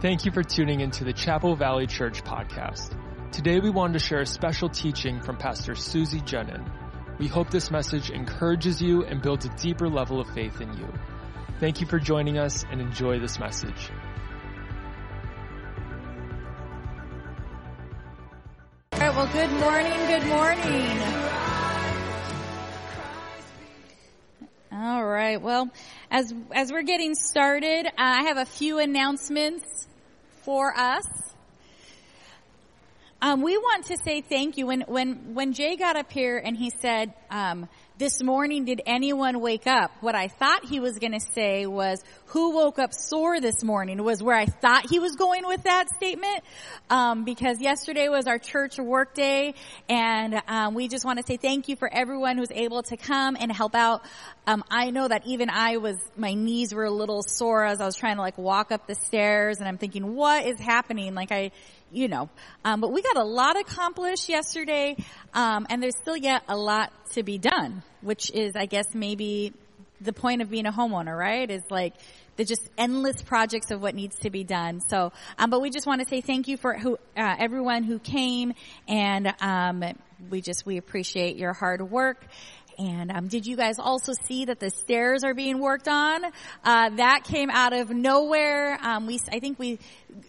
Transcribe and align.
Thank 0.00 0.24
you 0.24 0.30
for 0.30 0.44
tuning 0.44 0.80
into 0.80 1.02
the 1.02 1.12
Chapel 1.12 1.56
Valley 1.56 1.88
Church 1.88 2.22
podcast. 2.22 2.96
Today 3.32 3.58
we 3.58 3.68
wanted 3.68 3.94
to 3.94 3.98
share 3.98 4.20
a 4.20 4.26
special 4.26 4.68
teaching 4.68 5.20
from 5.20 5.36
Pastor 5.36 5.72
Suzie 5.72 6.22
Jenin. 6.22 6.70
We 7.18 7.26
hope 7.26 7.50
this 7.50 7.72
message 7.72 8.08
encourages 8.08 8.80
you 8.80 9.04
and 9.04 9.20
builds 9.20 9.46
a 9.46 9.48
deeper 9.56 9.88
level 9.88 10.20
of 10.20 10.32
faith 10.32 10.60
in 10.60 10.72
you. 10.78 10.86
Thank 11.58 11.80
you 11.80 11.88
for 11.88 11.98
joining 11.98 12.38
us 12.38 12.64
and 12.70 12.80
enjoy 12.80 13.18
this 13.18 13.40
message. 13.40 13.90
All 18.92 19.00
right, 19.00 19.16
well, 19.16 19.26
good 19.32 19.50
morning, 19.58 20.06
good 20.06 20.26
morning. 20.28 21.28
All 24.70 25.04
right, 25.04 25.42
well, 25.42 25.68
as, 26.08 26.32
as 26.52 26.70
we're 26.70 26.82
getting 26.82 27.16
started, 27.16 27.86
uh, 27.86 27.90
I 27.96 28.22
have 28.28 28.36
a 28.36 28.46
few 28.46 28.78
announcements 28.78 29.77
for 30.48 30.72
us. 30.74 31.04
Um, 33.20 33.42
we 33.42 33.58
want 33.58 33.84
to 33.88 33.98
say 34.02 34.22
thank 34.22 34.56
you. 34.56 34.64
When 34.66 34.80
when 34.88 35.34
when 35.34 35.52
Jay 35.52 35.76
got 35.76 35.96
up 35.96 36.10
here 36.10 36.38
and 36.38 36.56
he 36.56 36.70
said, 36.70 37.12
um, 37.30 37.68
"This 37.98 38.22
morning, 38.22 38.64
did 38.64 38.80
anyone 38.86 39.40
wake 39.40 39.66
up?" 39.66 39.90
What 40.00 40.14
I 40.14 40.28
thought 40.28 40.64
he 40.64 40.78
was 40.78 40.98
going 41.00 41.12
to 41.12 41.20
say 41.34 41.66
was, 41.66 42.02
"Who 42.26 42.54
woke 42.54 42.78
up 42.78 42.94
sore 42.94 43.40
this 43.40 43.64
morning?" 43.64 44.02
Was 44.04 44.22
where 44.22 44.36
I 44.36 44.46
thought 44.46 44.88
he 44.88 45.00
was 45.00 45.16
going 45.16 45.44
with 45.46 45.64
that 45.64 45.88
statement, 45.96 46.44
um, 46.88 47.24
because 47.24 47.60
yesterday 47.60 48.08
was 48.08 48.28
our 48.28 48.38
church 48.38 48.78
work 48.78 49.14
day, 49.14 49.54
and 49.88 50.40
um, 50.46 50.74
we 50.74 50.86
just 50.86 51.04
want 51.04 51.18
to 51.18 51.26
say 51.26 51.36
thank 51.36 51.68
you 51.68 51.74
for 51.74 51.92
everyone 51.92 52.38
who's 52.38 52.52
able 52.52 52.84
to 52.84 52.96
come 52.96 53.36
and 53.38 53.50
help 53.50 53.74
out. 53.74 54.02
Um, 54.46 54.62
I 54.70 54.90
know 54.90 55.08
that 55.08 55.26
even 55.26 55.50
I 55.50 55.78
was, 55.78 55.98
my 56.16 56.34
knees 56.34 56.72
were 56.72 56.84
a 56.84 56.90
little 56.90 57.22
sore 57.22 57.64
as 57.64 57.80
I 57.80 57.84
was 57.84 57.96
trying 57.96 58.16
to 58.16 58.22
like 58.22 58.38
walk 58.38 58.70
up 58.70 58.86
the 58.86 58.94
stairs, 58.94 59.58
and 59.58 59.66
I'm 59.66 59.76
thinking, 59.76 60.14
"What 60.14 60.46
is 60.46 60.60
happening?" 60.60 61.14
Like 61.14 61.32
I 61.32 61.50
you 61.92 62.08
know. 62.08 62.28
Um, 62.64 62.80
but 62.80 62.92
we 62.92 63.02
got 63.02 63.16
a 63.16 63.24
lot 63.24 63.58
accomplished 63.58 64.28
yesterday, 64.28 64.96
um, 65.34 65.66
and 65.70 65.82
there's 65.82 65.96
still 66.00 66.16
yet 66.16 66.42
a 66.48 66.56
lot 66.56 66.92
to 67.12 67.22
be 67.22 67.38
done, 67.38 67.82
which 68.00 68.30
is, 68.30 68.54
I 68.56 68.66
guess, 68.66 68.94
maybe 68.94 69.52
the 70.00 70.12
point 70.12 70.42
of 70.42 70.50
being 70.50 70.66
a 70.66 70.72
homeowner, 70.72 71.16
right? 71.16 71.50
Is 71.50 71.62
like 71.70 71.94
the 72.36 72.44
just 72.44 72.62
endless 72.78 73.20
projects 73.20 73.70
of 73.70 73.82
what 73.82 73.94
needs 73.94 74.16
to 74.20 74.30
be 74.30 74.44
done. 74.44 74.80
So, 74.88 75.12
um, 75.38 75.50
but 75.50 75.60
we 75.60 75.70
just 75.70 75.86
want 75.86 76.00
to 76.02 76.08
say 76.08 76.20
thank 76.20 76.46
you 76.46 76.56
for 76.56 76.74
who, 76.74 76.96
uh, 77.16 77.36
everyone 77.38 77.82
who 77.82 77.98
came, 77.98 78.54
and 78.86 79.34
um, 79.40 79.84
we 80.30 80.40
just 80.40 80.64
we 80.64 80.76
appreciate 80.76 81.36
your 81.36 81.52
hard 81.52 81.82
work. 81.82 82.24
And 82.78 83.10
um, 83.10 83.28
did 83.28 83.46
you 83.46 83.56
guys 83.56 83.78
also 83.78 84.12
see 84.26 84.44
that 84.44 84.60
the 84.60 84.70
stairs 84.70 85.24
are 85.24 85.34
being 85.34 85.58
worked 85.58 85.88
on? 85.88 86.24
Uh, 86.64 86.90
that 86.90 87.24
came 87.24 87.50
out 87.50 87.72
of 87.72 87.90
nowhere. 87.90 88.78
Um, 88.80 89.06
we, 89.06 89.18
I 89.32 89.40
think 89.40 89.58
we 89.58 89.80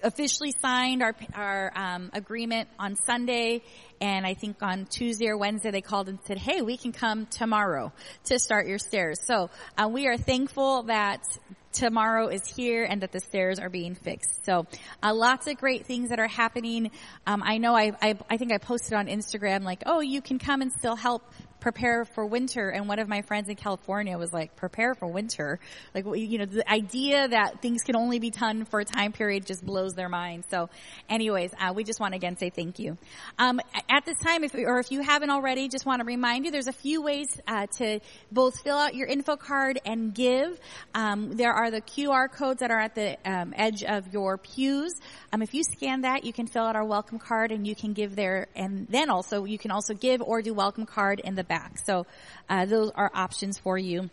officially 0.03 0.53
signed 0.61 1.03
our 1.03 1.15
our 1.33 1.71
um, 1.75 2.09
agreement 2.13 2.69
on 2.79 2.95
Sunday, 2.95 3.61
and 4.01 4.25
I 4.25 4.33
think 4.33 4.57
on 4.61 4.85
Tuesday 4.85 5.27
or 5.27 5.37
Wednesday 5.37 5.71
they 5.71 5.81
called 5.81 6.09
and 6.09 6.19
said, 6.25 6.37
"Hey, 6.37 6.61
we 6.61 6.77
can 6.77 6.91
come 6.91 7.27
tomorrow 7.27 7.93
to 8.25 8.39
start 8.39 8.67
your 8.67 8.79
stairs." 8.79 9.19
So 9.25 9.49
uh, 9.77 9.87
we 9.87 10.07
are 10.07 10.17
thankful 10.17 10.83
that 10.83 11.23
tomorrow 11.71 12.27
is 12.27 12.41
here 12.47 12.83
and 12.83 13.01
that 13.01 13.11
the 13.11 13.19
stairs 13.19 13.59
are 13.59 13.69
being 13.69 13.95
fixed. 13.95 14.43
So 14.43 14.65
uh, 15.03 15.13
lots 15.13 15.47
of 15.47 15.57
great 15.57 15.85
things 15.85 16.09
that 16.09 16.19
are 16.19 16.27
happening. 16.27 16.91
Um, 17.27 17.43
I 17.45 17.57
know 17.57 17.75
I, 17.75 17.91
I, 18.01 18.17
I 18.29 18.37
think 18.37 18.51
I 18.51 18.57
posted 18.57 18.93
on 18.93 19.07
Instagram 19.07 19.63
like, 19.63 19.83
oh, 19.85 20.01
you 20.01 20.21
can 20.21 20.39
come 20.39 20.61
and 20.61 20.71
still 20.71 20.95
help 20.95 21.23
prepare 21.59 22.05
for 22.05 22.25
winter. 22.25 22.69
And 22.69 22.87
one 22.87 22.99
of 22.99 23.07
my 23.07 23.21
friends 23.21 23.49
in 23.49 23.55
California 23.55 24.17
was 24.17 24.31
like, 24.31 24.55
prepare 24.55 24.95
for 24.95 25.07
winter. 25.07 25.59
Like, 25.93 26.05
you 26.05 26.37
know, 26.37 26.45
the 26.45 26.69
idea 26.69 27.27
that 27.27 27.61
things 27.61 27.83
can 27.83 27.95
only 27.95 28.19
be 28.19 28.29
done 28.29 28.65
for 28.65 28.79
a 28.79 28.85
time 28.85 29.11
period 29.11 29.45
just 29.45 29.65
blows 29.65 29.93
their 29.93 30.09
mind. 30.09 30.45
So 30.49 30.69
anyways, 31.09 31.53
uh, 31.59 31.73
we 31.75 31.83
just 31.83 31.99
want 31.99 32.13
to 32.13 32.17
again 32.17 32.37
say 32.37 32.49
thank 32.49 32.79
you. 32.79 32.97
Um, 33.37 33.59
at 33.89 34.05
this 34.05 34.17
time, 34.19 34.43
if, 34.43 34.53
or 34.55 34.79
if 34.79 34.91
you 34.91 35.01
haven't 35.01 35.29
already, 35.29 35.67
just 35.67 35.85
want 35.85 36.01
to 36.01 36.05
remind 36.05 36.45
you, 36.45 36.51
there's 36.51 36.67
a 36.67 36.73
few 36.73 37.01
ways 37.01 37.27
uh, 37.47 37.67
to 37.77 37.99
both 38.31 38.61
fill 38.61 38.77
out 38.77 38.95
your 38.95 39.07
info 39.07 39.35
card 39.35 39.79
and 39.85 40.13
give. 40.13 40.59
Um, 40.93 41.35
there 41.35 41.53
are 41.53 41.71
the 41.71 41.81
QR 41.81 42.31
codes 42.31 42.59
that 42.59 42.71
are 42.71 42.79
at 42.79 42.95
the 42.95 43.17
um, 43.25 43.53
edge 43.55 43.83
of 43.83 44.13
your 44.13 44.37
pews. 44.37 44.93
Um, 45.31 45.41
if 45.41 45.53
you 45.53 45.63
scan 45.63 46.01
that, 46.01 46.23
you 46.23 46.33
can 46.33 46.47
fill 46.47 46.63
out 46.63 46.75
our 46.75 46.85
welcome 46.85 47.19
card 47.19 47.51
and 47.51 47.67
you 47.67 47.75
can 47.75 47.93
give 47.93 48.15
there, 48.15 48.47
and 48.55 48.87
then 48.89 49.09
also 49.09 49.45
you 49.45 49.57
can 49.57 49.71
also 49.71 49.93
give 49.93 50.21
or 50.21 50.41
do 50.41 50.53
welcome 50.53 50.85
card 50.85 51.19
in 51.19 51.35
the 51.35 51.43
back. 51.49 51.77
So 51.79 52.05
uh, 52.47 52.65
those 52.65 52.91
are 52.95 53.11
options 53.13 53.57
for 53.57 53.77
you. 53.77 54.09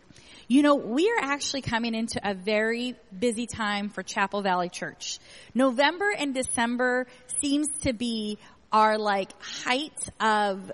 You 0.49 0.63
know, 0.63 0.75
we 0.75 1.09
are 1.09 1.23
actually 1.23 1.63
coming 1.63 1.95
into 1.95 2.21
a 2.23 2.35
very 2.35 2.97
busy 3.17 3.47
time 3.47 3.89
for 3.89 4.03
Chapel 4.03 4.43
Valley 4.43 4.69
Church. 4.69 5.21
November 5.55 6.13
and 6.17 6.35
December 6.35 7.07
seems 7.41 7.69
to 7.83 7.93
be 7.93 8.39
our 8.73 8.99
like 8.99 9.31
height 9.41 10.09
of 10.21 10.73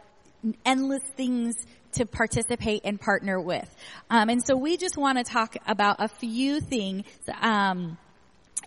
endless 0.65 1.03
things 1.17 1.55
to 1.93 2.07
participate 2.07 2.83
and 2.85 3.01
partner 3.01 3.41
with. 3.41 3.69
Um, 4.09 4.31
and 4.31 4.43
so 4.45 4.57
we 4.57 4.77
just 4.77 4.97
want 4.97 5.19
to 5.19 5.25
talk 5.25 5.57
about 5.67 5.97
a 5.99 6.09
few 6.09 6.61
things. 6.61 7.05
Um, 7.41 7.99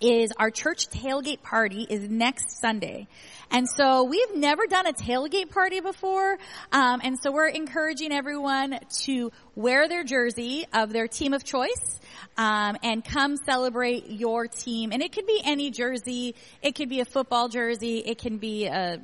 is 0.02 0.32
our 0.38 0.52
church 0.52 0.90
tailgate 0.90 1.42
party 1.42 1.86
is 1.90 2.10
next 2.10 2.60
Sunday. 2.60 3.08
And 3.52 3.68
so 3.70 4.04
we've 4.04 4.36
never 4.36 4.66
done 4.68 4.88
a 4.88 4.94
tailgate 4.94 5.52
party 5.52 5.80
before. 5.80 6.38
Um, 6.72 7.02
and 7.04 7.18
so 7.20 7.32
we're 7.32 7.48
encouraging 7.48 8.12
everyone 8.12 8.80
to 9.04 9.32
wear 9.56 9.88
their 9.88 10.04
jersey 10.04 10.66
of 10.74 10.92
their 10.92 11.08
team 11.08 11.34
of 11.34 11.44
choice. 11.44 12.00
Um, 12.38 12.78
and 12.84 13.04
come 13.04 13.38
celebrate 13.38 14.10
your 14.10 14.48
team. 14.48 14.92
And 14.92 15.02
it 15.02 15.12
could 15.12 15.26
be 15.26 15.42
any 15.44 15.72
jersey. 15.72 16.36
It 16.62 16.76
could 16.76 16.90
be 16.90 17.00
a 17.00 17.06
football 17.06 17.48
jersey. 17.48 18.00
It 18.00 18.18
can 18.18 18.38
be 18.38 18.66
a 18.66 19.00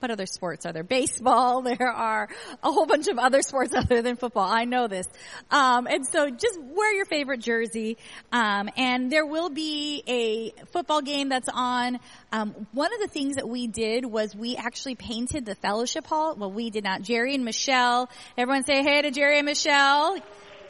what 0.00 0.10
other 0.10 0.26
sports 0.26 0.66
are 0.66 0.72
there? 0.72 0.84
Baseball. 0.84 1.62
There 1.68 1.90
are 1.90 2.28
a 2.62 2.72
whole 2.72 2.86
bunch 2.86 3.08
of 3.08 3.18
other 3.18 3.42
sports 3.42 3.74
other 3.76 4.00
than 4.00 4.16
football. 4.16 4.48
I 4.48 4.64
know 4.64 4.88
this. 4.88 5.06
Um, 5.50 5.86
and 5.86 6.06
so 6.06 6.30
just 6.30 6.58
wear 6.60 6.94
your 6.94 7.04
favorite 7.04 7.40
jersey. 7.40 7.98
Um, 8.32 8.70
and 8.76 9.12
there 9.12 9.26
will 9.26 9.50
be 9.50 10.02
a 10.06 10.50
football 10.66 11.02
game 11.02 11.28
that's 11.28 11.48
on. 11.52 11.98
Um, 12.32 12.66
one 12.72 12.92
of 12.94 13.00
the 13.00 13.08
things 13.08 13.36
that 13.36 13.48
we 13.48 13.66
did 13.66 14.04
was 14.04 14.34
we 14.34 14.56
actually 14.56 14.94
painted 14.94 15.44
the 15.44 15.54
fellowship 15.56 16.06
hall. 16.06 16.34
Well, 16.36 16.50
we 16.50 16.70
did 16.70 16.84
not. 16.84 17.02
Jerry 17.02 17.34
and 17.34 17.44
Michelle. 17.44 18.08
Everyone 18.36 18.64
say 18.64 18.82
hey 18.82 19.02
to 19.02 19.10
Jerry 19.10 19.38
and 19.38 19.46
Michelle. 19.46 20.18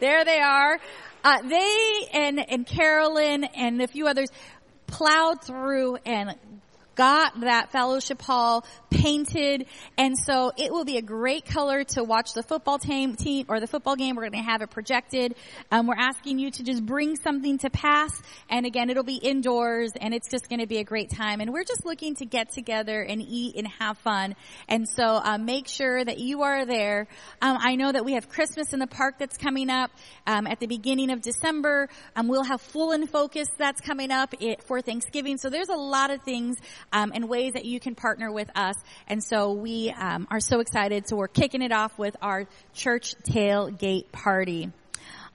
There 0.00 0.24
they 0.24 0.40
are. 0.40 0.78
Uh, 1.24 1.42
they 1.42 2.08
and 2.12 2.50
and 2.50 2.66
Carolyn 2.66 3.44
and 3.44 3.80
a 3.82 3.86
few 3.86 4.06
others 4.06 4.28
plowed 4.86 5.42
through 5.42 5.96
and 6.06 6.34
got 6.98 7.40
that 7.42 7.70
fellowship 7.70 8.20
hall 8.20 8.64
painted. 8.90 9.66
And 9.96 10.18
so 10.18 10.50
it 10.58 10.72
will 10.72 10.84
be 10.84 10.98
a 10.98 11.02
great 11.02 11.46
color 11.46 11.84
to 11.84 12.02
watch 12.02 12.32
the 12.34 12.42
football 12.42 12.78
team, 12.78 13.14
team 13.14 13.46
or 13.48 13.60
the 13.60 13.68
football 13.68 13.94
game. 13.94 14.16
We're 14.16 14.28
going 14.28 14.42
to 14.42 14.50
have 14.50 14.62
it 14.62 14.70
projected. 14.70 15.36
Um, 15.70 15.86
we're 15.86 15.94
asking 15.96 16.40
you 16.40 16.50
to 16.50 16.64
just 16.64 16.84
bring 16.84 17.14
something 17.14 17.58
to 17.58 17.70
pass. 17.70 18.20
And 18.50 18.66
again, 18.66 18.90
it'll 18.90 19.04
be 19.04 19.14
indoors 19.14 19.92
and 20.00 20.12
it's 20.12 20.28
just 20.28 20.48
going 20.48 20.58
to 20.58 20.66
be 20.66 20.78
a 20.78 20.84
great 20.84 21.10
time. 21.10 21.40
And 21.40 21.52
we're 21.52 21.64
just 21.64 21.86
looking 21.86 22.16
to 22.16 22.26
get 22.26 22.52
together 22.52 23.00
and 23.00 23.22
eat 23.22 23.54
and 23.54 23.68
have 23.78 23.96
fun. 23.98 24.34
And 24.68 24.88
so 24.88 25.04
uh, 25.04 25.38
make 25.38 25.68
sure 25.68 26.04
that 26.04 26.18
you 26.18 26.42
are 26.42 26.66
there. 26.66 27.06
Um, 27.40 27.58
I 27.60 27.76
know 27.76 27.92
that 27.92 28.04
we 28.04 28.14
have 28.14 28.28
Christmas 28.28 28.72
in 28.72 28.80
the 28.80 28.88
park 28.88 29.20
that's 29.20 29.36
coming 29.36 29.70
up 29.70 29.92
um, 30.26 30.48
at 30.48 30.58
the 30.58 30.66
beginning 30.66 31.10
of 31.10 31.22
December. 31.22 31.88
Um, 32.16 32.26
we'll 32.26 32.42
have 32.42 32.60
full 32.60 32.90
and 32.90 33.08
focus 33.08 33.46
that's 33.56 33.80
coming 33.80 34.10
up 34.10 34.34
it, 34.40 34.64
for 34.64 34.82
Thanksgiving. 34.82 35.38
So 35.38 35.48
there's 35.48 35.68
a 35.68 35.76
lot 35.76 36.10
of 36.10 36.22
things 36.22 36.56
um, 36.92 37.12
and 37.14 37.28
ways 37.28 37.52
that 37.54 37.64
you 37.64 37.80
can 37.80 37.94
partner 37.94 38.30
with 38.32 38.50
us. 38.54 38.74
And 39.06 39.22
so 39.22 39.52
we 39.52 39.90
um, 39.90 40.26
are 40.30 40.40
so 40.40 40.60
excited. 40.60 41.08
So 41.08 41.16
we're 41.16 41.28
kicking 41.28 41.62
it 41.62 41.72
off 41.72 41.98
with 41.98 42.16
our 42.22 42.46
church 42.74 43.14
tailgate 43.24 44.10
party. 44.12 44.70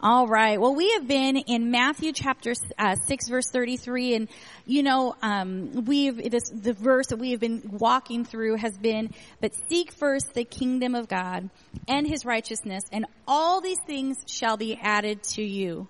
All 0.06 0.28
right. 0.28 0.60
Well, 0.60 0.76
we 0.76 0.92
have 0.92 1.08
been 1.08 1.38
in 1.38 1.72
Matthew 1.72 2.12
chapter 2.12 2.54
uh, 2.78 2.98
six, 3.08 3.30
verse 3.30 3.50
thirty-three, 3.50 4.16
and 4.16 4.28
you 4.66 4.84
know, 4.84 5.16
um, 5.22 5.86
we've 5.86 6.30
this 6.30 6.50
the 6.50 6.74
verse 6.74 7.08
that 7.08 7.20
we 7.20 7.32
have 7.32 7.40
been 7.40 7.62
walking 7.72 8.26
through 8.26 8.58
has 8.58 8.78
been, 8.78 9.14
"But 9.40 9.54
seek 9.70 9.94
first 9.94 10.34
the 10.34 10.44
kingdom 10.44 10.94
of 10.94 11.08
God 11.08 11.50
and 11.88 12.06
His 12.06 12.26
righteousness, 12.26 12.84
and 12.92 13.06
all 13.26 13.62
these 13.62 13.80
things 13.88 14.18
shall 14.28 14.58
be 14.58 14.78
added 14.82 15.24
to 15.36 15.42
you." 15.42 15.88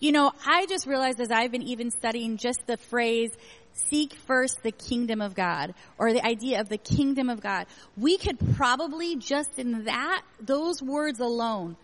You 0.00 0.12
know, 0.12 0.32
I 0.44 0.66
just 0.66 0.86
realized 0.86 1.18
as 1.18 1.30
I've 1.30 1.50
been 1.50 1.62
even 1.62 1.90
studying 1.90 2.36
just 2.36 2.66
the 2.66 2.76
phrase 2.76 3.30
seek 3.90 4.14
first 4.26 4.62
the 4.62 4.72
kingdom 4.72 5.20
of 5.20 5.34
God 5.34 5.74
or 5.98 6.12
the 6.12 6.24
idea 6.24 6.60
of 6.60 6.68
the 6.68 6.78
kingdom 6.78 7.28
of 7.28 7.40
God. 7.40 7.66
We 7.96 8.18
could 8.18 8.38
probably 8.56 9.16
just 9.16 9.58
in 9.58 9.84
that, 9.84 10.22
those 10.40 10.82
words 10.82 11.20
alone, 11.20 11.76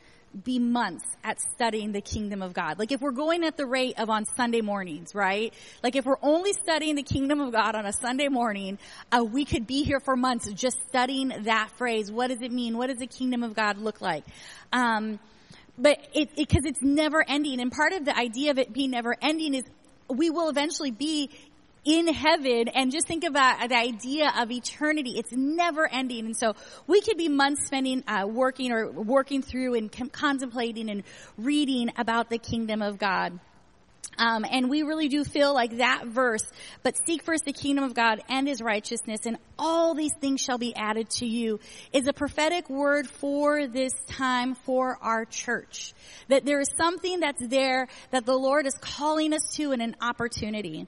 be 0.45 0.59
months 0.59 1.05
at 1.23 1.41
studying 1.41 1.93
the 1.93 2.01
kingdom 2.01 2.43
of 2.43 2.55
God. 2.55 2.79
Like 2.79 2.91
if 2.91 3.01
we're 3.01 3.11
going 3.11 3.45
at 3.45 3.57
the 3.57 3.67
rate 3.67 3.99
of 3.99 4.09
on 4.09 4.25
Sunday 4.25 4.61
mornings, 4.61 5.15
right? 5.15 5.53
Like 5.83 5.95
if 5.95 6.07
we're 6.07 6.17
only 6.23 6.53
studying 6.55 6.95
the 6.95 7.03
kingdom 7.03 7.41
of 7.41 7.53
God 7.53 7.75
on 7.75 7.85
a 7.85 7.93
Sunday 7.93 8.29
morning, 8.29 8.79
uh, 9.11 9.23
we 9.25 9.45
could 9.45 9.67
be 9.67 9.83
here 9.83 10.01
for 10.01 10.17
months 10.17 10.51
just 10.53 10.79
studying 10.89 11.33
that 11.45 11.71
phrase. 11.77 12.11
What 12.11 12.29
does 12.29 12.41
it 12.41 12.51
mean? 12.51 12.79
What 12.79 12.89
does 12.89 12.99
the 12.99 13.07
kingdom 13.07 13.43
of 13.43 13.55
God 13.55 13.79
look 13.79 14.01
like? 14.01 14.25
Um, 14.73 15.19
but 15.79 15.99
it, 16.15 16.31
because 16.37 16.65
it, 16.65 16.71
it's 16.71 16.83
never 16.83 17.25
ending. 17.27 17.61
And 17.61 17.71
part 17.71 17.93
of 17.93 18.05
the 18.05 18.17
idea 18.17 18.51
of 18.51 18.59
it 18.59 18.73
being 18.73 18.91
never 18.93 19.17
ending 19.21 19.55
is 19.55 19.65
we 20.09 20.31
will 20.31 20.49
eventually 20.49 20.91
be 20.91 21.31
in 21.85 22.07
heaven 22.13 22.69
and 22.69 22.93
just 22.93 23.07
think 23.07 23.25
about 23.25 23.69
the 23.69 23.77
idea 23.77 24.33
of 24.39 24.51
eternity. 24.51 25.19
It's 25.19 25.33
never 25.33 25.87
ending. 25.87 26.27
And 26.27 26.37
so 26.37 26.55
we 26.87 27.01
could 27.01 27.17
be 27.17 27.29
months 27.29 27.67
spending, 27.67 28.05
uh, 28.07 28.27
working 28.27 28.73
or 28.73 28.91
working 28.91 29.43
through 29.43 29.75
and 29.75 29.91
com- 29.91 30.11
contemplating 30.11 30.91
and 30.91 31.03
reading 31.37 31.91
about 31.97 32.31
the 32.31 32.39
kingdom 32.39 32.83
of 32.83 32.99
God. 32.99 33.39
Um, 34.19 34.45
and 34.49 34.69
we 34.69 34.83
really 34.83 35.09
do 35.09 35.25
feel 35.25 35.55
like 35.55 35.79
that 35.79 36.07
verse, 36.07 36.45
but 36.83 36.95
seek 37.07 37.23
first 37.23 37.45
the 37.45 37.53
kingdom 37.53 37.85
of 37.85 37.95
God 37.95 38.21
and 38.29 38.47
his 38.47 38.61
righteousness 38.61 39.21
and 39.25 39.39
all 39.59 39.95
these 39.95 40.13
things 40.21 40.41
shall 40.41 40.59
be 40.59 40.75
added 40.77 41.09
to 41.11 41.27
you 41.27 41.61
is 41.93 42.07
a 42.07 42.13
prophetic 42.13 42.69
word 42.69 43.07
for 43.07 43.67
this 43.67 43.95
time 44.09 44.55
for 44.55 44.99
our 45.01 45.25
church. 45.25 45.95
That 46.29 46.45
there 46.45 46.61
is 46.61 46.71
something 46.77 47.21
that's 47.21 47.47
there 47.47 47.89
that 48.11 48.27
the 48.27 48.37
Lord 48.37 48.67
is 48.67 48.75
calling 48.75 49.33
us 49.33 49.55
to 49.57 49.73
and 49.73 49.81
an 49.81 49.97
opportunity. 50.03 50.87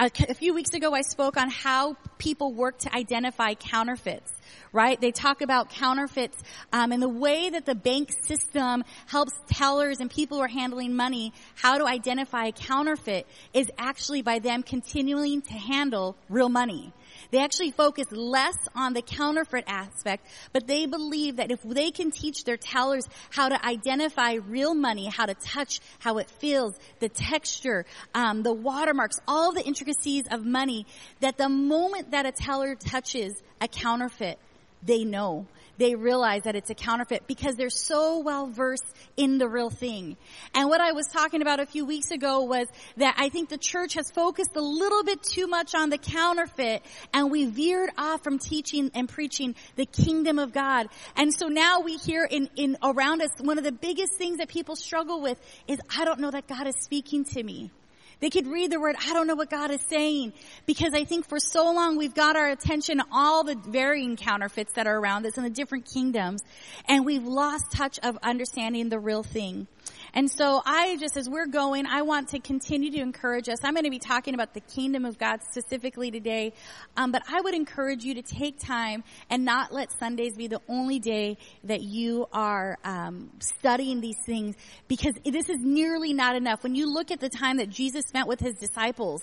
A, 0.00 0.10
a 0.30 0.34
few 0.34 0.54
weeks 0.54 0.72
ago 0.72 0.94
I 0.94 1.02
spoke 1.02 1.36
on 1.36 1.50
how 1.50 1.94
people 2.16 2.54
work 2.54 2.78
to 2.78 2.96
identify 2.96 3.52
counterfeits 3.52 4.32
right? 4.72 5.00
They 5.00 5.10
talk 5.10 5.42
about 5.42 5.70
counterfeits 5.70 6.36
um, 6.72 6.92
and 6.92 7.02
the 7.02 7.08
way 7.08 7.50
that 7.50 7.66
the 7.66 7.74
bank 7.74 8.12
system 8.26 8.84
helps 9.06 9.32
tellers 9.48 10.00
and 10.00 10.10
people 10.10 10.38
who 10.38 10.44
are 10.44 10.48
handling 10.48 10.94
money 10.94 11.32
how 11.56 11.78
to 11.78 11.86
identify 11.86 12.46
a 12.46 12.52
counterfeit 12.52 13.26
is 13.52 13.70
actually 13.78 14.22
by 14.22 14.38
them 14.38 14.62
continuing 14.62 15.42
to 15.42 15.52
handle 15.52 16.16
real 16.28 16.48
money. 16.48 16.92
They 17.30 17.38
actually 17.38 17.70
focus 17.70 18.06
less 18.10 18.56
on 18.74 18.92
the 18.92 19.02
counterfeit 19.02 19.64
aspect, 19.66 20.26
but 20.52 20.66
they 20.66 20.86
believe 20.86 21.36
that 21.36 21.50
if 21.50 21.62
they 21.62 21.90
can 21.90 22.10
teach 22.10 22.44
their 22.44 22.56
tellers 22.56 23.04
how 23.30 23.48
to 23.48 23.64
identify 23.64 24.34
real 24.34 24.74
money, 24.74 25.06
how 25.06 25.26
to 25.26 25.34
touch, 25.34 25.80
how 25.98 26.18
it 26.18 26.30
feels, 26.30 26.78
the 26.98 27.08
texture, 27.08 27.84
um, 28.14 28.42
the 28.42 28.52
watermarks, 28.52 29.20
all 29.26 29.52
the 29.52 29.64
intricacies 29.64 30.24
of 30.30 30.44
money, 30.44 30.86
that 31.20 31.36
the 31.36 31.48
moment 31.48 32.10
that 32.12 32.26
a 32.26 32.32
teller 32.32 32.74
touches 32.74 33.34
a 33.60 33.68
counterfeit, 33.68 34.38
they 34.82 35.04
know. 35.04 35.46
They 35.80 35.94
realize 35.94 36.42
that 36.42 36.56
it's 36.56 36.68
a 36.68 36.74
counterfeit 36.74 37.26
because 37.26 37.56
they're 37.56 37.70
so 37.70 38.18
well 38.18 38.46
versed 38.48 38.84
in 39.16 39.38
the 39.38 39.48
real 39.48 39.70
thing. 39.70 40.18
And 40.54 40.68
what 40.68 40.82
I 40.82 40.92
was 40.92 41.06
talking 41.06 41.40
about 41.40 41.58
a 41.58 41.64
few 41.64 41.86
weeks 41.86 42.10
ago 42.10 42.42
was 42.42 42.68
that 42.98 43.14
I 43.16 43.30
think 43.30 43.48
the 43.48 43.56
church 43.56 43.94
has 43.94 44.10
focused 44.10 44.54
a 44.56 44.60
little 44.60 45.02
bit 45.04 45.22
too 45.22 45.46
much 45.46 45.74
on 45.74 45.88
the 45.88 45.96
counterfeit 45.96 46.82
and 47.14 47.30
we 47.30 47.46
veered 47.46 47.88
off 47.96 48.22
from 48.22 48.38
teaching 48.38 48.90
and 48.94 49.08
preaching 49.08 49.54
the 49.76 49.86
kingdom 49.86 50.38
of 50.38 50.52
God. 50.52 50.88
And 51.16 51.32
so 51.32 51.48
now 51.48 51.80
we 51.80 51.96
hear 51.96 52.28
in, 52.30 52.50
in 52.56 52.76
around 52.82 53.22
us, 53.22 53.30
one 53.38 53.56
of 53.56 53.64
the 53.64 53.72
biggest 53.72 54.12
things 54.12 54.36
that 54.36 54.48
people 54.48 54.76
struggle 54.76 55.22
with 55.22 55.40
is, 55.66 55.78
I 55.96 56.04
don't 56.04 56.20
know 56.20 56.30
that 56.30 56.46
God 56.46 56.66
is 56.66 56.76
speaking 56.76 57.24
to 57.24 57.42
me. 57.42 57.70
They 58.20 58.30
could 58.30 58.46
read 58.46 58.70
the 58.70 58.78
word, 58.78 58.96
I 59.00 59.12
don't 59.12 59.26
know 59.26 59.34
what 59.34 59.50
God 59.50 59.70
is 59.70 59.80
saying. 59.88 60.34
Because 60.66 60.92
I 60.94 61.04
think 61.04 61.28
for 61.28 61.38
so 61.38 61.72
long 61.72 61.96
we've 61.96 62.14
got 62.14 62.36
our 62.36 62.50
attention 62.50 63.02
all 63.12 63.44
the 63.44 63.56
varying 63.56 64.16
counterfeits 64.16 64.74
that 64.74 64.86
are 64.86 64.96
around 64.96 65.26
us 65.26 65.36
in 65.36 65.44
the 65.44 65.50
different 65.50 65.86
kingdoms. 65.92 66.42
And 66.86 67.04
we've 67.04 67.24
lost 67.24 67.72
touch 67.72 67.98
of 68.02 68.18
understanding 68.22 68.88
the 68.90 68.98
real 68.98 69.22
thing. 69.22 69.66
And 70.14 70.30
so 70.30 70.60
I 70.64 70.96
just, 70.98 71.16
as 71.16 71.28
we're 71.28 71.46
going, 71.46 71.86
I 71.86 72.02
want 72.02 72.28
to 72.28 72.38
continue 72.38 72.90
to 72.92 73.00
encourage 73.00 73.48
us. 73.48 73.58
I'm 73.62 73.74
going 73.74 73.84
to 73.84 73.90
be 73.90 73.98
talking 73.98 74.34
about 74.34 74.54
the 74.54 74.60
kingdom 74.60 75.04
of 75.04 75.18
God 75.18 75.40
specifically 75.50 76.10
today. 76.10 76.52
Um, 76.96 77.12
but 77.12 77.22
I 77.28 77.40
would 77.40 77.54
encourage 77.54 78.04
you 78.04 78.14
to 78.14 78.22
take 78.22 78.58
time 78.58 79.04
and 79.28 79.44
not 79.44 79.72
let 79.72 79.92
Sundays 79.98 80.36
be 80.36 80.48
the 80.48 80.60
only 80.68 80.98
day 80.98 81.38
that 81.64 81.82
you 81.82 82.26
are 82.32 82.78
um, 82.84 83.30
studying 83.40 84.00
these 84.00 84.18
things 84.24 84.56
because 84.88 85.14
this 85.24 85.48
is 85.48 85.58
nearly 85.60 86.12
not 86.12 86.36
enough. 86.36 86.62
When 86.62 86.74
you 86.74 86.92
look 86.92 87.10
at 87.10 87.20
the 87.20 87.28
time 87.28 87.58
that 87.58 87.68
Jesus 87.68 88.06
spent 88.06 88.28
with 88.28 88.40
his 88.40 88.54
disciples, 88.54 89.22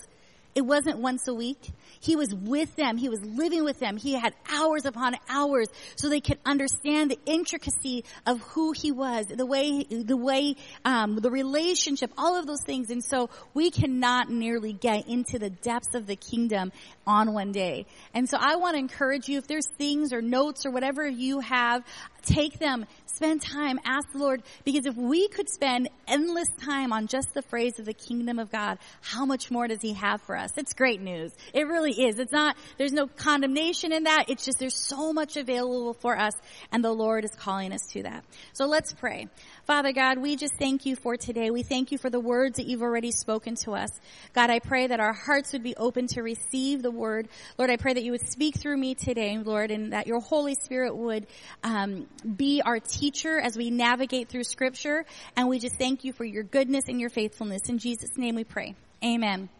it 0.54 0.62
wasn't 0.62 0.98
once 0.98 1.28
a 1.28 1.34
week. 1.34 1.70
He 2.00 2.16
was 2.16 2.34
with 2.34 2.74
them. 2.76 2.96
He 2.96 3.08
was 3.08 3.20
living 3.24 3.64
with 3.64 3.78
them. 3.78 3.96
He 3.96 4.14
had 4.14 4.34
hours 4.50 4.84
upon 4.84 5.16
hours 5.28 5.68
so 5.96 6.08
they 6.08 6.20
could 6.20 6.38
understand 6.44 7.10
the 7.10 7.18
intricacy 7.26 8.04
of 8.26 8.40
who 8.40 8.72
he 8.72 8.92
was, 8.92 9.26
the 9.26 9.46
way, 9.46 9.84
the 9.84 10.16
way, 10.16 10.56
um, 10.84 11.16
the 11.16 11.30
relationship, 11.30 12.12
all 12.16 12.38
of 12.38 12.46
those 12.46 12.62
things. 12.64 12.90
And 12.90 13.04
so 13.04 13.30
we 13.54 13.70
cannot 13.70 14.30
nearly 14.30 14.72
get 14.72 15.08
into 15.08 15.38
the 15.38 15.50
depths 15.50 15.94
of 15.94 16.06
the 16.06 16.16
kingdom 16.16 16.72
on 17.06 17.32
one 17.32 17.52
day. 17.52 17.86
And 18.14 18.28
so 18.28 18.36
I 18.40 18.56
want 18.56 18.74
to 18.74 18.78
encourage 18.78 19.28
you, 19.28 19.38
if 19.38 19.46
there's 19.46 19.68
things 19.76 20.12
or 20.12 20.22
notes 20.22 20.66
or 20.66 20.70
whatever 20.70 21.06
you 21.06 21.40
have, 21.40 21.84
take 22.22 22.58
them, 22.58 22.86
spend 23.06 23.42
time, 23.42 23.80
ask 23.84 24.10
the 24.12 24.18
Lord, 24.18 24.42
because 24.64 24.86
if 24.86 24.96
we 24.96 25.28
could 25.28 25.48
spend 25.48 25.88
endless 26.06 26.48
time 26.62 26.92
on 26.92 27.06
just 27.06 27.34
the 27.34 27.42
phrase 27.42 27.78
of 27.78 27.84
the 27.84 27.94
kingdom 27.94 28.38
of 28.38 28.50
God, 28.50 28.78
how 29.00 29.24
much 29.26 29.50
more 29.50 29.66
does 29.66 29.80
He 29.80 29.94
have 29.94 30.22
for 30.22 30.36
us? 30.36 30.50
It's 30.56 30.72
great 30.74 31.00
news. 31.00 31.32
It 31.52 31.66
really 31.66 31.92
is. 31.92 32.18
It's 32.18 32.32
not, 32.32 32.56
there's 32.76 32.92
no 32.92 33.06
condemnation 33.06 33.92
in 33.92 34.04
that. 34.04 34.26
It's 34.28 34.44
just 34.44 34.58
there's 34.58 34.76
so 34.76 35.12
much 35.12 35.36
available 35.36 35.94
for 35.94 36.18
us, 36.18 36.34
and 36.72 36.84
the 36.84 36.92
Lord 36.92 37.24
is 37.24 37.32
calling 37.32 37.72
us 37.72 37.86
to 37.92 38.02
that. 38.04 38.24
So 38.52 38.66
let's 38.66 38.92
pray. 38.92 39.28
Father 39.68 39.92
God, 39.92 40.16
we 40.16 40.34
just 40.34 40.54
thank 40.54 40.86
you 40.86 40.96
for 40.96 41.18
today. 41.18 41.50
We 41.50 41.62
thank 41.62 41.92
you 41.92 41.98
for 41.98 42.08
the 42.08 42.18
words 42.18 42.56
that 42.56 42.64
you've 42.64 42.80
already 42.80 43.10
spoken 43.10 43.54
to 43.64 43.72
us. 43.72 43.90
God, 44.32 44.48
I 44.48 44.60
pray 44.60 44.86
that 44.86 44.98
our 44.98 45.12
hearts 45.12 45.52
would 45.52 45.62
be 45.62 45.76
open 45.76 46.06
to 46.14 46.22
receive 46.22 46.80
the 46.80 46.90
word. 46.90 47.28
Lord, 47.58 47.68
I 47.68 47.76
pray 47.76 47.92
that 47.92 48.02
you 48.02 48.12
would 48.12 48.26
speak 48.26 48.56
through 48.56 48.78
me 48.78 48.94
today, 48.94 49.36
Lord, 49.36 49.70
and 49.70 49.92
that 49.92 50.06
your 50.06 50.20
Holy 50.20 50.54
Spirit 50.54 50.96
would 50.96 51.26
um, 51.62 52.06
be 52.24 52.62
our 52.64 52.80
teacher 52.80 53.38
as 53.38 53.58
we 53.58 53.70
navigate 53.70 54.30
through 54.30 54.44
Scripture. 54.44 55.04
And 55.36 55.50
we 55.50 55.58
just 55.58 55.76
thank 55.76 56.02
you 56.02 56.14
for 56.14 56.24
your 56.24 56.44
goodness 56.44 56.84
and 56.88 56.98
your 56.98 57.10
faithfulness. 57.10 57.68
In 57.68 57.76
Jesus' 57.76 58.16
name 58.16 58.36
we 58.36 58.44
pray. 58.44 58.74
Amen. 59.04 59.50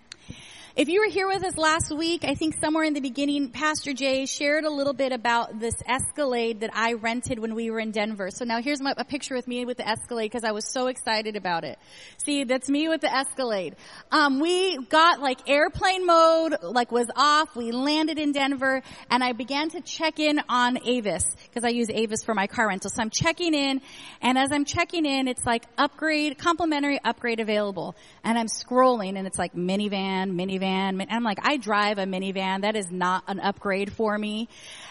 If 0.78 0.88
you 0.88 1.00
were 1.00 1.10
here 1.10 1.26
with 1.26 1.42
us 1.42 1.56
last 1.56 1.90
week, 1.90 2.22
I 2.22 2.36
think 2.36 2.54
somewhere 2.60 2.84
in 2.84 2.94
the 2.94 3.00
beginning, 3.00 3.48
Pastor 3.48 3.92
Jay 3.92 4.26
shared 4.26 4.62
a 4.62 4.70
little 4.70 4.92
bit 4.92 5.10
about 5.10 5.58
this 5.58 5.74
Escalade 5.84 6.60
that 6.60 6.70
I 6.72 6.92
rented 6.92 7.40
when 7.40 7.56
we 7.56 7.72
were 7.72 7.80
in 7.80 7.90
Denver. 7.90 8.30
So 8.30 8.44
now 8.44 8.62
here's 8.62 8.80
my, 8.80 8.94
a 8.96 9.04
picture 9.04 9.34
with 9.34 9.48
me 9.48 9.64
with 9.64 9.78
the 9.78 9.88
Escalade 9.88 10.26
because 10.26 10.44
I 10.44 10.52
was 10.52 10.72
so 10.72 10.86
excited 10.86 11.34
about 11.34 11.64
it. 11.64 11.80
See, 12.18 12.44
that's 12.44 12.68
me 12.68 12.88
with 12.88 13.00
the 13.00 13.12
Escalade. 13.12 13.74
Um, 14.12 14.38
we 14.38 14.78
got 14.84 15.20
like 15.20 15.50
airplane 15.50 16.06
mode, 16.06 16.54
like 16.62 16.92
was 16.92 17.08
off. 17.16 17.56
We 17.56 17.72
landed 17.72 18.20
in 18.20 18.30
Denver 18.30 18.80
and 19.10 19.24
I 19.24 19.32
began 19.32 19.70
to 19.70 19.80
check 19.80 20.20
in 20.20 20.40
on 20.48 20.78
Avis 20.86 21.24
because 21.48 21.64
I 21.64 21.70
use 21.70 21.90
Avis 21.90 22.22
for 22.22 22.34
my 22.34 22.46
car 22.46 22.68
rental. 22.68 22.88
So 22.88 23.02
I'm 23.02 23.10
checking 23.10 23.52
in 23.52 23.80
and 24.22 24.38
as 24.38 24.52
I'm 24.52 24.64
checking 24.64 25.06
in, 25.06 25.26
it's 25.26 25.44
like 25.44 25.64
upgrade, 25.76 26.38
complimentary 26.38 27.00
upgrade 27.02 27.40
available. 27.40 27.96
And 28.22 28.38
I'm 28.38 28.46
scrolling 28.46 29.18
and 29.18 29.26
it's 29.26 29.40
like 29.40 29.54
minivan, 29.54 30.34
minivan, 30.36 30.67
minivan. 30.68 31.00
And 31.00 31.10
I'm 31.10 31.24
like, 31.24 31.38
I 31.42 31.56
drive 31.56 31.98
a 31.98 32.04
minivan. 32.04 32.62
That 32.62 32.76
is 32.76 32.90
not 32.90 33.24
an 33.26 33.40
upgrade 33.40 33.92
for 33.92 34.16
me. 34.16 34.48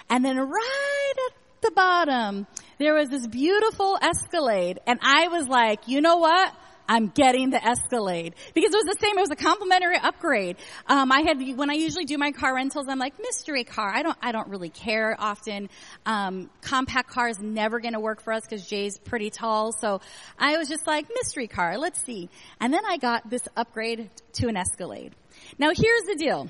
And 0.10 0.24
then 0.24 0.38
right 0.38 1.14
at 1.28 1.62
the 1.62 1.72
bottom, 1.72 2.48
there 2.78 2.94
was 2.94 3.10
this 3.10 3.28
beautiful 3.28 3.98
Escalade. 4.02 4.80
And 4.86 5.00
I 5.02 5.28
was 5.28 5.48
like, 5.48 5.88
you 5.88 6.02
know 6.02 6.18
what? 6.18 6.54
I'm 6.88 7.08
getting 7.08 7.50
the 7.50 7.64
Escalade 7.66 8.36
because 8.54 8.74
it 8.74 8.78
was 8.78 8.86
the 8.86 8.98
same. 9.00 9.18
It 9.18 9.22
was 9.22 9.32
a 9.32 9.36
complimentary 9.36 9.98
upgrade. 9.98 10.58
Um, 10.88 11.12
I 11.12 11.22
had 11.22 11.58
when 11.58 11.70
I 11.70 11.74
usually 11.74 12.06
do 12.06 12.18
my 12.18 12.32
car 12.32 12.56
rentals, 12.56 12.88
I'm 12.90 13.00
like 13.00 13.20
mystery 13.20 13.64
car. 13.64 13.90
I 13.94 14.04
don't 14.04 14.18
I 14.22 14.32
don't 14.32 14.48
really 14.48 14.70
care 14.70 15.16
often. 15.20 15.70
Um, 16.06 16.50
compact 16.62 17.10
car 17.10 17.28
is 17.28 17.40
never 17.40 17.80
going 17.80 17.94
to 17.94 18.00
work 18.00 18.22
for 18.22 18.34
us 18.34 18.44
because 18.44 18.68
Jay's 18.68 18.98
pretty 18.98 19.30
tall. 19.30 19.72
So 19.72 20.02
I 20.38 20.58
was 20.58 20.68
just 20.68 20.88
like 20.88 21.08
mystery 21.14 21.48
car. 21.48 21.78
Let's 21.78 22.02
see. 22.04 22.30
And 22.60 22.74
then 22.74 22.86
I 22.86 22.98
got 22.98 23.30
this 23.30 23.48
upgrade 23.56 24.10
to 24.34 24.48
an 24.48 24.58
Escalade. 24.58 25.14
Now 25.58 25.70
here's 25.76 26.04
the 26.04 26.16
deal. 26.16 26.50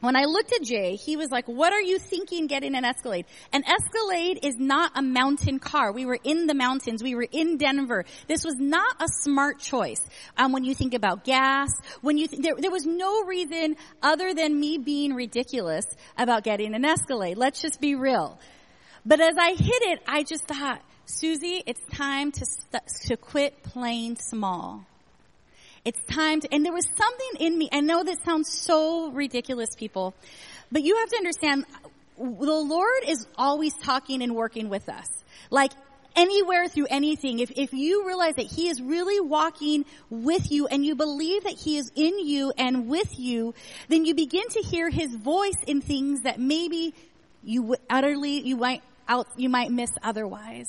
When 0.00 0.16
I 0.16 0.24
looked 0.24 0.52
at 0.54 0.62
Jay, 0.62 0.96
he 0.96 1.16
was 1.16 1.30
like, 1.30 1.46
what 1.46 1.74
are 1.74 1.80
you 1.80 1.98
thinking 1.98 2.46
getting 2.46 2.74
an 2.74 2.86
Escalade? 2.86 3.26
An 3.52 3.62
Escalade 3.64 4.40
is 4.42 4.56
not 4.58 4.92
a 4.94 5.02
mountain 5.02 5.58
car. 5.58 5.92
We 5.92 6.06
were 6.06 6.18
in 6.24 6.46
the 6.46 6.54
mountains. 6.54 7.02
We 7.02 7.14
were 7.14 7.28
in 7.30 7.58
Denver. 7.58 8.06
This 8.26 8.42
was 8.42 8.54
not 8.58 8.96
a 8.98 9.06
smart 9.08 9.58
choice. 9.58 10.00
Um, 10.38 10.52
when 10.52 10.64
you 10.64 10.74
think 10.74 10.94
about 10.94 11.24
gas, 11.24 11.68
when 12.00 12.16
you, 12.16 12.28
th- 12.28 12.40
there, 12.40 12.54
there 12.56 12.70
was 12.70 12.86
no 12.86 13.24
reason 13.24 13.76
other 14.02 14.32
than 14.32 14.58
me 14.58 14.78
being 14.78 15.12
ridiculous 15.12 15.84
about 16.16 16.44
getting 16.44 16.74
an 16.74 16.86
Escalade. 16.86 17.36
Let's 17.36 17.60
just 17.60 17.78
be 17.78 17.94
real. 17.94 18.40
But 19.04 19.20
as 19.20 19.34
I 19.38 19.50
hit 19.50 19.82
it, 19.82 20.00
I 20.06 20.22
just 20.22 20.44
thought, 20.46 20.80
Suzie, 21.06 21.62
it's 21.66 21.84
time 21.92 22.32
to, 22.32 22.46
st- 22.46 22.86
to 23.06 23.16
quit 23.18 23.62
playing 23.62 24.16
small. 24.16 24.86
It's 25.84 26.00
time 26.10 26.40
to, 26.40 26.52
and 26.52 26.64
there 26.64 26.72
was 26.72 26.86
something 26.86 27.46
in 27.46 27.56
me, 27.56 27.68
I 27.72 27.80
know 27.80 28.04
this 28.04 28.18
sounds 28.24 28.52
so 28.52 29.10
ridiculous, 29.10 29.70
people, 29.76 30.14
but 30.70 30.82
you 30.82 30.96
have 30.96 31.08
to 31.08 31.16
understand, 31.16 31.64
the 32.18 32.24
Lord 32.24 33.02
is 33.06 33.26
always 33.36 33.72
talking 33.82 34.22
and 34.22 34.34
working 34.34 34.68
with 34.68 34.90
us. 34.90 35.08
Like, 35.48 35.72
anywhere 36.14 36.68
through 36.68 36.86
anything, 36.90 37.38
if, 37.38 37.50
if 37.56 37.72
you 37.72 38.06
realize 38.06 38.34
that 38.34 38.46
He 38.46 38.68
is 38.68 38.82
really 38.82 39.20
walking 39.20 39.86
with 40.10 40.52
you 40.52 40.66
and 40.66 40.84
you 40.84 40.94
believe 40.94 41.44
that 41.44 41.58
He 41.58 41.78
is 41.78 41.90
in 41.94 42.18
you 42.18 42.52
and 42.58 42.88
with 42.88 43.18
you, 43.18 43.54
then 43.88 44.04
you 44.04 44.14
begin 44.14 44.46
to 44.50 44.60
hear 44.60 44.90
His 44.90 45.14
voice 45.14 45.56
in 45.66 45.80
things 45.80 46.22
that 46.22 46.38
maybe 46.38 46.94
you 47.42 47.76
utterly, 47.88 48.40
you 48.40 48.56
might 48.56 48.82
out, 49.10 49.26
you 49.36 49.48
might 49.48 49.70
miss 49.70 49.90
otherwise. 50.02 50.68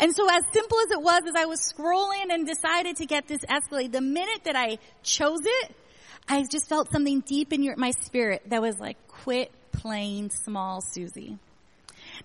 And 0.00 0.14
so 0.14 0.28
as 0.28 0.42
simple 0.52 0.78
as 0.80 0.90
it 0.90 1.00
was, 1.00 1.22
as 1.28 1.34
I 1.36 1.44
was 1.46 1.60
scrolling 1.60 2.32
and 2.32 2.46
decided 2.46 2.96
to 2.96 3.06
get 3.06 3.28
this 3.28 3.40
Escalade, 3.48 3.92
the 3.92 4.00
minute 4.00 4.44
that 4.44 4.56
I 4.56 4.78
chose 5.02 5.40
it, 5.44 5.74
I 6.28 6.44
just 6.50 6.68
felt 6.68 6.90
something 6.90 7.20
deep 7.20 7.52
in 7.52 7.62
your, 7.62 7.76
my 7.76 7.92
spirit 7.92 8.42
that 8.46 8.60
was 8.60 8.78
like, 8.80 8.96
quit 9.06 9.52
playing 9.70 10.30
small, 10.30 10.80
Suzie. 10.80 11.38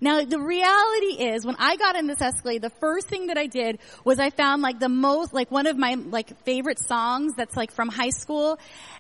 Now, 0.03 0.25
the 0.25 0.39
reality 0.39 1.24
is, 1.31 1.46
when 1.46 1.55
I 1.60 1.75
got 1.75 1.96
in 1.96 2.08
this 2.08 2.20
Escalade, 2.20 2.63
the 2.63 2.72
first 2.81 3.08
thing 3.08 3.27
that 3.27 3.38
I 3.38 3.46
did 3.46 3.77
was 4.03 4.17
I 4.17 4.31
found 4.31 4.63
like 4.63 4.79
the 4.79 4.89
most, 4.89 5.31
like 5.31 5.51
one 5.51 5.67
of 5.67 5.77
my 5.77 5.93
like 5.93 6.43
favorite 6.43 6.79
songs 6.79 7.34
that's 7.38 7.55
like 7.55 7.72
from 7.72 7.88
high 7.88 8.10
school, 8.10 8.58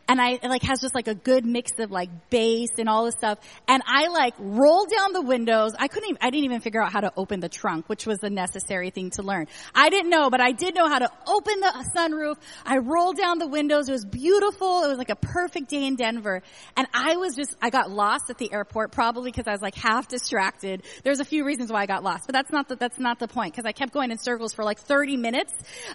and 0.07 0.21
I 0.21 0.39
like 0.43 0.61
has 0.63 0.79
just 0.79 0.93
like 0.93 1.07
a 1.07 1.15
good 1.15 1.43
mix 1.43 1.71
of 1.79 1.89
like 1.89 2.09
bass 2.29 2.69
and 2.77 2.87
all 2.87 3.05
this 3.05 3.15
stuff. 3.15 3.39
And 3.67 3.81
I 3.87 4.09
like 4.09 4.35
rolled 4.37 4.91
down 4.91 5.13
the 5.13 5.21
windows. 5.21 5.73
I 5.77 5.87
couldn't, 5.87 6.09
even, 6.09 6.17
I 6.21 6.29
didn't 6.29 6.45
even 6.45 6.61
figure 6.61 6.83
out 6.83 6.91
how 6.91 6.99
to 6.99 7.11
open 7.17 7.39
the 7.39 7.49
trunk, 7.49 7.89
which 7.89 8.05
was 8.05 8.19
a 8.21 8.29
necessary 8.29 8.91
thing 8.91 9.09
to 9.11 9.23
learn. 9.23 9.47
I 9.73 9.89
didn't 9.89 10.11
know, 10.11 10.29
but 10.29 10.39
I 10.39 10.51
did 10.51 10.75
know 10.75 10.87
how 10.87 10.99
to 10.99 11.09
open 11.27 11.59
the 11.61 11.85
sunroof. 11.95 12.35
I 12.63 12.77
rolled 12.77 13.17
down 13.17 13.39
the 13.39 13.47
windows. 13.47 13.89
It 13.89 13.93
was 13.93 14.05
beautiful. 14.05 14.83
It 14.83 14.89
was 14.89 14.99
like 14.99 15.09
a 15.09 15.15
perfect 15.15 15.69
day 15.69 15.87
in 15.87 15.95
Denver. 15.95 16.43
And 16.77 16.87
I 16.93 17.15
was 17.15 17.35
just, 17.35 17.55
I 17.59 17.71
got 17.71 17.89
lost 17.89 18.29
at 18.29 18.37
the 18.37 18.53
airport 18.53 18.91
probably 18.91 19.31
because 19.31 19.47
I 19.47 19.51
was 19.51 19.61
like 19.61 19.75
half 19.75 20.07
distracted. 20.07 20.83
There's 21.03 21.19
a 21.19 21.25
few 21.25 21.45
reasons 21.45 21.71
why 21.71 21.81
I 21.81 21.85
got 21.85 22.03
lost, 22.03 22.25
but 22.27 22.33
that's 22.33 22.51
not 22.51 22.67
the, 22.67 22.75
that's 22.75 22.99
not 22.99 23.19
the 23.19 23.27
point 23.27 23.53
because 23.53 23.65
I 23.65 23.71
kept 23.71 23.93
going 23.93 24.11
in 24.11 24.17
circles 24.17 24.53
for 24.53 24.63
like 24.63 24.79
30 24.79 25.17
minutes, 25.17 25.53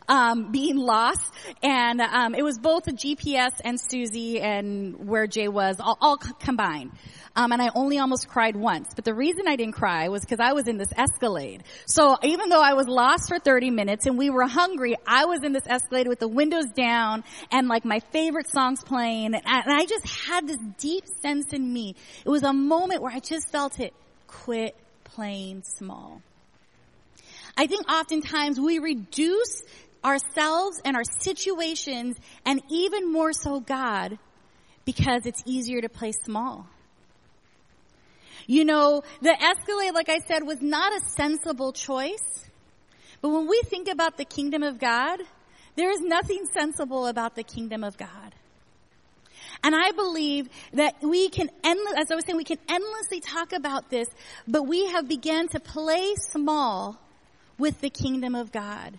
um, 0.09 0.53
being 0.53 0.76
lost. 0.76 1.23
And, 1.62 2.00
um, 2.00 2.35
it 2.35 2.43
was 2.43 2.59
both 2.59 2.85
GPS 2.87 3.53
and 3.65 3.79
Suzie 3.79 4.41
and 4.41 5.09
where 5.09 5.26
Jay 5.26 5.49
was 5.49 5.81
all, 5.81 5.99
all 6.00 6.17
combined. 6.17 6.93
Um, 7.37 7.53
and 7.53 7.61
I 7.61 7.71
only 7.75 7.99
almost 7.99 8.29
cried 8.29 8.57
once. 8.57 8.88
But 8.97 9.05
the 9.05 9.15
reason 9.15 9.47
I 9.47 9.57
didn't 9.57 9.75
cry 9.75 10.09
was 10.09 10.23
because 10.23 10.41
I 10.41 10.55
was 10.55 10.67
in 10.67 10.79
this 10.79 10.88
Escalade. 10.97 11.65
So 11.85 12.17
even 12.23 12.49
though 12.49 12.62
I 12.62 12.73
was 12.73 12.88
lost 12.88 13.29
for 13.29 13.38
30 13.38 13.71
minutes 13.71 14.07
and 14.07 14.17
we 14.17 14.31
were 14.31 14.47
hungry, 14.47 14.97
I 15.07 15.26
was 15.26 15.45
in 15.45 15.53
this 15.53 15.67
Escalade 15.67 16.09
with 16.09 16.19
the 16.19 16.29
windows 16.29 16.67
down 16.75 17.25
and 17.53 17.69
like 17.69 17.85
my 17.85 18.00
favorite 18.11 18.49
songs 18.50 18.83
playing. 18.83 19.35
And 19.35 19.43
I, 19.45 19.61
and 19.61 19.73
I 19.73 19.85
just 19.85 20.09
had 20.26 20.49
this 20.49 20.59
deep 20.79 21.05
sense 21.21 21.53
in 21.53 21.71
me. 21.71 21.95
It 22.25 22.31
was 22.31 22.43
a 22.43 22.55
moment 22.55 23.03
where 23.03 23.12
I 23.12 23.21
just 23.21 23.50
felt 23.53 23.81
it. 23.81 23.93
Quit 24.26 24.75
playing 25.16 25.62
small. 25.62 26.20
I 27.56 27.66
think 27.66 27.90
oftentimes 27.90 28.61
we 28.61 28.78
reduce 28.78 29.62
ourselves 30.04 30.80
and 30.85 30.94
our 30.94 31.04
situations 31.20 32.16
and 32.44 32.62
even 32.70 33.11
more 33.11 33.32
so 33.32 33.61
God 33.61 34.18
because 34.85 35.25
it's 35.25 35.42
easier 35.46 35.80
to 35.80 35.88
play 35.88 36.12
small. 36.12 36.66
You 38.46 38.66
know, 38.66 39.02
the 39.23 39.32
Escalade, 39.32 39.92
like 39.94 40.11
I 40.11 40.18
said, 40.28 40.44
was 40.44 40.61
not 40.61 40.92
a 40.92 41.00
sensible 41.16 41.73
choice. 41.73 42.44
But 43.23 43.30
when 43.30 43.49
we 43.49 43.62
think 43.64 43.88
about 43.88 44.18
the 44.18 44.26
kingdom 44.26 44.62
of 44.62 44.78
God, 44.78 45.20
there 45.76 45.90
is 45.90 46.00
nothing 46.00 46.44
sensible 46.52 47.06
about 47.06 47.35
the 47.35 47.42
kingdom 47.42 47.82
of 47.82 47.96
God. 47.96 48.35
And 49.62 49.75
I 49.75 49.92
believe 49.92 50.48
that 50.75 50.96
we 51.02 51.28
can 51.28 51.50
endless, 51.64 51.94
as 51.96 52.10
I 52.10 52.14
was 52.14 52.25
saying, 52.25 52.36
we 52.36 52.44
can 52.44 52.58
endlessly 52.68 53.20
talk 53.20 53.52
about 53.52 53.90
this, 53.90 54.08
but 54.46 54.64
we 54.64 54.86
have 54.86 55.08
begun 55.08 55.48
to 55.48 55.60
play 55.60 56.14
small 56.16 57.00
with 57.58 57.80
the 57.80 57.90
kingdom 57.90 58.34
of 58.34 58.52
God. 58.52 58.98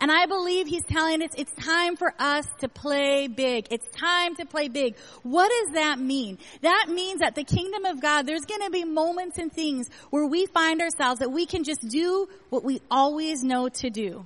And 0.00 0.10
I 0.10 0.24
believe 0.24 0.66
he's 0.66 0.84
telling 0.84 1.22
us 1.22 1.30
it's 1.36 1.52
time 1.52 1.96
for 1.96 2.14
us 2.18 2.46
to 2.60 2.68
play 2.68 3.28
big. 3.28 3.66
It's 3.70 3.86
time 3.94 4.34
to 4.36 4.46
play 4.46 4.68
big. 4.68 4.96
What 5.22 5.50
does 5.50 5.74
that 5.74 5.98
mean? 5.98 6.38
That 6.62 6.86
means 6.88 7.20
that 7.20 7.34
the 7.34 7.44
kingdom 7.44 7.84
of 7.84 8.00
God, 8.00 8.26
there's 8.26 8.46
going 8.46 8.62
to 8.62 8.70
be 8.70 8.84
moments 8.84 9.36
and 9.36 9.52
things 9.52 9.90
where 10.08 10.26
we 10.26 10.46
find 10.46 10.80
ourselves 10.80 11.20
that 11.20 11.30
we 11.30 11.44
can 11.44 11.64
just 11.64 11.86
do 11.86 12.28
what 12.48 12.64
we 12.64 12.80
always 12.90 13.44
know 13.44 13.68
to 13.68 13.90
do. 13.90 14.24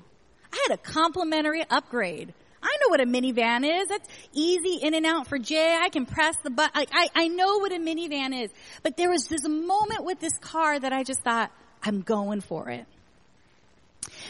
I 0.53 0.67
had 0.69 0.79
a 0.79 0.81
complimentary 0.81 1.65
upgrade. 1.69 2.33
I 2.65 2.77
know 2.81 2.89
what 2.89 3.01
a 3.01 3.07
minivan 3.07 3.83
is. 3.83 3.89
That's 3.89 4.09
easy 4.33 4.79
in 4.83 4.95
and 4.95 5.05
out 5.05 5.27
for 5.27 5.39
Jay. 5.39 5.79
I 5.79 5.91
can 5.91 6.07
press 6.07 6.37
the 6.43 6.51
button. 6.51 6.73
I, 6.75 6.87
I, 6.91 7.25
I 7.25 7.29
know 7.29 7.59
what 7.59 7.73
a 7.73 7.77
minivan 7.77 8.43
is. 8.43 8.51
But 8.83 8.97
there 8.97 9.11
was 9.11 9.27
this 9.27 9.47
moment 9.47 10.05
with 10.05 10.19
this 10.19 10.37
car 10.39 10.81
that 10.81 10.93
I 10.93 11.03
just 11.03 11.21
thought, 11.23 11.53
I'm 11.83 12.01
going 12.01 12.41
for 12.41 12.71
it. 12.71 12.87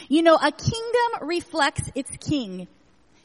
You 0.09 0.21
know, 0.21 0.35
a 0.35 0.51
kingdom 0.51 1.27
reflects 1.27 1.89
its 1.95 2.11
king. 2.17 2.67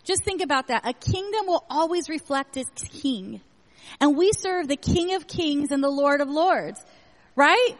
Just 0.05 0.23
think 0.23 0.43
about 0.43 0.69
that. 0.69 0.87
A 0.87 0.93
kingdom 0.93 1.47
will 1.47 1.65
always 1.69 2.09
reflect 2.09 2.57
its 2.57 2.71
king. 3.03 3.41
And 4.01 4.17
we 4.17 4.31
serve 4.33 4.69
the 4.69 4.77
King 4.77 5.15
of 5.15 5.27
Kings 5.27 5.73
and 5.73 5.83
the 5.83 5.91
Lord 5.91 6.21
of 6.21 6.29
Lords. 6.29 6.81
Right? 7.35 7.77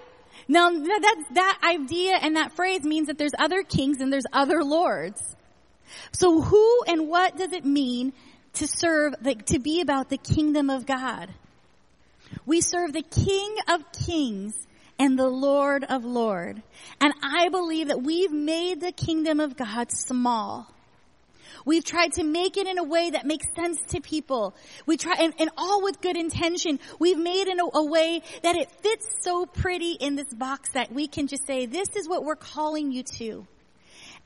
Now 0.49 0.71
that, 0.71 1.25
that 1.35 1.59
idea 1.63 2.19
and 2.21 2.37
that 2.37 2.57
phrase 2.57 2.83
means 2.83 3.07
that 3.07 3.19
there's 3.19 3.35
other 3.39 3.63
kings 3.63 4.01
and 4.01 4.13
there's 4.13 4.27
other 4.33 4.65
lords. 4.65 5.23
So 6.13 6.41
who 6.41 6.83
and 6.87 7.09
what 7.09 7.37
does 7.37 7.53
it 7.53 7.65
mean 7.65 8.13
to 8.55 8.67
serve, 8.67 9.15
to 9.47 9.59
be 9.59 9.81
about 9.81 10.11
the 10.11 10.19
kingdom 10.19 10.71
of 10.71 10.87
God? 10.87 11.29
We 12.47 12.61
serve 12.61 12.93
the 12.93 13.03
King 13.03 13.57
of 13.69 13.81
Kings 13.93 14.55
and 14.99 15.19
the 15.19 15.29
Lord 15.29 15.85
of 15.85 16.05
Lord. 16.05 16.63
And 17.01 17.13
I 17.23 17.49
believe 17.49 17.89
that 17.89 18.03
we've 18.03 18.33
made 18.33 18.81
the 18.81 18.93
kingdom 18.93 19.41
of 19.41 19.57
God 19.57 19.91
small. 19.91 20.69
We've 21.65 21.85
tried 21.85 22.13
to 22.15 22.25
make 22.25 22.57
it 22.57 22.67
in 22.67 22.79
a 22.79 22.85
way 22.85 23.11
that 23.11 23.27
makes 23.27 23.47
sense 23.55 23.79
to 23.89 24.01
people. 24.01 24.55
We 24.87 24.97
try, 24.97 25.17
and, 25.19 25.35
and 25.39 25.51
all 25.59 25.83
with 25.83 26.01
good 26.01 26.17
intention. 26.17 26.81
We've 26.99 27.19
made 27.19 27.43
it 27.43 27.49
in 27.49 27.61
a, 27.61 27.65
a 27.75 27.85
way 27.85 28.23
that 28.43 28.57
it 28.57 28.71
fits 28.83 29.07
so 29.23 29.47
pretty 29.47 29.93
in 29.93 30.17
this 30.17 30.33
box 30.33 30.71
that 30.73 30.93
we 30.93 31.07
can 31.07 31.27
just 31.27 31.47
say, 31.47 31.67
this 31.67 31.89
is 31.97 32.09
what 32.09 32.25
we're 32.25 32.37
calling 32.37 32.93
you 32.93 33.03
to. 33.19 33.47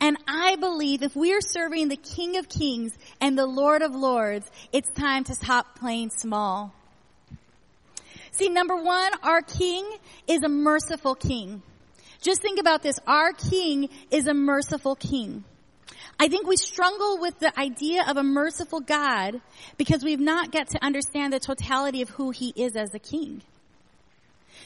And 0.01 0.17
I 0.29 0.57
believe 0.57 1.03
if 1.03 1.17
we 1.17 1.33
are 1.33 1.41
serving 1.41 1.89
the 1.89 1.97
King 1.97 2.37
of 2.37 2.49
Kings 2.49 2.93
and 3.21 3.39
the 3.39 3.47
Lord 3.47 3.83
of 3.83 3.95
Lords, 3.95 4.51
it's 4.73 4.91
time 4.91 5.25
to 5.25 5.35
stop 5.35 5.79
playing 5.79 6.11
small. 6.11 6.75
See, 8.33 8.49
number 8.49 8.77
one, 8.77 9.13
our 9.23 9.43
king 9.43 9.89
is 10.27 10.43
a 10.43 10.49
merciful 10.49 11.15
king. 11.15 11.63
Just 12.21 12.43
think 12.43 12.59
about 12.59 12.83
this. 12.83 12.99
Our 13.07 13.33
king 13.33 13.89
is 14.11 14.27
a 14.27 14.35
merciful 14.35 14.97
king. 14.97 15.45
I 16.19 16.29
think 16.29 16.47
we 16.47 16.57
struggle 16.57 17.19
with 17.21 17.39
the 17.39 17.59
idea 17.59 18.05
of 18.09 18.17
a 18.17 18.23
merciful 18.23 18.81
God 18.81 19.41
because 19.77 20.03
we've 20.05 20.21
not 20.21 20.53
got 20.53 20.69
to 20.71 20.85
understand 20.85 21.33
the 21.33 21.41
totality 21.41 22.03
of 22.03 22.09
who 22.11 22.31
he 22.31 22.53
is 22.57 22.77
as 22.77 22.95
a 22.95 22.99
king. 22.99 23.43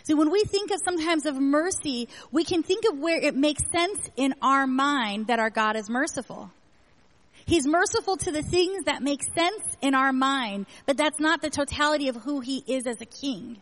See, 0.09 0.15
when 0.15 0.31
we 0.31 0.43
think 0.45 0.71
of 0.71 0.81
sometimes 0.83 1.27
of 1.27 1.39
mercy, 1.39 2.09
we 2.33 2.43
can 2.43 2.63
think 2.63 2.87
of 2.91 2.99
where 2.99 3.21
it 3.21 3.35
makes 3.35 3.63
sense 3.71 4.09
in 4.17 4.35
our 4.41 4.67
mind 4.67 5.27
that 5.27 5.39
our 5.39 5.51
God 5.51 5.77
is 5.77 5.91
merciful. 5.91 6.51
He's 7.45 7.67
merciful 7.67 8.17
to 8.17 8.33
the 8.33 8.43
things 8.43 8.85
that 8.85 9.03
make 9.03 9.23
sense 9.23 9.77
in 9.83 9.95
our 9.95 10.15
mind, 10.15 10.65
but 10.87 10.97
that's 10.97 11.21
not 11.21 11.43
the 11.43 11.51
totality 11.51 12.09
of 12.09 12.17
who 12.17 12.41
he 12.41 12.65
is 12.67 12.87
as 12.87 13.03
a 13.03 13.05
king. 13.05 13.59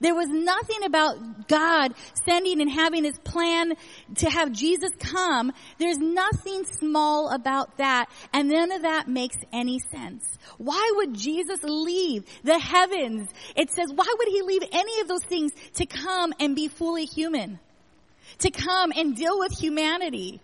There 0.00 0.14
was 0.14 0.28
nothing 0.28 0.84
about 0.84 1.48
God 1.48 1.94
sending 2.26 2.60
and 2.60 2.70
having 2.70 3.04
his 3.04 3.18
plan 3.18 3.74
to 4.16 4.30
have 4.30 4.52
Jesus 4.52 4.90
come. 4.98 5.52
There's 5.78 5.98
nothing 5.98 6.64
small 6.64 7.30
about 7.30 7.76
that, 7.78 8.08
and 8.32 8.48
none 8.48 8.72
of 8.72 8.82
that 8.82 9.08
makes 9.08 9.36
any 9.52 9.78
sense. 9.78 10.38
Why 10.58 10.92
would 10.96 11.14
Jesus 11.14 11.60
leave 11.62 12.24
the 12.42 12.58
heavens? 12.58 13.28
It 13.56 13.70
says, 13.70 13.92
why 13.94 14.12
would 14.18 14.28
he 14.28 14.42
leave 14.42 14.62
any 14.72 15.00
of 15.00 15.08
those 15.08 15.24
things 15.24 15.52
to 15.74 15.86
come 15.86 16.32
and 16.40 16.54
be 16.54 16.68
fully 16.68 17.04
human? 17.04 17.58
To 18.38 18.50
come 18.50 18.92
and 18.96 19.14
deal 19.14 19.38
with 19.38 19.52
humanity? 19.52 20.40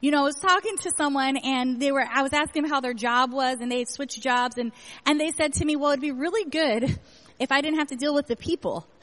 you 0.00 0.10
know, 0.10 0.20
I 0.20 0.24
was 0.24 0.34
talking 0.34 0.76
to 0.82 0.92
someone 0.98 1.38
and 1.38 1.80
they 1.80 1.90
were, 1.90 2.04
I 2.06 2.20
was 2.20 2.34
asking 2.34 2.64
them 2.64 2.70
how 2.70 2.80
their 2.82 2.92
job 2.92 3.32
was 3.32 3.60
and 3.62 3.72
they 3.72 3.78
had 3.78 3.88
switched 3.88 4.20
jobs 4.20 4.58
and, 4.58 4.70
and 5.06 5.18
they 5.18 5.30
said 5.30 5.54
to 5.54 5.64
me, 5.64 5.76
well, 5.76 5.92
it'd 5.92 6.02
be 6.02 6.12
really 6.12 6.44
good 6.50 6.98
if 7.38 7.52
I 7.52 7.60
didn't 7.60 7.78
have 7.78 7.88
to 7.88 7.96
deal 7.96 8.14
with 8.14 8.26
the 8.26 8.36
people. 8.36 8.86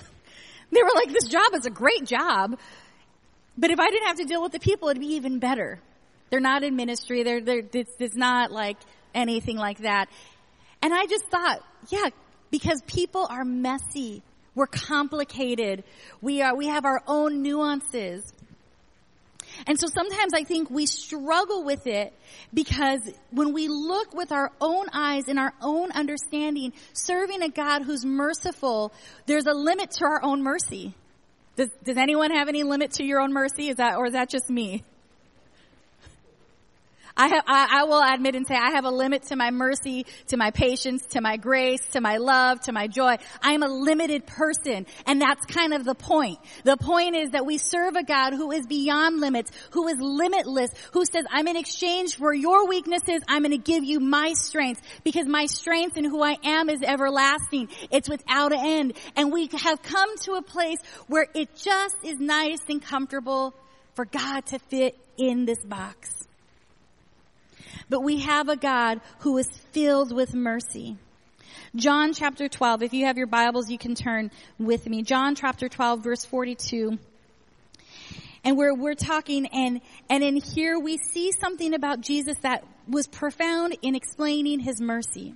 They 0.73 0.81
were 0.81 0.91
like, 0.95 1.11
this 1.11 1.27
job 1.27 1.53
is 1.53 1.65
a 1.65 1.69
great 1.69 2.05
job, 2.05 2.57
but 3.57 3.71
if 3.71 3.79
I 3.81 3.89
didn't 3.89 4.07
have 4.07 4.15
to 4.19 4.23
deal 4.23 4.41
with 4.41 4.53
the 4.53 4.59
people, 4.59 4.88
it'd 4.88 5.01
be 5.01 5.15
even 5.15 5.39
better. 5.39 5.81
They're 6.29 6.39
not 6.39 6.63
in 6.63 6.77
ministry. 6.77 7.23
They're, 7.23 7.41
they're, 7.41 7.63
it's, 7.73 7.91
it's 8.00 8.15
not 8.15 8.51
like 8.51 8.77
anything 9.13 9.57
like 9.57 9.79
that. 9.79 10.07
And 10.81 10.93
I 10.93 11.05
just 11.07 11.25
thought, 11.25 11.59
yeah, 11.89 12.09
because 12.50 12.81
people 12.83 13.27
are 13.29 13.43
messy. 13.43 14.23
We're 14.55 14.67
complicated. 14.67 15.83
We 16.21 16.41
are, 16.41 16.55
we 16.55 16.67
have 16.67 16.85
our 16.85 17.01
own 17.05 17.41
nuances. 17.41 18.23
And 19.67 19.79
so 19.79 19.88
sometimes 19.88 20.34
I 20.34 20.43
think 20.43 20.70
we 20.70 20.86
struggle 20.86 21.63
with 21.63 21.88
it 21.88 22.13
because 22.53 23.00
when 23.31 23.53
we 23.53 23.67
look 23.67 24.13
with 24.13 24.31
our 24.31 24.51
own 24.60 24.88
eyes 24.93 25.27
and 25.27 25.39
our 25.39 25.53
own 25.62 25.91
understanding, 25.91 26.74
serving 26.93 27.41
a 27.41 27.50
God 27.50 27.84
who's 27.84 28.05
merciful, 28.05 28.93
there's 29.25 29.46
a 29.46 29.53
limit 29.53 29.91
to 29.91 30.05
our 30.05 30.24
own 30.24 30.43
mercy. 30.43 30.96
Does, 31.55 31.70
does 31.84 31.98
anyone 31.98 32.31
have 32.31 32.48
any 32.48 32.63
limit 32.63 32.91
to 32.93 33.03
your 33.03 33.20
own 33.20 33.34
mercy? 33.34 33.70
Is 33.70 33.75
that, 33.75 33.98
or 33.98 34.08
is 34.08 34.13
that 34.13 34.29
just 34.29 34.50
me? 34.50 34.84
I 37.22 37.28
have, 37.28 37.44
I, 37.46 37.82
I 37.82 37.84
will 37.84 38.01
admit 38.01 38.34
and 38.34 38.48
say 38.48 38.56
I 38.56 38.72
have 38.72 38.84
a 38.84 38.90
limit 38.90 39.28
to 39.28 39.36
my 39.36 39.51
mercy, 39.51 40.08
to 40.30 40.38
my 40.38 40.50
patience, 40.50 41.06
to 41.12 41.22
my 41.22 41.38
grace, 41.38 41.82
to 41.92 42.01
my 42.01 42.18
love, 42.18 42.62
to 42.62 42.72
my 42.72 42.88
joy. 42.88 43.18
I 43.44 43.51
am 43.51 43.62
a 43.62 43.68
limited 43.68 44.25
person. 44.25 44.88
And 45.06 45.22
that's 45.22 45.46
kind 45.46 45.75
of 45.75 45.86
the 45.86 45.94
point. 45.94 46.40
The 46.63 46.78
point 46.78 47.16
is 47.16 47.30
that 47.32 47.46
we 47.46 47.60
serve 47.60 47.96
a 47.96 48.04
God 48.04 48.34
who 48.34 48.51
is 48.51 48.66
beyond 48.66 49.20
limits, 49.20 49.51
who 49.70 49.88
is 49.88 49.98
limitless, 50.00 50.72
who 50.94 51.06
says, 51.06 51.25
I'm 51.30 51.48
in 51.48 51.58
exchange 51.58 52.16
for 52.16 52.34
your 52.34 52.68
weaknesses, 52.68 53.22
I'm 53.28 53.44
going 53.44 53.51
to 53.51 53.60
give 53.60 53.84
you 53.84 54.00
my 54.00 54.34
strength 54.34 54.82
because 55.04 55.28
my 55.28 55.46
strength 55.46 55.98
and 55.98 56.08
who 56.08 56.24
I 56.24 56.38
am 56.44 56.72
is 56.72 56.82
everlasting. 56.82 57.70
It's 57.92 58.10
without 58.10 58.51
an 58.51 58.66
end. 58.66 58.94
And 59.16 59.32
we 59.32 59.48
have 59.60 59.84
come 59.84 60.18
to 60.24 60.34
a 60.34 60.42
place 60.42 60.80
where 61.06 61.28
it 61.36 61.56
just 61.56 61.98
is 62.04 62.20
nice 62.20 62.62
and 62.68 62.82
comfortable 62.82 63.54
for 63.94 64.06
God 64.06 64.48
to 64.48 64.58
fit 64.58 64.98
in 65.20 65.46
this 65.46 65.63
box. 65.63 66.22
But 67.90 68.01
we 68.01 68.20
have 68.20 68.50
a 68.50 68.56
God 68.56 69.01
who 69.20 69.38
is 69.38 69.48
filled 69.72 70.13
with 70.13 70.34
mercy. 70.34 70.98
John 71.75 72.13
chapter 72.13 72.50
12, 72.50 72.84
if 72.84 72.94
you 72.94 73.06
have 73.06 73.18
your 73.18 73.28
Bibles, 73.28 73.70
you 73.70 73.78
can 73.78 73.96
turn 73.96 74.32
with 74.60 74.88
me. 74.88 75.04
John 75.04 75.36
chapter 75.36 75.70
12 75.70 76.04
verse 76.04 76.25
42. 76.25 76.98
And 78.44 78.58
we're, 78.58 78.75
we're 78.75 78.96
talking 78.96 79.46
and, 79.48 79.82
and 80.10 80.24
in 80.24 80.36
here 80.36 80.80
we 80.80 80.98
see 80.98 81.32
something 81.32 81.74
about 81.74 82.01
Jesus 82.01 82.36
that 82.42 82.66
was 82.90 83.08
profound 83.08 83.78
in 83.82 83.96
explaining 83.96 84.60
his 84.60 84.82
mercy. 84.82 85.36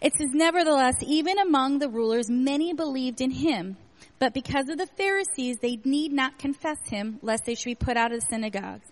It 0.00 0.14
says, 0.14 0.30
nevertheless, 0.32 0.94
even 1.02 1.38
among 1.38 1.78
the 1.78 1.88
rulers, 1.90 2.30
many 2.30 2.72
believed 2.72 3.20
in 3.20 3.30
him. 3.30 3.76
But 4.18 4.32
because 4.32 4.68
of 4.68 4.78
the 4.78 4.86
Pharisees, 4.86 5.58
they 5.60 5.78
need 5.84 6.12
not 6.12 6.38
confess 6.38 6.78
him, 6.86 7.18
lest 7.22 7.44
they 7.44 7.54
should 7.54 7.66
be 7.66 7.74
put 7.74 7.96
out 7.96 8.12
of 8.12 8.20
the 8.20 8.26
synagogues. 8.30 8.86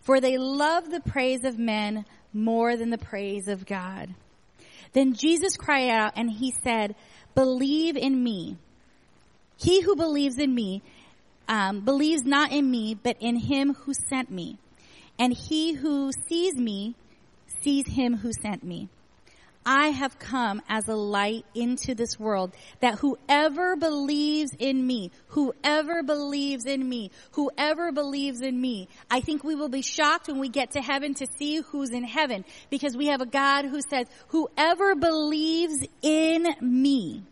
For 0.00 0.20
they 0.20 0.38
love 0.38 0.90
the 0.90 1.00
praise 1.00 1.44
of 1.44 1.58
men 1.58 2.04
more 2.32 2.76
than 2.76 2.90
the 2.90 2.98
praise 2.98 3.48
of 3.48 3.66
God. 3.66 4.14
Then 4.92 5.14
Jesus 5.14 5.56
cried 5.56 5.88
out 5.88 6.12
and 6.16 6.30
he 6.30 6.54
said, 6.62 6.94
believe 7.34 7.96
in 7.96 8.22
me. 8.22 8.56
He 9.56 9.82
who 9.82 9.94
believes 9.94 10.38
in 10.38 10.54
me, 10.54 10.82
um, 11.48 11.80
believes 11.80 12.24
not 12.24 12.50
in 12.52 12.70
me, 12.70 12.94
but 12.94 13.16
in 13.20 13.36
him 13.36 13.74
who 13.74 13.92
sent 14.08 14.30
me. 14.30 14.58
And 15.18 15.32
he 15.32 15.74
who 15.74 16.10
sees 16.28 16.54
me, 16.54 16.94
sees 17.62 17.86
him 17.86 18.16
who 18.16 18.32
sent 18.32 18.64
me. 18.64 18.88
I 19.64 19.88
have 19.88 20.18
come 20.18 20.62
as 20.68 20.88
a 20.88 20.94
light 20.94 21.44
into 21.54 21.94
this 21.94 22.18
world 22.18 22.52
that 22.80 22.98
whoever 22.98 23.76
believes 23.76 24.52
in 24.58 24.86
me, 24.86 25.10
whoever 25.28 26.02
believes 26.02 26.64
in 26.64 26.88
me, 26.88 27.10
whoever 27.32 27.92
believes 27.92 28.40
in 28.40 28.58
me, 28.58 28.88
I 29.10 29.20
think 29.20 29.44
we 29.44 29.54
will 29.54 29.68
be 29.68 29.82
shocked 29.82 30.28
when 30.28 30.38
we 30.38 30.48
get 30.48 30.72
to 30.72 30.80
heaven 30.80 31.12
to 31.14 31.26
see 31.36 31.60
who's 31.60 31.90
in 31.90 32.04
heaven 32.04 32.46
because 32.70 32.96
we 32.96 33.08
have 33.08 33.20
a 33.20 33.26
God 33.26 33.66
who 33.66 33.80
says, 33.82 34.06
whoever 34.28 34.94
believes 34.94 35.86
in 36.00 36.46
me, 36.62 37.22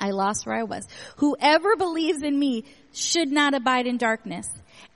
I 0.00 0.10
lost 0.10 0.46
where 0.46 0.56
I 0.56 0.64
was. 0.64 0.88
Whoever 1.16 1.76
believes 1.76 2.22
in 2.22 2.36
me 2.36 2.64
should 2.92 3.30
not 3.30 3.54
abide 3.54 3.86
in 3.86 3.98
darkness. 3.98 4.48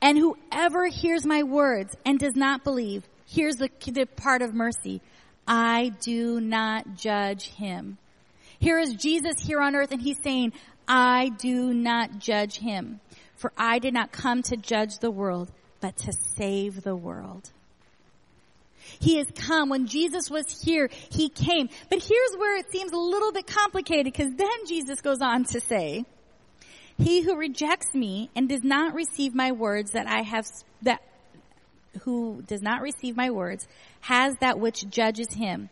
And 0.03 0.19
whoever 0.19 0.89
hears 0.89 1.25
my 1.25 1.45
words 1.45 1.95
and 2.05 2.19
does 2.19 2.35
not 2.35 2.65
believe, 2.65 3.05
here's 3.27 3.57
the, 3.57 3.71
the 3.87 4.07
part 4.07 4.43
of 4.43 4.53
mercy 4.53 5.01
I 5.47 5.93
do 6.01 6.41
not 6.41 6.97
judge 6.97 7.49
him. 7.49 7.99
Here 8.59 8.79
is 8.79 8.95
Jesus 8.95 9.35
here 9.41 9.61
on 9.61 9.77
earth 9.77 9.93
and 9.93 10.01
he's 10.01 10.21
saying, 10.23 10.53
I 10.89 11.31
do 11.39 11.73
not 11.75 12.19
judge 12.19 12.59
him. 12.59 13.01
For 13.37 13.53
I 13.59 13.79
did 13.79 13.93
not 13.93 14.13
come 14.13 14.43
to 14.45 14.57
judge 14.57 14.99
the 14.99 15.11
world, 15.11 15.51
but 15.81 15.97
to 15.99 16.13
save 16.37 16.83
the 16.83 16.97
world. 16.97 17.51
He 19.01 19.17
has 19.19 19.27
come. 19.35 19.69
When 19.69 19.87
Jesus 19.87 20.31
was 20.31 20.63
here, 20.63 20.89
He 21.11 21.29
came. 21.29 21.69
But 21.89 22.03
here's 22.03 22.37
where 22.37 22.59
it 22.59 22.71
seems 22.71 22.93
a 22.93 22.99
little 22.99 23.33
bit 23.33 23.47
complicated 23.47 24.05
because 24.05 24.33
then 24.35 24.67
Jesus 24.67 25.01
goes 25.01 25.21
on 25.21 25.45
to 25.45 25.61
say, 25.61 26.05
He 26.99 27.23
who 27.23 27.37
rejects 27.37 27.95
me 27.95 28.31
and 28.37 28.49
does 28.49 28.63
not 28.63 28.95
receive 28.95 29.35
my 29.35 29.53
words 29.53 29.93
that 29.93 30.07
I 30.07 30.23
have, 30.23 30.47
that 30.83 31.03
who 32.03 32.43
does 32.47 32.63
not 32.63 32.83
receive 32.83 33.17
my 33.17 33.31
words 33.31 33.67
has 34.01 34.35
that 34.41 34.59
which 34.59 34.89
judges 34.89 35.33
him. 35.33 35.71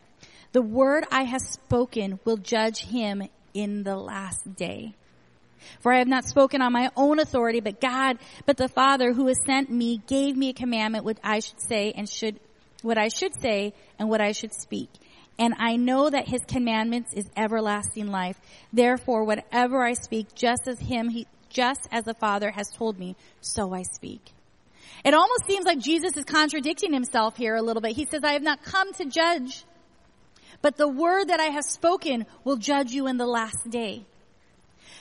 The 0.52 0.62
word 0.62 1.04
I 1.10 1.24
have 1.24 1.40
spoken 1.40 2.20
will 2.24 2.36
judge 2.36 2.84
him 2.84 3.22
in 3.54 3.82
the 3.84 3.96
last 3.96 4.54
day. 4.54 4.94
For 5.80 5.92
I 5.92 5.98
have 5.98 6.08
not 6.08 6.24
spoken 6.24 6.60
on 6.60 6.72
my 6.72 6.90
own 6.96 7.18
authority, 7.20 7.60
but 7.60 7.80
God, 7.80 8.18
but 8.46 8.56
the 8.56 8.68
Father 8.68 9.12
who 9.12 9.28
has 9.28 9.38
sent 9.46 9.70
me 9.70 10.02
gave 10.06 10.36
me 10.36 10.50
a 10.50 10.54
commandment 10.54 11.04
what 11.04 11.18
I 11.22 11.38
should 11.40 11.60
say 11.60 11.92
and 11.96 12.08
should, 12.08 12.38
what 12.82 12.98
I 12.98 13.08
should 13.08 13.40
say 13.40 13.72
and 13.98 14.08
what 14.08 14.20
I 14.20 14.32
should 14.32 14.52
speak. 14.52 14.90
And 15.38 15.54
I 15.58 15.76
know 15.76 16.10
that 16.10 16.28
his 16.28 16.42
commandments 16.46 17.14
is 17.14 17.30
everlasting 17.36 18.08
life. 18.08 18.38
Therefore, 18.72 19.24
whatever 19.24 19.82
I 19.82 19.94
speak, 19.94 20.34
just 20.34 20.68
as 20.68 20.78
him, 20.78 21.08
he, 21.08 21.26
just 21.48 21.88
as 21.90 22.04
the 22.04 22.14
Father 22.14 22.50
has 22.50 22.68
told 22.70 22.98
me, 22.98 23.16
so 23.40 23.72
I 23.72 23.82
speak. 23.82 24.20
It 25.04 25.14
almost 25.14 25.46
seems 25.46 25.64
like 25.64 25.78
Jesus 25.78 26.16
is 26.16 26.24
contradicting 26.24 26.92
himself 26.92 27.36
here 27.36 27.54
a 27.56 27.62
little 27.62 27.82
bit. 27.82 27.96
He 27.96 28.04
says, 28.04 28.20
I 28.22 28.32
have 28.34 28.42
not 28.42 28.62
come 28.62 28.92
to 28.94 29.04
judge, 29.04 29.64
but 30.60 30.76
the 30.76 30.88
word 30.88 31.28
that 31.28 31.40
I 31.40 31.46
have 31.46 31.64
spoken 31.64 32.26
will 32.44 32.56
judge 32.56 32.92
you 32.92 33.06
in 33.08 33.16
the 33.16 33.26
last 33.26 33.68
day. 33.68 34.04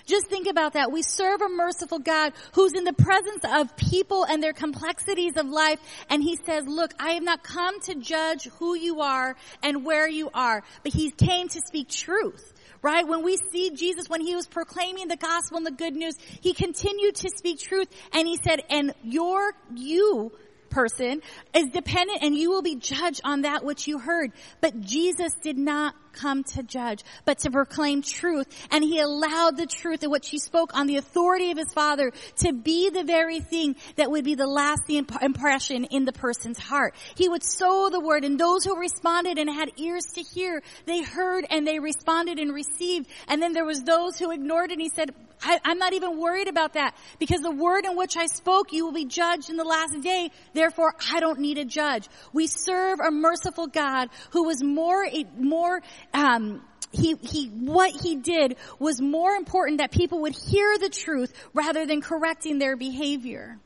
Just 0.05 0.27
think 0.27 0.47
about 0.47 0.73
that. 0.73 0.91
We 0.91 1.03
serve 1.03 1.41
a 1.41 1.49
merciful 1.49 1.99
God 1.99 2.33
who's 2.53 2.73
in 2.73 2.83
the 2.83 2.93
presence 2.93 3.43
of 3.43 3.75
people 3.77 4.23
and 4.23 4.41
their 4.41 4.53
complexities 4.53 5.37
of 5.37 5.47
life. 5.47 5.79
And 6.09 6.23
he 6.23 6.37
says, 6.43 6.65
look, 6.67 6.93
I 6.99 7.11
have 7.11 7.23
not 7.23 7.43
come 7.43 7.79
to 7.81 7.95
judge 7.95 8.45
who 8.59 8.75
you 8.75 9.01
are 9.01 9.35
and 9.61 9.85
where 9.85 10.09
you 10.09 10.29
are, 10.33 10.63
but 10.83 10.93
he 10.93 11.11
came 11.11 11.47
to 11.49 11.61
speak 11.61 11.89
truth 11.89 12.50
right? 12.81 13.07
When 13.07 13.23
we 13.23 13.37
see 13.51 13.71
Jesus, 13.71 14.09
when 14.09 14.21
he 14.21 14.35
was 14.35 14.47
proclaiming 14.47 15.07
the 15.07 15.17
gospel 15.17 15.57
and 15.57 15.65
the 15.65 15.71
good 15.71 15.95
news, 15.95 16.15
he 16.41 16.53
continued 16.53 17.15
to 17.15 17.29
speak 17.35 17.59
truth 17.59 17.87
and 18.13 18.27
he 18.27 18.37
said, 18.37 18.61
and 18.69 18.93
your, 19.03 19.53
you, 19.75 20.31
person 20.71 21.21
is 21.53 21.67
dependent 21.67 22.23
and 22.23 22.35
you 22.35 22.49
will 22.49 22.61
be 22.61 22.75
judged 22.75 23.21
on 23.23 23.41
that 23.41 23.63
which 23.63 23.87
you 23.87 23.99
heard. 23.99 24.31
But 24.61 24.81
Jesus 24.81 25.33
did 25.43 25.57
not 25.57 25.93
come 26.13 26.43
to 26.43 26.63
judge, 26.63 27.03
but 27.25 27.39
to 27.39 27.51
proclaim 27.51 28.01
truth. 28.01 28.47
And 28.71 28.83
he 28.83 28.99
allowed 28.99 29.57
the 29.57 29.65
truth 29.65 30.03
of 30.03 30.11
what 30.11 30.25
she 30.25 30.37
spoke 30.37 30.75
on 30.75 30.87
the 30.87 30.97
authority 30.97 31.51
of 31.51 31.57
his 31.57 31.73
father 31.73 32.11
to 32.37 32.53
be 32.53 32.89
the 32.89 33.03
very 33.03 33.39
thing 33.39 33.75
that 33.95 34.11
would 34.11 34.25
be 34.25 34.35
the 34.35 34.47
lasting 34.47 35.07
impression 35.21 35.85
in 35.85 36.05
the 36.05 36.13
person's 36.13 36.59
heart. 36.59 36.95
He 37.15 37.29
would 37.29 37.43
sow 37.43 37.89
the 37.89 37.99
word 37.99 38.23
and 38.23 38.39
those 38.39 38.63
who 38.63 38.77
responded 38.77 39.37
and 39.37 39.49
had 39.49 39.71
ears 39.77 40.05
to 40.15 40.21
hear, 40.21 40.61
they 40.85 41.01
heard 41.01 41.45
and 41.49 41.65
they 41.65 41.79
responded 41.79 42.39
and 42.39 42.53
received. 42.53 43.07
And 43.27 43.41
then 43.41 43.53
there 43.53 43.65
was 43.65 43.83
those 43.83 44.17
who 44.17 44.31
ignored 44.31 44.71
it 44.71 44.73
and 44.73 44.81
he 44.81 44.89
said, 44.89 45.13
I, 45.43 45.59
am 45.65 45.79
not 45.79 45.93
even 45.93 46.19
worried 46.19 46.47
about 46.47 46.73
that 46.73 46.95
because 47.19 47.41
the 47.41 47.51
word 47.51 47.85
in 47.85 47.97
which 47.97 48.15
I 48.15 48.27
spoke, 48.27 48.71
you 48.71 48.85
will 48.85 48.93
be 48.93 49.05
judged 49.05 49.49
in 49.49 49.57
the 49.57 49.63
last 49.63 49.99
day. 50.01 50.31
Therefore, 50.53 50.93
I 51.11 51.19
don't 51.19 51.39
need 51.39 51.57
a 51.57 51.65
judge. 51.65 52.07
We 52.33 52.47
serve 52.47 52.99
a 52.99 53.11
merciful 53.11 53.67
God 53.67 54.09
who 54.31 54.43
was 54.43 54.63
more, 54.63 55.05
more 55.37 55.81
um, 56.13 56.61
he, 56.91 57.15
he, 57.21 57.47
what 57.47 57.91
he 57.91 58.15
did 58.15 58.57
was 58.79 59.01
more 59.01 59.31
important 59.33 59.79
that 59.79 59.91
people 59.91 60.21
would 60.21 60.35
hear 60.35 60.77
the 60.77 60.89
truth 60.89 61.33
rather 61.53 61.85
than 61.85 62.01
correcting 62.01 62.59
their 62.59 62.75
behavior. 62.75 63.57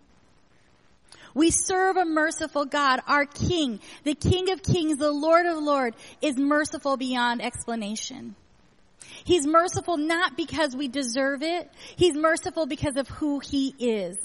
We 1.34 1.52
serve 1.52 1.98
a 1.98 2.06
merciful 2.06 2.66
God. 2.66 3.02
Our 3.08 3.26
King, 3.26 3.82
the 4.04 4.16
King 4.16 4.52
of 4.52 4.64
Kings, 4.64 4.98
the 4.98 5.12
Lord 5.12 5.46
of 5.46 5.62
Lords, 5.62 5.98
is 6.22 6.38
merciful 6.38 6.96
beyond 6.96 7.42
explanation. 7.42 8.36
He's 9.26 9.46
merciful 9.46 9.98
not 9.98 10.38
because 10.38 10.76
we 10.76 10.88
deserve 10.88 11.42
it. 11.42 11.70
He's 11.98 12.16
merciful 12.16 12.68
because 12.68 12.96
of 12.96 13.08
who 13.10 13.40
He 13.40 13.76
is. 13.78 14.18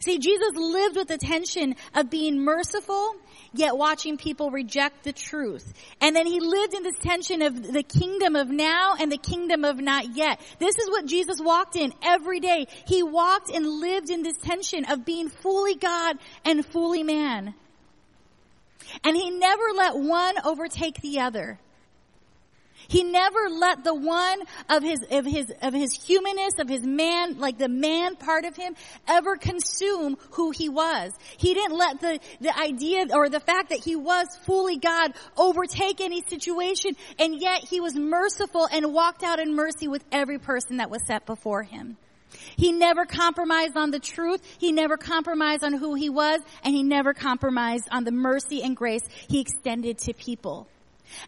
See, 0.00 0.18
Jesus 0.18 0.54
lived 0.54 0.96
with 0.96 1.08
the 1.08 1.18
tension 1.18 1.76
of 1.94 2.10
being 2.10 2.38
merciful, 2.38 3.14
yet 3.52 3.76
watching 3.76 4.16
people 4.16 4.50
reject 4.50 5.04
the 5.04 5.12
truth. 5.12 5.72
And 6.00 6.14
then 6.14 6.26
he 6.26 6.40
lived 6.40 6.74
in 6.74 6.82
this 6.82 6.98
tension 6.98 7.42
of 7.42 7.72
the 7.72 7.82
kingdom 7.82 8.36
of 8.36 8.48
now 8.48 8.94
and 8.98 9.10
the 9.10 9.18
kingdom 9.18 9.64
of 9.64 9.78
not 9.78 10.16
yet. 10.16 10.40
This 10.58 10.76
is 10.78 10.88
what 10.90 11.06
Jesus 11.06 11.40
walked 11.40 11.76
in 11.76 11.92
every 12.02 12.40
day. 12.40 12.66
He 12.86 13.02
walked 13.02 13.50
and 13.50 13.66
lived 13.66 14.10
in 14.10 14.22
this 14.22 14.36
tension 14.38 14.84
of 14.86 15.04
being 15.04 15.28
fully 15.28 15.74
God 15.74 16.18
and 16.44 16.64
fully 16.66 17.02
man. 17.02 17.54
And 19.02 19.16
he 19.16 19.30
never 19.30 19.64
let 19.74 19.96
one 19.96 20.34
overtake 20.44 21.00
the 21.00 21.20
other. 21.20 21.58
He 22.94 23.02
never 23.02 23.48
let 23.50 23.82
the 23.82 23.92
one 23.92 24.42
of 24.70 24.84
his, 24.84 25.00
of 25.10 25.26
his, 25.26 25.52
of 25.62 25.74
his 25.74 25.92
humanness, 25.92 26.60
of 26.60 26.68
his 26.68 26.84
man, 26.86 27.40
like 27.40 27.58
the 27.58 27.68
man 27.68 28.14
part 28.14 28.44
of 28.44 28.54
him, 28.54 28.76
ever 29.08 29.34
consume 29.34 30.16
who 30.30 30.52
he 30.52 30.68
was. 30.68 31.10
He 31.36 31.54
didn't 31.54 31.76
let 31.76 32.00
the, 32.00 32.20
the 32.40 32.56
idea 32.56 33.06
or 33.12 33.28
the 33.28 33.40
fact 33.40 33.70
that 33.70 33.82
he 33.82 33.96
was 33.96 34.28
fully 34.46 34.76
God 34.76 35.12
overtake 35.36 36.00
any 36.00 36.22
situation, 36.28 36.92
and 37.18 37.34
yet 37.34 37.64
he 37.68 37.80
was 37.80 37.96
merciful 37.96 38.68
and 38.70 38.94
walked 38.94 39.24
out 39.24 39.40
in 39.40 39.56
mercy 39.56 39.88
with 39.88 40.04
every 40.12 40.38
person 40.38 40.76
that 40.76 40.88
was 40.88 41.04
set 41.04 41.26
before 41.26 41.64
him. 41.64 41.96
He 42.56 42.70
never 42.70 43.06
compromised 43.06 43.76
on 43.76 43.90
the 43.90 43.98
truth. 43.98 44.40
He 44.60 44.70
never 44.70 44.96
compromised 44.96 45.64
on 45.64 45.72
who 45.72 45.94
he 45.94 46.10
was 46.10 46.40
and 46.62 46.72
he 46.72 46.84
never 46.84 47.12
compromised 47.12 47.88
on 47.90 48.04
the 48.04 48.12
mercy 48.12 48.62
and 48.62 48.76
grace 48.76 49.02
he 49.26 49.40
extended 49.40 49.98
to 49.98 50.14
people. 50.14 50.68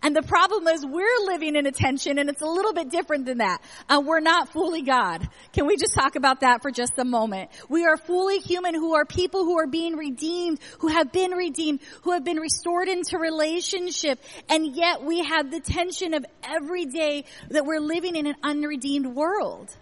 And 0.02 0.14
the 0.14 0.22
problem 0.22 0.66
is 0.68 0.84
we're 0.84 1.26
living 1.26 1.56
in 1.56 1.66
a 1.66 1.72
tension 1.72 2.18
and 2.18 2.28
it's 2.28 2.42
a 2.42 2.46
little 2.46 2.72
bit 2.72 2.90
different 2.90 3.26
than 3.26 3.38
that. 3.38 3.62
Uh, 3.88 4.02
we're 4.04 4.20
not 4.20 4.52
fully 4.52 4.82
God. 4.82 5.28
Can 5.52 5.66
we 5.66 5.76
just 5.76 5.94
talk 5.94 6.16
about 6.16 6.40
that 6.40 6.62
for 6.62 6.70
just 6.70 6.92
a 6.98 7.04
moment? 7.04 7.50
We 7.68 7.84
are 7.84 7.96
fully 7.96 8.38
human 8.38 8.74
who 8.74 8.94
are 8.94 9.04
people 9.04 9.44
who 9.44 9.58
are 9.58 9.66
being 9.66 9.96
redeemed, 9.96 10.60
who 10.80 10.88
have 10.88 11.12
been 11.12 11.32
redeemed, 11.32 11.80
who 12.02 12.12
have 12.12 12.24
been 12.24 12.38
restored 12.38 12.88
into 12.88 13.18
relationship. 13.18 14.20
And 14.48 14.74
yet 14.74 15.02
we 15.02 15.24
have 15.24 15.50
the 15.50 15.60
tension 15.60 16.14
of 16.14 16.24
every 16.42 16.86
day 16.86 17.24
that 17.50 17.64
we're 17.64 17.80
living 17.80 18.16
in 18.16 18.26
an 18.26 18.36
unredeemed 18.42 19.06
world. 19.06 19.74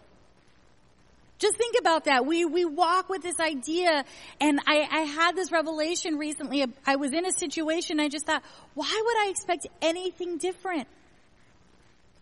Just 1.44 1.58
think 1.58 1.74
about 1.78 2.06
that. 2.06 2.24
We, 2.24 2.46
we 2.46 2.64
walk 2.64 3.10
with 3.10 3.22
this 3.22 3.38
idea 3.38 4.06
and 4.40 4.60
I, 4.66 4.88
I 4.90 5.00
had 5.00 5.36
this 5.36 5.52
revelation 5.52 6.16
recently. 6.16 6.64
I 6.86 6.96
was 6.96 7.12
in 7.12 7.26
a 7.26 7.32
situation 7.32 8.00
I 8.00 8.08
just 8.08 8.24
thought, 8.24 8.42
why 8.72 9.02
would 9.04 9.16
I 9.18 9.28
expect 9.28 9.66
anything 9.82 10.38
different? 10.38 10.88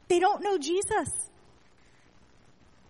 They 0.08 0.18
don't 0.18 0.42
know 0.42 0.58
Jesus. 0.58 1.08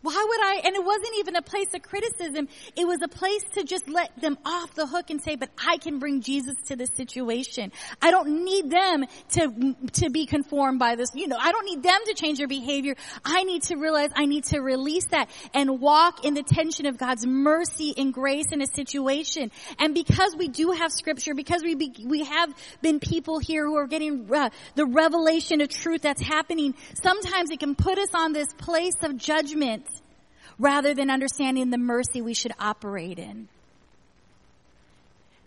Why 0.03 0.27
would 0.29 0.41
I? 0.41 0.63
And 0.65 0.75
it 0.75 0.85
wasn't 0.85 1.19
even 1.19 1.37
a 1.37 1.43
place 1.43 1.73
of 1.75 1.83
criticism. 1.83 2.49
It 2.77 2.87
was 2.87 3.01
a 3.03 3.09
place 3.09 3.45
to 3.55 3.63
just 3.63 3.89
let 3.89 4.11
them 4.21 4.37
off 4.45 4.75
the 4.75 4.87
hook 4.87 5.11
and 5.11 5.23
say, 5.23 5.37
but 5.37 5.49
I 5.65 5.77
can 5.77 6.01
bring 6.01 6.23
Jesus 6.23 6.57
to 6.67 6.77
this 6.77 6.91
situation. 6.97 7.71
I 8.01 8.11
don't 8.11 8.45
need 8.45 8.69
them 8.69 9.05
to, 9.31 9.77
to 9.93 10.11
be 10.11 10.27
conformed 10.27 10.81
by 10.81 10.97
this. 10.97 11.11
You 11.15 11.29
know, 11.29 11.37
I 11.39 11.53
don't 11.53 11.65
need 11.67 11.85
them 11.85 12.01
to 12.07 12.15
change 12.15 12.39
their 12.39 12.49
behavior. 12.49 12.97
I 13.25 13.45
need 13.45 13.63
to 13.65 13.77
realize 13.77 14.11
I 14.17 14.27
need 14.27 14.45
to 14.45 14.61
release 14.61 15.07
that 15.07 15.31
and 15.55 15.81
walk 15.81 16.25
in 16.25 16.35
the 16.35 16.43
tension 16.43 16.87
of 16.87 16.99
God's 16.99 17.25
mercy 17.25 17.95
and 17.97 18.13
grace 18.13 18.51
in 18.51 18.61
a 18.61 18.67
situation. 18.67 19.53
And 19.79 19.95
because 19.95 20.35
we 20.37 20.49
do 20.49 20.73
have 20.73 20.91
scripture, 20.91 21.35
because 21.35 21.63
we, 21.63 21.77
be, 21.77 21.95
we 22.05 22.25
have 22.25 22.53
been 22.81 22.99
people 22.99 23.39
here 23.39 23.65
who 23.65 23.77
are 23.77 23.87
getting 23.87 24.29
uh, 24.35 24.51
the 24.75 24.87
revelation 24.87 25.61
of 25.61 25.69
truth 25.69 26.03
that's 26.03 26.23
happening, 26.23 26.75
sometimes 27.01 27.51
it 27.51 27.61
can 27.61 27.77
put 27.77 27.99
us 27.99 28.11
on 28.15 28.33
this 28.33 28.53
place 28.55 28.97
of 29.03 29.17
judgment 29.17 29.87
rather 30.59 30.95
than 30.95 31.11
understanding 31.11 31.71
the 31.71 31.79
mercy 31.79 32.21
we 32.21 32.35
should 32.35 32.53
operate 32.59 33.19
in. 33.19 33.49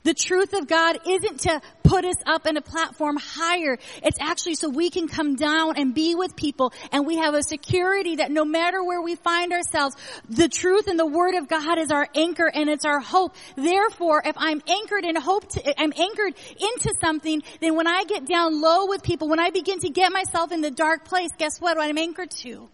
The 0.06 0.14
truth 0.14 0.54
of 0.54 0.68
God 0.68 1.00
isn't 1.08 1.40
to 1.42 1.62
put 1.84 2.06
us 2.06 2.18
up 2.28 2.46
in 2.46 2.58
a 2.58 2.62
platform 2.62 3.18
higher. 3.18 3.80
It's 4.04 4.20
actually 4.22 4.54
so 4.54 4.70
we 4.70 4.92
can 4.92 5.08
come 5.08 5.36
down 5.36 5.78
and 5.78 5.96
be 5.96 6.14
with 6.14 6.36
people 6.36 6.74
and 6.92 7.08
we 7.08 7.18
have 7.18 7.34
a 7.34 7.42
security 7.42 8.18
that 8.18 8.30
no 8.30 8.46
matter 8.46 8.84
where 8.84 9.02
we 9.02 9.16
find 9.16 9.52
ourselves, 9.52 9.96
the 10.30 10.48
truth 10.48 10.88
and 10.88 11.00
the 11.00 11.08
word 11.08 11.34
of 11.34 11.48
God 11.48 11.80
is 11.80 11.90
our 11.90 12.08
anchor 12.14 12.46
and 12.54 12.70
it's 12.70 12.86
our 12.86 13.00
hope. 13.00 13.36
Therefore, 13.56 14.22
if 14.24 14.36
I'm 14.38 14.62
anchored 14.68 15.06
in 15.06 15.16
hope, 15.16 15.50
to, 15.50 15.82
I'm 15.82 15.94
anchored 15.98 16.36
into 16.52 16.94
something, 17.02 17.42
then 17.60 17.76
when 17.76 17.88
I 17.88 18.04
get 18.04 18.28
down 18.28 18.62
low 18.62 18.86
with 18.86 19.02
people, 19.02 19.28
when 19.28 19.40
I 19.40 19.50
begin 19.50 19.80
to 19.80 19.90
get 19.90 20.12
myself 20.12 20.52
in 20.52 20.62
the 20.62 20.70
dark 20.70 21.06
place, 21.06 21.32
guess 21.40 21.60
what? 21.60 21.78
What 21.78 21.90
I'm 21.90 21.98
anchored 21.98 22.30
to? 22.44 22.70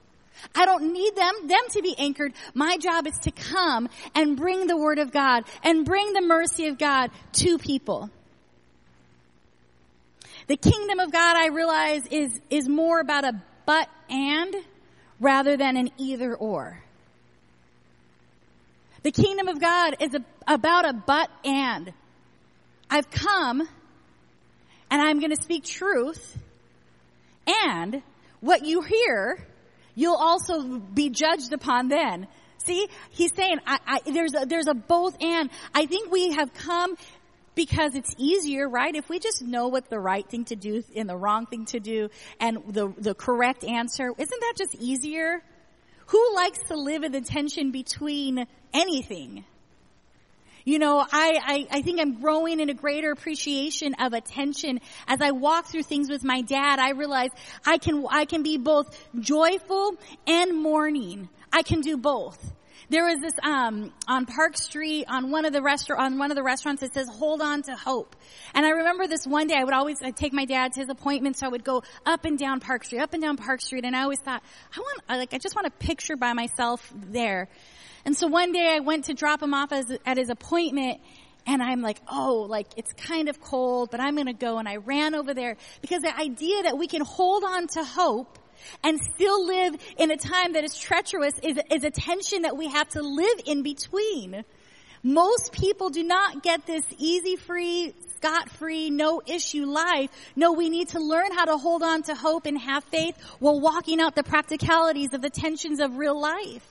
I 0.55 0.65
don't 0.65 0.93
need 0.93 1.15
them, 1.15 1.47
them 1.47 1.61
to 1.71 1.81
be 1.81 1.95
anchored. 1.97 2.33
My 2.53 2.77
job 2.77 3.07
is 3.07 3.17
to 3.19 3.31
come 3.31 3.89
and 4.15 4.37
bring 4.37 4.67
the 4.67 4.77
word 4.77 4.99
of 4.99 5.11
God 5.11 5.43
and 5.63 5.85
bring 5.85 6.13
the 6.13 6.21
mercy 6.21 6.67
of 6.67 6.77
God 6.77 7.11
to 7.33 7.57
people. 7.57 8.09
The 10.47 10.57
kingdom 10.57 10.99
of 10.99 11.11
God, 11.11 11.37
I 11.37 11.47
realize, 11.47 12.05
is, 12.07 12.41
is 12.49 12.67
more 12.67 12.99
about 12.99 13.23
a 13.23 13.41
but 13.65 13.87
and 14.09 14.55
rather 15.19 15.55
than 15.55 15.77
an 15.77 15.91
either 15.97 16.35
or. 16.35 16.81
The 19.03 19.11
kingdom 19.11 19.47
of 19.47 19.59
God 19.59 19.95
is 19.99 20.13
a, 20.13 20.23
about 20.47 20.87
a 20.87 20.93
but 20.93 21.29
and. 21.45 21.93
I've 22.89 23.09
come 23.09 23.61
and 24.89 25.01
I'm 25.01 25.19
going 25.19 25.33
to 25.33 25.41
speak 25.41 25.63
truth 25.63 26.37
and 27.47 28.03
what 28.41 28.65
you 28.65 28.81
hear 28.81 29.47
you'll 29.95 30.15
also 30.15 30.79
be 30.79 31.09
judged 31.09 31.53
upon 31.53 31.87
then. 31.87 32.27
See, 32.65 32.87
he's 33.09 33.33
saying 33.33 33.57
I, 33.65 33.79
I, 33.87 34.11
there's 34.11 34.33
a, 34.35 34.45
there's 34.45 34.67
a 34.67 34.73
both 34.73 35.21
and. 35.21 35.49
I 35.73 35.85
think 35.85 36.11
we 36.11 36.31
have 36.31 36.53
come 36.53 36.95
because 37.55 37.95
it's 37.95 38.13
easier, 38.17 38.69
right? 38.69 38.95
If 38.95 39.09
we 39.09 39.19
just 39.19 39.41
know 39.41 39.67
what 39.67 39.89
the 39.89 39.99
right 39.99 40.27
thing 40.27 40.45
to 40.45 40.55
do 40.55 40.83
and 40.95 41.09
the 41.09 41.17
wrong 41.17 41.45
thing 41.47 41.65
to 41.67 41.79
do 41.79 42.09
and 42.39 42.59
the 42.67 42.93
the 42.97 43.15
correct 43.15 43.63
answer, 43.63 44.11
isn't 44.17 44.39
that 44.41 44.53
just 44.57 44.75
easier? 44.75 45.41
Who 46.07 46.35
likes 46.35 46.59
to 46.67 46.75
live 46.75 47.03
in 47.03 47.11
the 47.11 47.21
tension 47.21 47.71
between 47.71 48.45
anything? 48.73 49.45
You 50.63 50.79
know, 50.79 50.99
I, 50.99 51.67
I, 51.71 51.77
I 51.77 51.81
think 51.81 51.99
I'm 51.99 52.19
growing 52.21 52.59
in 52.59 52.69
a 52.69 52.73
greater 52.73 53.11
appreciation 53.11 53.95
of 53.95 54.13
attention. 54.13 54.79
As 55.07 55.21
I 55.21 55.31
walk 55.31 55.67
through 55.67 55.83
things 55.83 56.09
with 56.09 56.23
my 56.23 56.41
dad, 56.41 56.79
I 56.79 56.91
realize 56.91 57.29
I 57.65 57.77
can, 57.77 58.05
I 58.09 58.25
can 58.25 58.43
be 58.43 58.57
both 58.57 58.97
joyful 59.19 59.95
and 60.27 60.61
mourning. 60.61 61.29
I 61.51 61.63
can 61.63 61.81
do 61.81 61.97
both. 61.97 62.53
There 62.91 63.05
was 63.05 63.21
this 63.21 63.35
um, 63.41 63.93
on 64.05 64.25
Park 64.25 64.57
Street 64.57 65.05
on 65.07 65.31
one 65.31 65.45
of 65.45 65.53
the 65.53 65.61
restaurant 65.61 66.01
on 66.01 66.17
one 66.17 66.29
of 66.29 66.35
the 66.35 66.43
restaurants. 66.43 66.83
It 66.83 66.93
says 66.93 67.07
"Hold 67.07 67.41
on 67.41 67.61
to 67.61 67.73
hope." 67.73 68.17
And 68.53 68.65
I 68.65 68.71
remember 68.71 69.07
this 69.07 69.25
one 69.25 69.47
day. 69.47 69.55
I 69.55 69.63
would 69.63 69.73
always 69.73 69.99
I'd 70.03 70.17
take 70.17 70.33
my 70.33 70.43
dad 70.43 70.73
to 70.73 70.81
his 70.81 70.89
appointment, 70.89 71.37
so 71.37 71.45
I 71.45 71.49
would 71.49 71.63
go 71.63 71.83
up 72.05 72.25
and 72.25 72.37
down 72.37 72.59
Park 72.59 72.83
Street, 72.83 72.99
up 72.99 73.13
and 73.13 73.23
down 73.23 73.37
Park 73.37 73.61
Street, 73.61 73.85
and 73.85 73.95
I 73.95 74.01
always 74.01 74.19
thought, 74.19 74.43
I 74.75 74.79
want 74.81 75.03
like 75.07 75.33
I 75.33 75.37
just 75.37 75.55
want 75.55 75.67
a 75.67 75.71
picture 75.71 76.17
by 76.17 76.33
myself 76.33 76.93
there. 76.93 77.47
And 78.03 78.13
so 78.13 78.27
one 78.27 78.51
day 78.51 78.75
I 78.75 78.81
went 78.81 79.05
to 79.05 79.13
drop 79.13 79.41
him 79.41 79.53
off 79.53 79.71
as, 79.71 79.85
at 80.05 80.17
his 80.17 80.29
appointment 80.29 80.99
and 81.47 81.63
I'm 81.63 81.81
like, 81.81 82.01
oh, 82.11 82.45
like 82.49 82.67
it's 82.75 82.91
kind 82.91 83.29
of 83.29 83.39
cold, 83.39 83.89
but 83.89 84.01
I'm 84.01 84.15
going 84.15 84.27
to 84.27 84.33
go. 84.33 84.57
And 84.57 84.67
I 84.67 84.75
ran 84.75 85.15
over 85.15 85.33
there 85.33 85.55
because 85.81 86.01
the 86.01 86.13
idea 86.13 86.63
that 86.63 86.77
we 86.77 86.87
can 86.87 87.03
hold 87.05 87.45
on 87.45 87.67
to 87.67 87.85
hope 87.85 88.37
and 88.83 88.99
still 88.99 89.45
live 89.45 89.75
in 89.97 90.11
a 90.11 90.17
time 90.17 90.53
that 90.53 90.63
is 90.63 90.77
treacherous 90.77 91.33
is, 91.43 91.59
is 91.71 91.83
a 91.83 91.91
tension 91.91 92.43
that 92.43 92.57
we 92.57 92.67
have 92.67 92.89
to 92.89 93.01
live 93.01 93.39
in 93.45 93.63
between. 93.63 94.43
Most 95.03 95.51
people 95.51 95.89
do 95.89 96.03
not 96.03 96.43
get 96.43 96.65
this 96.67 96.83
easy 96.97 97.35
free, 97.35 97.93
scot 98.15 98.49
free, 98.51 98.91
no 98.91 99.21
issue 99.25 99.65
life. 99.65 100.11
No, 100.35 100.53
we 100.53 100.69
need 100.69 100.89
to 100.89 100.99
learn 100.99 101.31
how 101.33 101.45
to 101.45 101.57
hold 101.57 101.81
on 101.81 102.03
to 102.03 102.15
hope 102.15 102.45
and 102.45 102.59
have 102.59 102.83
faith 102.85 103.19
while 103.39 103.59
walking 103.59 103.99
out 103.99 104.15
the 104.15 104.23
practicalities 104.23 105.13
of 105.13 105.21
the 105.21 105.29
tensions 105.29 105.79
of 105.79 105.97
real 105.97 106.19
life. 106.19 106.67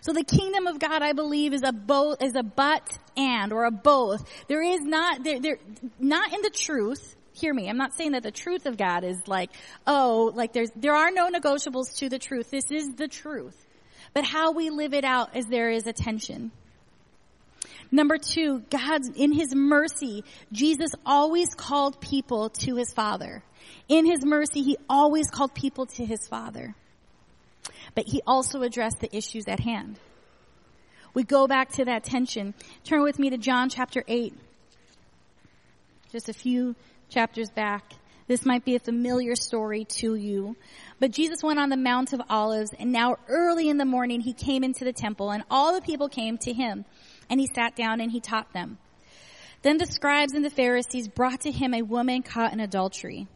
So 0.00 0.12
the 0.12 0.24
kingdom 0.24 0.66
of 0.66 0.78
God, 0.78 1.02
I 1.02 1.14
believe, 1.14 1.54
is 1.54 1.62
a 1.64 1.72
both, 1.72 2.22
is 2.22 2.34
a 2.34 2.42
but 2.42 2.98
and, 3.16 3.52
or 3.52 3.64
a 3.64 3.70
both. 3.70 4.28
There 4.48 4.62
is 4.62 4.82
not, 4.82 5.24
there, 5.24 5.40
there, 5.40 5.58
not 5.98 6.32
in 6.32 6.42
the 6.42 6.50
truth. 6.50 7.16
Hear 7.44 7.52
me. 7.52 7.68
I'm 7.68 7.76
not 7.76 7.92
saying 7.92 8.12
that 8.12 8.22
the 8.22 8.30
truth 8.30 8.64
of 8.64 8.78
God 8.78 9.04
is 9.04 9.28
like, 9.28 9.50
oh, 9.86 10.32
like 10.34 10.54
there's, 10.54 10.70
there 10.74 10.94
are 10.94 11.10
no 11.10 11.30
negotiables 11.30 11.98
to 11.98 12.08
the 12.08 12.18
truth. 12.18 12.50
This 12.50 12.70
is 12.70 12.94
the 12.94 13.06
truth. 13.06 13.54
But 14.14 14.24
how 14.24 14.52
we 14.52 14.70
live 14.70 14.94
it 14.94 15.04
out 15.04 15.36
is 15.36 15.44
there 15.44 15.68
is 15.70 15.86
a 15.86 15.92
tension. 15.92 16.52
Number 17.90 18.16
two, 18.16 18.62
God, 18.70 19.02
in 19.14 19.30
His 19.30 19.54
mercy, 19.54 20.24
Jesus 20.52 20.92
always 21.04 21.54
called 21.54 22.00
people 22.00 22.48
to 22.48 22.76
His 22.76 22.94
Father. 22.94 23.42
In 23.88 24.06
His 24.06 24.24
mercy, 24.24 24.62
He 24.62 24.78
always 24.88 25.28
called 25.28 25.54
people 25.54 25.84
to 25.84 26.04
His 26.06 26.26
Father 26.26 26.74
but 27.94 28.08
he 28.08 28.20
also 28.26 28.62
addressed 28.62 29.00
the 29.00 29.14
issues 29.14 29.46
at 29.46 29.60
hand. 29.60 29.98
We 31.12 31.22
go 31.22 31.46
back 31.46 31.70
to 31.72 31.84
that 31.84 32.04
tension. 32.04 32.54
Turn 32.82 33.02
with 33.02 33.18
me 33.18 33.30
to 33.30 33.38
John 33.38 33.68
chapter 33.68 34.02
8. 34.06 34.34
Just 36.10 36.28
a 36.28 36.32
few 36.32 36.74
chapters 37.14 37.48
back. 37.48 37.92
This 38.26 38.44
might 38.44 38.64
be 38.64 38.74
a 38.74 38.80
familiar 38.80 39.36
story 39.36 39.84
to 40.00 40.16
you. 40.16 40.56
But 40.98 41.12
Jesus 41.12 41.44
went 41.44 41.60
on 41.60 41.68
the 41.68 41.76
Mount 41.76 42.12
of 42.12 42.20
Olives, 42.28 42.72
and 42.76 42.90
now 42.90 43.14
early 43.28 43.68
in 43.68 43.76
the 43.78 43.84
morning 43.84 44.20
he 44.20 44.32
came 44.32 44.64
into 44.64 44.84
the 44.84 44.92
temple, 44.92 45.30
and 45.30 45.44
all 45.48 45.74
the 45.74 45.80
people 45.80 46.08
came 46.08 46.38
to 46.38 46.52
him, 46.52 46.84
and 47.30 47.38
he 47.38 47.46
sat 47.46 47.76
down 47.76 48.00
and 48.00 48.10
he 48.10 48.18
taught 48.18 48.52
them. 48.52 48.78
Then 49.62 49.78
the 49.78 49.86
scribes 49.86 50.32
and 50.32 50.44
the 50.44 50.50
Pharisees 50.50 51.06
brought 51.06 51.42
to 51.42 51.52
him 51.52 51.72
a 51.72 51.82
woman 51.82 52.22
caught 52.22 52.52
in 52.52 52.58
adultery. 52.58 53.28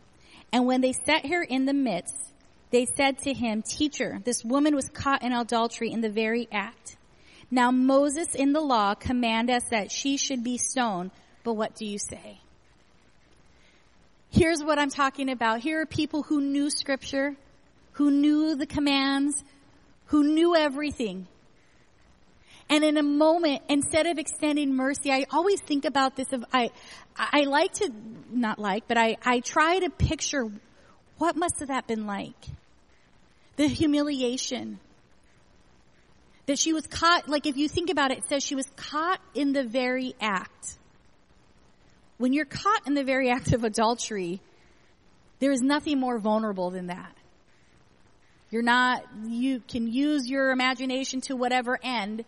And 0.52 0.66
when 0.66 0.80
they 0.80 0.92
set 0.92 1.26
her 1.26 1.42
in 1.42 1.64
the 1.64 1.72
midst, 1.72 2.16
they 2.70 2.84
said 2.96 3.18
to 3.18 3.32
him, 3.32 3.62
Teacher, 3.62 4.18
this 4.24 4.44
woman 4.44 4.74
was 4.74 4.88
caught 4.88 5.22
in 5.22 5.32
adultery 5.32 5.92
in 5.92 6.00
the 6.00 6.10
very 6.10 6.48
act. 6.50 6.96
Now 7.48 7.70
Moses 7.70 8.34
in 8.34 8.52
the 8.52 8.60
law 8.60 8.94
command 8.94 9.50
us 9.50 9.62
that 9.70 9.92
she 9.92 10.16
should 10.16 10.42
be 10.42 10.58
stoned, 10.58 11.12
but 11.44 11.54
what 11.54 11.76
do 11.76 11.86
you 11.86 11.98
say? 11.98 12.40
Here's 14.30 14.62
what 14.62 14.78
I'm 14.78 14.90
talking 14.90 15.30
about. 15.30 15.60
Here 15.60 15.80
are 15.80 15.86
people 15.86 16.22
who 16.22 16.40
knew 16.40 16.70
scripture, 16.70 17.34
who 17.92 18.10
knew 18.10 18.54
the 18.54 18.66
commands, 18.66 19.42
who 20.06 20.22
knew 20.22 20.54
everything. 20.54 21.26
And 22.70 22.84
in 22.84 22.98
a 22.98 23.02
moment, 23.02 23.62
instead 23.68 24.06
of 24.06 24.18
extending 24.18 24.74
mercy, 24.74 25.10
I 25.10 25.24
always 25.30 25.60
think 25.60 25.86
about 25.86 26.16
this 26.16 26.30
of, 26.32 26.44
I, 26.52 26.70
I 27.16 27.44
like 27.44 27.72
to, 27.74 27.90
not 28.30 28.58
like, 28.58 28.86
but 28.86 28.98
I, 28.98 29.16
I 29.24 29.40
try 29.40 29.78
to 29.78 29.88
picture 29.88 30.50
what 31.16 31.36
must 31.36 31.58
have 31.60 31.68
that 31.68 31.86
been 31.86 32.06
like? 32.06 32.36
The 33.56 33.66
humiliation, 33.66 34.78
That 36.46 36.58
she 36.58 36.72
was 36.72 36.86
caught, 36.86 37.28
like 37.28 37.46
if 37.46 37.56
you 37.56 37.68
think 37.68 37.90
about 37.90 38.12
it, 38.12 38.18
it 38.18 38.28
says 38.28 38.42
she 38.42 38.54
was 38.54 38.66
caught 38.76 39.20
in 39.34 39.52
the 39.52 39.64
very 39.64 40.14
act. 40.20 40.77
When 42.18 42.32
you're 42.32 42.44
caught 42.44 42.86
in 42.86 42.94
the 42.94 43.04
very 43.04 43.30
act 43.30 43.52
of 43.52 43.64
adultery, 43.64 44.40
there 45.38 45.52
is 45.52 45.62
nothing 45.62 45.98
more 45.98 46.18
vulnerable 46.18 46.70
than 46.70 46.88
that. 46.88 47.14
You're 48.50 48.62
not, 48.62 49.04
you 49.26 49.60
can 49.60 49.86
use 49.92 50.28
your 50.28 50.50
imagination 50.50 51.20
to 51.22 51.36
whatever 51.36 51.78
end. 51.82 52.24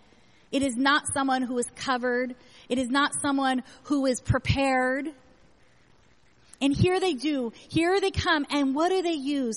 It 0.53 0.63
is 0.63 0.77
not 0.77 1.05
someone 1.13 1.43
who 1.43 1.59
is 1.59 1.67
covered. 1.77 2.35
It 2.69 2.79
is 2.79 2.89
not 2.89 3.13
someone 3.21 3.63
who 3.85 4.07
is 4.07 4.21
prepared. 4.21 5.09
And 6.61 6.77
here 6.77 7.01
they 7.01 7.15
do. 7.15 7.53
Here 7.69 8.01
they 8.01 8.11
come. 8.11 8.47
And 8.51 8.75
what 8.75 8.91
do 8.91 9.03
they 9.03 9.13
use? 9.13 9.57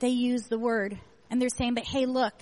They 0.00 0.08
use 0.08 0.42
the 0.48 0.58
word. 0.58 0.98
And 1.30 1.40
they're 1.40 1.48
saying, 1.48 1.74
but 1.74 1.84
hey, 1.84 2.06
look, 2.06 2.34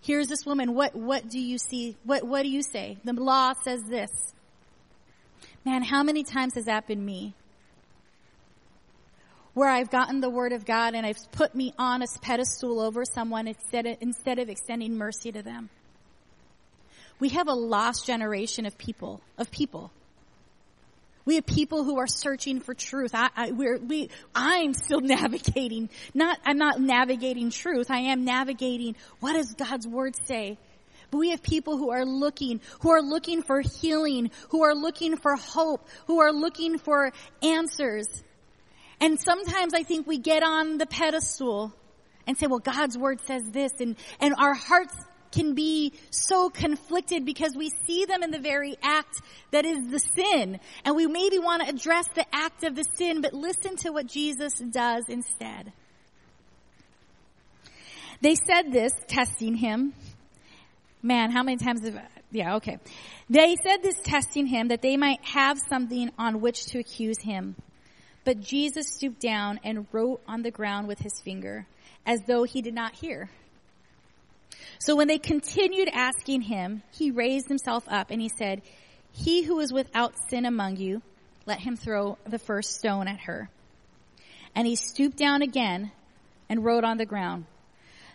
here's 0.00 0.28
this 0.28 0.46
woman. 0.46 0.74
What, 0.74 0.94
what 0.94 1.28
do 1.28 1.40
you 1.40 1.58
see? 1.58 1.96
What, 2.04 2.22
what 2.22 2.42
do 2.42 2.48
you 2.48 2.62
say? 2.62 2.98
The 3.04 3.12
law 3.12 3.54
says 3.64 3.82
this. 3.82 4.10
Man, 5.64 5.82
how 5.82 6.02
many 6.02 6.24
times 6.24 6.54
has 6.54 6.64
that 6.64 6.86
been 6.86 7.04
me? 7.04 7.34
Where 9.54 9.68
I've 9.68 9.90
gotten 9.90 10.20
the 10.20 10.30
word 10.30 10.52
of 10.52 10.64
God 10.64 10.94
and 10.94 11.06
I've 11.06 11.18
put 11.32 11.54
me 11.54 11.74
on 11.78 12.02
a 12.02 12.06
pedestal 12.20 12.80
over 12.80 13.04
someone 13.04 13.46
instead 13.46 13.86
of, 13.86 13.96
instead 14.00 14.38
of 14.38 14.48
extending 14.48 14.96
mercy 14.96 15.30
to 15.32 15.42
them. 15.42 15.68
We 17.20 17.28
have 17.30 17.46
a 17.46 17.54
lost 17.54 18.06
generation 18.06 18.66
of 18.66 18.76
people, 18.78 19.20
of 19.38 19.50
people. 19.50 19.92
We 21.24 21.36
have 21.36 21.46
people 21.46 21.84
who 21.84 21.98
are 21.98 22.08
searching 22.08 22.60
for 22.60 22.74
truth. 22.74 23.12
I, 23.14 23.30
I, 23.36 23.50
we, 23.52 24.10
I'm 24.34 24.74
still 24.74 25.00
navigating, 25.02 25.88
not, 26.14 26.38
I'm 26.44 26.58
not 26.58 26.80
navigating 26.80 27.50
truth. 27.50 27.90
I 27.90 28.00
am 28.00 28.24
navigating 28.24 28.96
what 29.20 29.34
does 29.34 29.54
God's 29.54 29.86
word 29.86 30.14
say? 30.26 30.58
But 31.12 31.18
we 31.18 31.30
have 31.30 31.42
people 31.42 31.76
who 31.76 31.90
are 31.90 32.06
looking, 32.06 32.62
who 32.80 32.90
are 32.90 33.02
looking 33.02 33.42
for 33.42 33.60
healing, 33.60 34.30
who 34.48 34.64
are 34.64 34.74
looking 34.74 35.18
for 35.18 35.36
hope, 35.36 35.86
who 36.06 36.20
are 36.20 36.32
looking 36.32 36.78
for 36.78 37.12
answers. 37.42 38.06
And 38.98 39.20
sometimes 39.20 39.74
I 39.74 39.82
think 39.82 40.06
we 40.06 40.16
get 40.16 40.42
on 40.42 40.78
the 40.78 40.86
pedestal 40.86 41.74
and 42.26 42.38
say, 42.38 42.46
well, 42.46 42.60
God's 42.60 42.96
word 42.96 43.20
says 43.26 43.42
this 43.52 43.72
and, 43.78 43.96
and 44.20 44.34
our 44.38 44.54
hearts 44.54 44.96
can 45.32 45.54
be 45.54 45.92
so 46.10 46.48
conflicted 46.48 47.26
because 47.26 47.54
we 47.54 47.70
see 47.86 48.06
them 48.06 48.22
in 48.22 48.30
the 48.30 48.38
very 48.38 48.76
act 48.82 49.20
that 49.50 49.66
is 49.66 49.78
the 49.90 49.98
sin. 49.98 50.60
And 50.82 50.96
we 50.96 51.06
maybe 51.06 51.38
want 51.38 51.62
to 51.62 51.68
address 51.68 52.06
the 52.14 52.24
act 52.34 52.64
of 52.64 52.74
the 52.74 52.84
sin, 52.96 53.20
but 53.20 53.34
listen 53.34 53.76
to 53.78 53.90
what 53.90 54.06
Jesus 54.06 54.54
does 54.54 55.04
instead. 55.08 55.74
They 58.22 58.36
said 58.36 58.72
this, 58.72 58.92
testing 59.08 59.56
him. 59.56 59.92
Man, 61.02 61.30
how 61.30 61.42
many 61.42 61.56
times 61.56 61.84
have, 61.84 62.00
yeah, 62.30 62.56
okay. 62.56 62.78
They 63.28 63.56
said 63.56 63.82
this 63.82 64.00
testing 64.02 64.46
him 64.46 64.68
that 64.68 64.82
they 64.82 64.96
might 64.96 65.24
have 65.24 65.58
something 65.68 66.10
on 66.18 66.40
which 66.40 66.66
to 66.66 66.78
accuse 66.78 67.18
him. 67.20 67.56
But 68.24 68.40
Jesus 68.40 68.86
stooped 68.88 69.20
down 69.20 69.58
and 69.64 69.86
wrote 69.90 70.20
on 70.28 70.42
the 70.42 70.52
ground 70.52 70.86
with 70.86 71.00
his 71.00 71.20
finger, 71.24 71.66
as 72.06 72.20
though 72.26 72.44
he 72.44 72.62
did 72.62 72.74
not 72.74 72.94
hear. 72.94 73.30
So 74.78 74.94
when 74.94 75.08
they 75.08 75.18
continued 75.18 75.88
asking 75.92 76.42
him, 76.42 76.82
he 76.92 77.10
raised 77.10 77.48
himself 77.48 77.84
up 77.88 78.10
and 78.10 78.20
he 78.20 78.28
said, 78.28 78.62
He 79.12 79.42
who 79.42 79.58
is 79.60 79.72
without 79.72 80.14
sin 80.28 80.46
among 80.46 80.76
you, 80.76 81.02
let 81.46 81.60
him 81.60 81.76
throw 81.76 82.18
the 82.24 82.38
first 82.38 82.76
stone 82.76 83.08
at 83.08 83.20
her. 83.22 83.50
And 84.54 84.66
he 84.66 84.76
stooped 84.76 85.16
down 85.16 85.42
again 85.42 85.90
and 86.48 86.64
wrote 86.64 86.84
on 86.84 86.98
the 86.98 87.06
ground. 87.06 87.46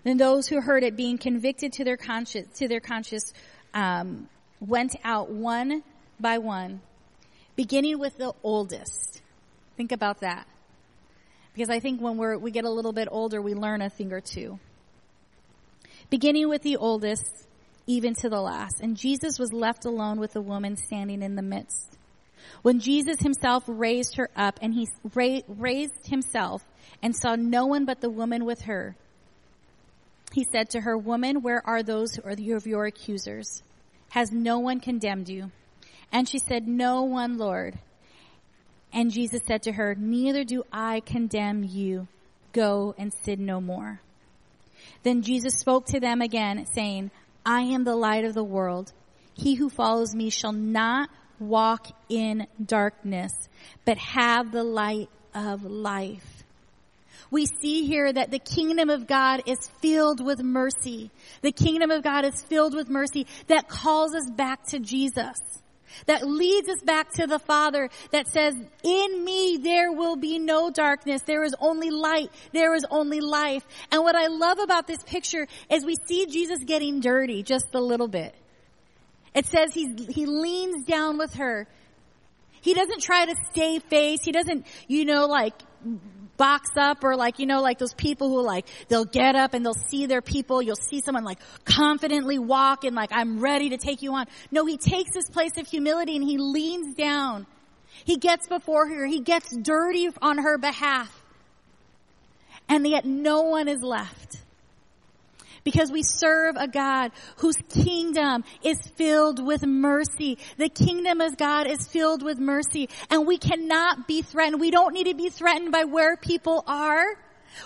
Then 0.08 0.16
those 0.16 0.48
who 0.48 0.62
heard 0.62 0.86
it, 0.86 0.96
being 0.96 1.18
convicted 1.18 1.74
to 1.74 1.84
their 1.84 1.98
conscience, 1.98 2.60
to 2.60 2.70
their 2.70 2.80
conscience, 2.80 3.34
um, 3.74 4.30
went 4.62 4.96
out 5.04 5.30
one 5.30 5.84
by 6.18 6.38
one, 6.38 6.80
beginning 7.58 8.00
with 8.00 8.18
the 8.18 8.32
oldest. 8.42 9.22
Think 9.76 9.92
about 9.92 10.22
that, 10.22 10.48
because 11.54 11.70
I 11.70 11.82
think 11.82 12.00
when 12.00 12.16
we're 12.16 12.38
we 12.38 12.52
get 12.52 12.64
a 12.64 12.70
little 12.70 12.94
bit 12.94 13.10
older, 13.12 13.42
we 13.42 13.54
learn 13.54 13.82
a 13.82 13.90
thing 13.90 14.14
or 14.14 14.22
two. 14.22 14.60
Beginning 16.10 16.48
with 16.48 16.62
the 16.62 16.78
oldest, 16.78 17.46
even 17.86 18.16
to 18.22 18.30
the 18.30 18.40
last, 18.40 18.80
and 18.80 18.96
Jesus 18.96 19.38
was 19.38 19.52
left 19.52 19.84
alone 19.84 20.22
with 20.22 20.32
the 20.32 20.42
woman 20.42 20.78
standing 20.78 21.22
in 21.22 21.36
the 21.36 21.42
midst. 21.42 21.98
When 22.62 22.80
Jesus 22.80 23.20
himself 23.20 23.66
raised 23.68 24.16
her 24.16 24.30
up, 24.38 24.58
and 24.62 24.74
he 24.74 24.88
ra- 25.14 25.42
raised 25.50 26.08
himself 26.08 26.64
and 27.04 27.14
saw 27.14 27.36
no 27.36 27.66
one 27.66 27.84
but 27.84 28.00
the 28.00 28.10
woman 28.10 28.46
with 28.46 28.62
her 28.62 28.96
he 30.38 30.44
said 30.52 30.70
to 30.70 30.82
her, 30.82 30.96
Woman, 30.96 31.42
where 31.42 31.66
are 31.66 31.82
those 31.82 32.14
who 32.14 32.22
are 32.22 32.56
of 32.56 32.68
your 32.68 32.86
accusers? 32.86 33.64
Has 34.10 34.32
no 34.32 34.60
one 34.60 34.80
condemned 34.80 35.30
you? 35.30 35.50
And 36.12 36.30
she 36.30 36.38
said, 36.38 36.68
No 36.68 37.02
one, 37.02 37.40
Lord. 37.40 37.80
And 38.94 39.12
Jesus 39.12 39.42
said 39.48 39.64
to 39.64 39.72
her, 39.72 39.96
Neither 39.96 40.44
do 40.44 40.62
I 40.72 41.00
condemn 41.00 41.64
you. 41.64 42.08
Go 42.54 42.94
and 43.00 43.12
sin 43.24 43.48
no 43.48 43.60
more. 43.60 44.00
Then 45.02 45.24
Jesus 45.24 45.56
spoke 45.56 45.88
to 45.88 46.00
them 46.00 46.22
again, 46.22 46.68
saying, 46.72 47.10
I 47.44 47.62
am 47.62 47.84
the 47.84 47.96
light 47.96 48.24
of 48.24 48.36
the 48.36 48.44
world. 48.44 48.94
He 49.34 49.56
who 49.56 49.72
follows 49.72 50.14
me 50.14 50.30
shall 50.30 50.54
not 50.54 51.10
walk 51.40 51.88
in 52.10 52.46
darkness, 52.64 53.34
but 53.86 53.98
have 53.98 54.52
the 54.52 54.64
light 54.64 55.10
of 55.34 55.64
life 55.64 56.37
we 57.32 57.46
see 57.46 57.86
here 57.86 58.12
that 58.12 58.32
the 58.32 58.40
kingdom 58.40 58.90
of 58.90 59.08
God 59.08 59.44
is 59.46 59.58
filled 59.82 60.24
with 60.24 60.42
mercy. 60.42 61.12
The 61.42 61.52
kingdom 61.52 61.92
of 61.92 62.04
God 62.04 62.26
is 62.26 62.42
filled 62.44 62.74
with 62.74 62.90
mercy 62.90 63.28
that 63.48 63.68
calls 63.68 64.14
us 64.14 64.30
back 64.30 64.66
to 64.68 64.80
Jesus. 64.80 65.38
That 66.06 66.28
leads 66.28 66.70
us 66.70 66.82
back 66.84 67.12
to 67.14 67.28
the 67.28 67.40
Father 67.40 67.90
that 68.12 68.28
says, 68.28 68.54
in 68.84 69.26
me 69.26 69.58
there 69.58 69.92
will 69.92 70.16
be 70.16 70.38
no 70.38 70.70
darkness. 70.70 71.22
There 71.24 71.44
is 71.44 71.56
only 71.60 71.90
light. 71.90 72.30
There 72.54 72.76
is 72.76 72.86
only 72.90 73.22
life. 73.22 73.66
And 73.92 74.04
what 74.04 74.16
I 74.16 74.28
love 74.28 74.60
about 74.60 74.86
this 74.88 75.02
picture 75.04 75.48
is 75.70 75.86
we 75.86 75.96
see 76.06 76.26
Jesus 76.28 76.60
getting 76.66 77.00
dirty 77.00 77.42
just 77.42 77.74
a 77.74 77.80
little 77.82 78.08
bit. 78.08 78.36
It 79.34 79.46
says 79.46 79.74
he, 79.74 79.94
he 80.10 80.26
leans 80.26 80.86
down 80.86 81.18
with 81.18 81.36
her. 81.36 81.68
He 82.62 82.74
doesn't 82.74 83.02
try 83.02 83.26
to 83.26 83.36
stay 83.52 83.80
face. 83.80 84.20
He 84.24 84.32
doesn't, 84.32 84.66
you 84.88 85.06
know, 85.06 85.26
like 85.28 85.54
box 86.38 86.70
up 86.78 87.04
or 87.04 87.16
like, 87.16 87.40
you 87.40 87.46
know, 87.46 87.62
like 87.62 87.80
those 87.80 87.94
people 87.94 88.30
who 88.30 88.42
like, 88.42 88.66
they'll 88.88 89.06
get 89.06 89.36
up 89.36 89.54
and 89.54 89.66
they'll 89.66 89.74
see 89.74 90.06
their 90.06 90.22
people. 90.22 90.62
You'll 90.62 90.76
see 90.76 91.02
someone 91.02 91.24
like 91.24 91.40
confidently 91.66 92.40
walk 92.40 92.84
and 92.84 92.96
like, 92.96 93.10
I'm 93.12 93.40
ready 93.40 93.70
to 93.70 93.78
take 93.78 94.02
you 94.02 94.14
on. 94.14 94.28
No, 94.52 94.66
he 94.66 94.78
takes 94.78 95.14
this 95.14 95.30
place 95.30 95.58
of 95.58 95.68
humility 95.68 96.16
and 96.16 96.24
he 96.24 96.38
leans 96.38 96.96
down. 96.96 97.46
He 98.06 98.18
gets 98.18 98.48
before 98.48 98.88
her. 98.88 99.06
He 99.06 99.20
gets 99.20 99.56
dirty 99.56 100.10
on 100.22 100.38
her 100.38 100.58
behalf. 100.58 101.12
And 102.70 102.86
yet 102.88 103.06
no 103.06 103.44
one 103.44 103.68
is 103.68 103.82
left 103.82 104.38
because 105.68 105.92
we 105.92 106.02
serve 106.02 106.56
a 106.56 106.66
God 106.66 107.12
whose 107.40 107.58
kingdom 107.68 108.46
is 108.64 108.80
filled 108.96 109.46
with 109.46 109.66
mercy. 109.66 110.38
The 110.56 110.70
kingdom 110.70 111.20
of 111.20 111.36
God 111.36 111.68
is 111.68 111.86
filled 111.90 112.24
with 112.24 112.40
mercy 112.40 112.88
and 113.10 113.28
we 113.28 113.38
cannot 113.38 114.08
be 114.08 114.22
threatened. 114.22 114.62
We 114.62 114.72
don't 114.72 114.94
need 114.94 115.08
to 115.08 115.14
be 115.14 115.28
threatened 115.28 115.74
by 115.74 115.84
where 115.84 116.16
people 116.16 116.64
are. 116.68 117.04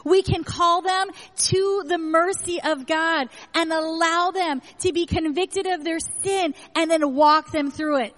We 0.04 0.24
can 0.24 0.44
call 0.44 0.82
them 0.82 1.10
to 1.52 1.84
the 1.86 2.00
mercy 2.00 2.60
of 2.60 2.88
God 2.88 3.28
and 3.54 3.72
allow 3.72 4.32
them 4.32 4.64
to 4.80 4.92
be 4.92 5.06
convicted 5.06 5.68
of 5.68 5.84
their 5.84 6.00
sin 6.24 6.56
and 6.76 6.90
then 6.90 7.14
walk 7.14 7.52
them 7.52 7.70
through 7.70 8.06
it. 8.06 8.16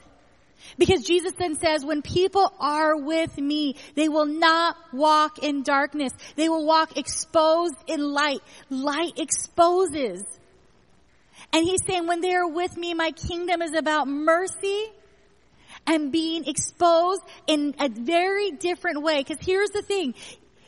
Because 0.78 1.04
Jesus 1.04 1.34
then 1.38 1.56
says, 1.56 1.86
when 1.86 2.02
people 2.02 2.52
are 2.60 2.96
with 2.98 3.38
me, 3.38 3.76
they 3.96 4.10
will 4.10 4.26
not 4.26 4.76
walk 4.92 5.40
in 5.40 5.64
darkness. 5.64 6.14
They 6.36 6.50
will 6.50 6.66
walk 6.66 6.98
exposed 6.98 7.76
in 7.88 8.02
light. 8.02 8.40
Light 8.70 9.18
exposes. 9.18 10.24
And 11.52 11.66
he's 11.66 11.86
saying, 11.86 12.08
when 12.08 12.22
they 12.22 12.34
are 12.34 12.48
with 12.48 12.76
me, 12.78 12.94
my 12.94 13.12
kingdom 13.12 13.62
is 13.62 13.76
about 13.76 14.08
mercy 14.08 14.86
and 15.86 16.12
being 16.12 16.46
exposed 16.46 17.22
in 17.46 17.76
a 17.80 17.90
very 17.90 18.52
different 18.52 19.04
way. 19.04 19.24
Cause 19.24 19.38
here's 19.42 19.70
the 19.70 19.82
thing. 19.82 20.16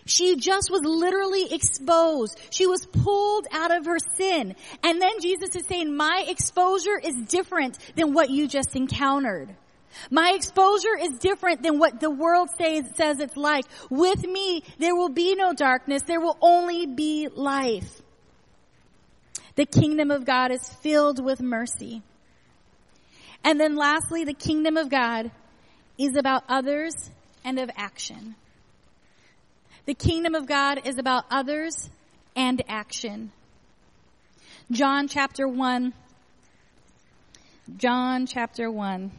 She 0.05 0.35
just 0.35 0.69
was 0.69 0.83
literally 0.83 1.51
exposed. 1.51 2.39
She 2.51 2.67
was 2.67 2.85
pulled 2.85 3.47
out 3.51 3.75
of 3.75 3.85
her 3.85 3.97
sin. 4.17 4.55
And 4.83 5.01
then 5.01 5.19
Jesus 5.19 5.55
is 5.55 5.65
saying, 5.67 5.95
my 5.95 6.25
exposure 6.27 6.99
is 7.03 7.15
different 7.27 7.79
than 7.95 8.13
what 8.13 8.29
you 8.29 8.47
just 8.47 8.75
encountered. 8.75 9.55
My 10.09 10.33
exposure 10.35 10.97
is 10.99 11.19
different 11.19 11.63
than 11.63 11.79
what 11.79 11.99
the 11.99 12.11
world 12.11 12.49
says, 12.57 12.85
says 12.95 13.19
it's 13.19 13.37
like. 13.37 13.65
With 13.89 14.23
me, 14.23 14.63
there 14.77 14.95
will 14.95 15.09
be 15.09 15.35
no 15.35 15.53
darkness. 15.53 16.03
There 16.03 16.19
will 16.19 16.37
only 16.41 16.85
be 16.85 17.27
life. 17.33 18.01
The 19.55 19.65
kingdom 19.65 20.11
of 20.11 20.25
God 20.25 20.51
is 20.51 20.67
filled 20.67 21.23
with 21.23 21.41
mercy. 21.41 22.01
And 23.43 23.59
then 23.59 23.75
lastly, 23.75 24.23
the 24.23 24.33
kingdom 24.33 24.75
of 24.75 24.89
God 24.89 25.31
is 25.97 26.17
about 26.17 26.43
others 26.49 26.93
and 27.43 27.59
of 27.59 27.69
action. 27.77 28.35
The 29.85 29.93
kingdom 29.93 30.35
of 30.35 30.47
God 30.47 30.81
is 30.85 30.97
about 30.97 31.25
others 31.29 31.89
and 32.35 32.61
action. 32.67 33.31
John 34.71 35.07
chapter 35.07 35.47
1. 35.47 35.93
John 37.77 38.25
chapter 38.25 38.69
1. 38.69 39.11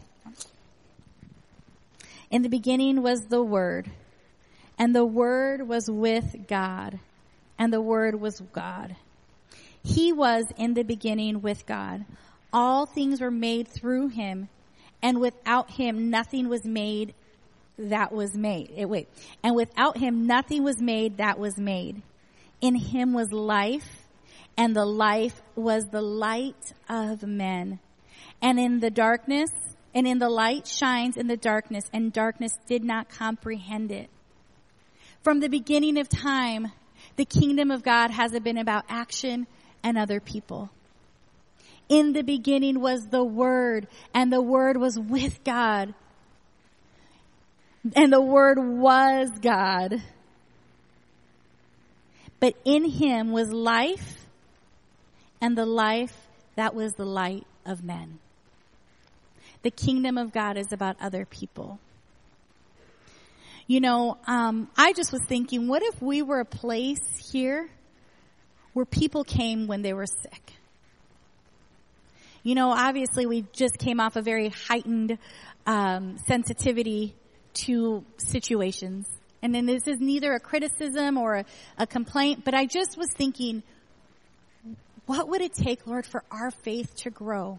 In 2.37 2.42
the 2.42 2.51
beginning 2.51 3.01
was 3.01 3.29
the 3.29 3.42
Word, 3.42 3.90
and 4.79 4.94
the 4.94 5.07
Word 5.07 5.66
was 5.66 5.90
with 5.90 6.46
God, 6.46 6.99
and 7.59 7.72
the 7.72 7.81
Word 7.81 8.20
was 8.20 8.42
God. 8.53 8.94
He 9.83 10.12
was 10.12 10.44
in 10.59 10.75
the 10.75 10.83
beginning 10.83 11.40
with 11.40 11.64
God. 11.64 12.05
All 12.53 12.85
things 12.85 13.22
were 13.22 13.31
made 13.31 13.68
through 13.68 14.09
him, 14.09 14.51
and 15.01 15.18
without 15.18 15.70
him 15.70 16.11
nothing 16.11 16.51
was 16.51 16.66
made 16.66 17.14
that 17.79 18.12
was 18.12 18.37
made. 18.37 18.70
Eh, 18.77 18.85
wait. 18.85 19.09
And 19.42 19.57
without 19.57 19.96
him 19.96 20.27
nothing 20.27 20.62
was 20.62 20.79
made 20.79 21.16
that 21.16 21.38
was 21.38 21.57
made. 21.57 22.03
In 22.61 22.75
him 22.75 23.14
was 23.14 23.33
life, 23.33 24.07
and 24.59 24.77
the 24.77 24.85
life 24.85 25.40
was 25.55 25.87
the 25.87 26.03
light 26.03 26.75
of 26.87 27.22
men. 27.22 27.79
And 28.42 28.61
in 28.61 28.81
the 28.81 28.90
darkness, 28.90 29.51
and 29.96 30.06
in 30.06 30.18
the 30.18 30.28
light 30.28 30.66
shines 30.66 31.16
in 31.16 31.26
the 31.26 31.38
darkness, 31.38 31.88
and 31.90 32.12
darkness 32.12 32.52
did 32.66 32.85
not 32.85 33.09
comprehend 33.09 33.90
it. 33.90 34.11
From 35.22 35.40
the 35.40 35.48
beginning 35.48 35.96
of 35.96 36.06
time, 36.06 36.70
the 37.16 37.24
kingdom 37.24 37.70
of 37.70 37.82
God 37.82 38.11
hasn't 38.11 38.44
been 38.44 38.59
about 38.59 38.85
action 38.90 39.46
and 39.82 39.96
other 39.96 40.20
people. 40.20 40.68
In 41.88 42.12
the 42.12 42.20
beginning 42.20 42.78
was 42.78 43.06
the 43.06 43.24
Word, 43.24 43.87
and 44.12 44.30
the 44.30 44.42
Word 44.42 44.76
was 44.76 44.98
with 44.98 45.42
God. 45.44 45.94
And 47.94 48.12
the 48.12 48.20
Word 48.20 48.59
was 48.59 49.30
God. 49.40 50.02
But 52.38 52.54
in 52.66 52.85
Him 52.85 53.32
was 53.32 53.50
life, 53.50 54.26
and 55.40 55.56
the 55.56 55.64
life 55.64 56.28
that 56.54 56.74
was 56.74 56.92
the 56.92 57.06
light 57.06 57.46
of 57.64 57.82
men. 57.82 58.18
The 59.66 59.72
kingdom 59.72 60.16
of 60.16 60.33
God 60.33 60.57
is 60.57 60.70
about 60.70 60.94
other 61.00 61.24
people. 61.24 61.81
You 63.66 63.81
know, 63.81 64.16
um, 64.29 64.70
I 64.76 64.92
just 64.92 65.11
was 65.11 65.22
thinking, 65.26 65.66
what 65.66 65.83
if 65.83 66.00
we 66.00 66.22
were 66.22 66.38
a 66.38 66.44
place 66.44 67.00
here 67.33 67.68
where 68.74 68.85
people 68.85 69.24
came 69.24 69.66
when 69.66 69.83
they 69.83 69.92
were 69.92 70.07
sick? 70.07 70.52
You 72.44 72.55
know, 72.55 72.70
obviously 72.70 73.26
we 73.26 73.44
just 73.52 73.76
came 73.79 73.98
off 73.98 74.14
a 74.14 74.22
very 74.22 74.50
heightened 74.50 75.18
um, 75.66 76.18
sensitivity 76.29 77.16
to 77.64 78.05
situations. 78.18 79.09
And 79.42 79.52
then 79.52 79.66
this 79.66 79.88
is 79.88 79.98
neither 79.98 80.33
a 80.33 80.38
criticism 80.38 81.18
or 81.18 81.38
a, 81.38 81.44
a 81.76 81.88
complaint, 81.88 82.44
but 82.44 82.55
I 82.55 82.66
just 82.66 82.96
was 82.96 83.09
thinking, 83.11 83.64
what 85.07 85.29
would 85.29 85.40
it 85.40 85.55
take, 85.55 85.88
Lord, 85.88 86.07
for 86.07 86.22
our 86.31 86.52
faith 86.52 86.94
to 86.98 87.11
grow? 87.11 87.59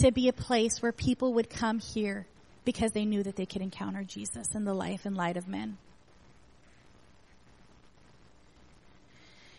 To 0.00 0.12
be 0.12 0.28
a 0.28 0.32
place 0.32 0.82
where 0.82 0.92
people 0.92 1.34
would 1.34 1.48
come 1.48 1.78
here 1.78 2.26
because 2.64 2.92
they 2.92 3.04
knew 3.04 3.22
that 3.22 3.36
they 3.36 3.46
could 3.46 3.62
encounter 3.62 4.02
Jesus 4.02 4.54
in 4.54 4.64
the 4.64 4.74
life 4.74 5.06
and 5.06 5.16
light 5.16 5.36
of 5.36 5.48
men. 5.48 5.78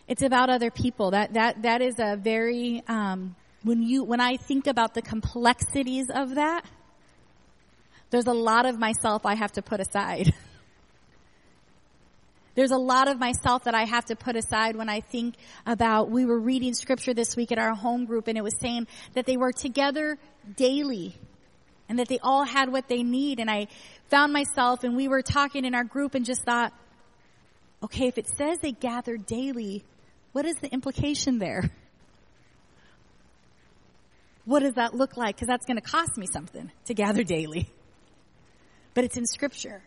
It's 0.06 0.22
about 0.22 0.48
other 0.48 0.70
people. 0.70 1.10
That 1.10 1.34
that 1.34 1.62
that 1.62 1.82
is 1.82 1.96
a 1.98 2.16
very 2.16 2.82
um, 2.88 3.36
when 3.62 3.82
you 3.82 4.04
when 4.04 4.20
I 4.20 4.36
think 4.36 4.66
about 4.66 4.94
the 4.94 5.02
complexities 5.02 6.06
of 6.14 6.36
that, 6.36 6.64
there's 8.10 8.26
a 8.26 8.32
lot 8.32 8.64
of 8.64 8.78
myself 8.78 9.26
I 9.26 9.34
have 9.34 9.52
to 9.52 9.62
put 9.62 9.80
aside. 9.80 10.32
There's 12.58 12.72
a 12.72 12.76
lot 12.76 13.06
of 13.06 13.20
myself 13.20 13.62
that 13.64 13.76
I 13.76 13.84
have 13.84 14.06
to 14.06 14.16
put 14.16 14.34
aside 14.34 14.74
when 14.74 14.88
I 14.88 14.98
think 14.98 15.36
about, 15.64 16.10
we 16.10 16.26
were 16.26 16.40
reading 16.40 16.74
scripture 16.74 17.14
this 17.14 17.36
week 17.36 17.52
at 17.52 17.58
our 17.60 17.72
home 17.72 18.04
group 18.04 18.26
and 18.26 18.36
it 18.36 18.42
was 18.42 18.58
saying 18.58 18.88
that 19.14 19.26
they 19.26 19.36
were 19.36 19.52
together 19.52 20.18
daily 20.56 21.14
and 21.88 22.00
that 22.00 22.08
they 22.08 22.18
all 22.20 22.42
had 22.42 22.72
what 22.72 22.88
they 22.88 23.04
need. 23.04 23.38
And 23.38 23.48
I 23.48 23.68
found 24.10 24.32
myself 24.32 24.82
and 24.82 24.96
we 24.96 25.06
were 25.06 25.22
talking 25.22 25.64
in 25.64 25.72
our 25.72 25.84
group 25.84 26.16
and 26.16 26.24
just 26.24 26.42
thought, 26.42 26.72
okay, 27.84 28.08
if 28.08 28.18
it 28.18 28.26
says 28.26 28.58
they 28.58 28.72
gather 28.72 29.16
daily, 29.16 29.84
what 30.32 30.44
is 30.44 30.56
the 30.56 30.68
implication 30.68 31.38
there? 31.38 31.70
What 34.46 34.64
does 34.64 34.74
that 34.74 34.94
look 34.94 35.16
like? 35.16 35.36
Because 35.36 35.46
that's 35.46 35.66
going 35.66 35.76
to 35.76 35.82
cost 35.82 36.16
me 36.16 36.26
something 36.26 36.72
to 36.86 36.94
gather 36.94 37.22
daily. 37.22 37.68
But 38.94 39.04
it's 39.04 39.18
in 39.18 39.26
scripture 39.26 39.82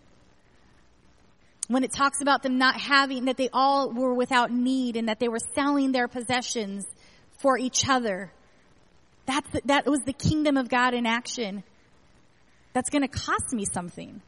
when 1.74 1.84
it 1.84 1.92
talks 1.92 2.22
about 2.22 2.44
them 2.44 2.58
not 2.58 2.80
having, 2.80 3.26
that 3.26 3.38
they 3.38 3.50
all 3.54 3.92
were 3.92 4.14
without 4.14 4.52
need 4.52 4.98
and 4.98 5.08
that 5.08 5.20
they 5.20 5.28
were 5.28 5.40
selling 5.56 5.92
their 5.92 6.08
possessions 6.08 6.86
for 7.40 7.58
each 7.58 7.88
other. 7.88 8.32
That's 9.26 9.50
the, 9.52 9.62
that 9.66 9.86
was 9.86 10.02
the 10.02 10.14
kingdom 10.14 10.58
of 10.58 10.70
God 10.70 10.94
in 10.94 11.06
action. 11.06 11.64
That's 12.74 12.90
going 12.90 13.04
to 13.04 13.08
cost 13.08 13.54
me 13.54 13.66
something. 13.66 14.22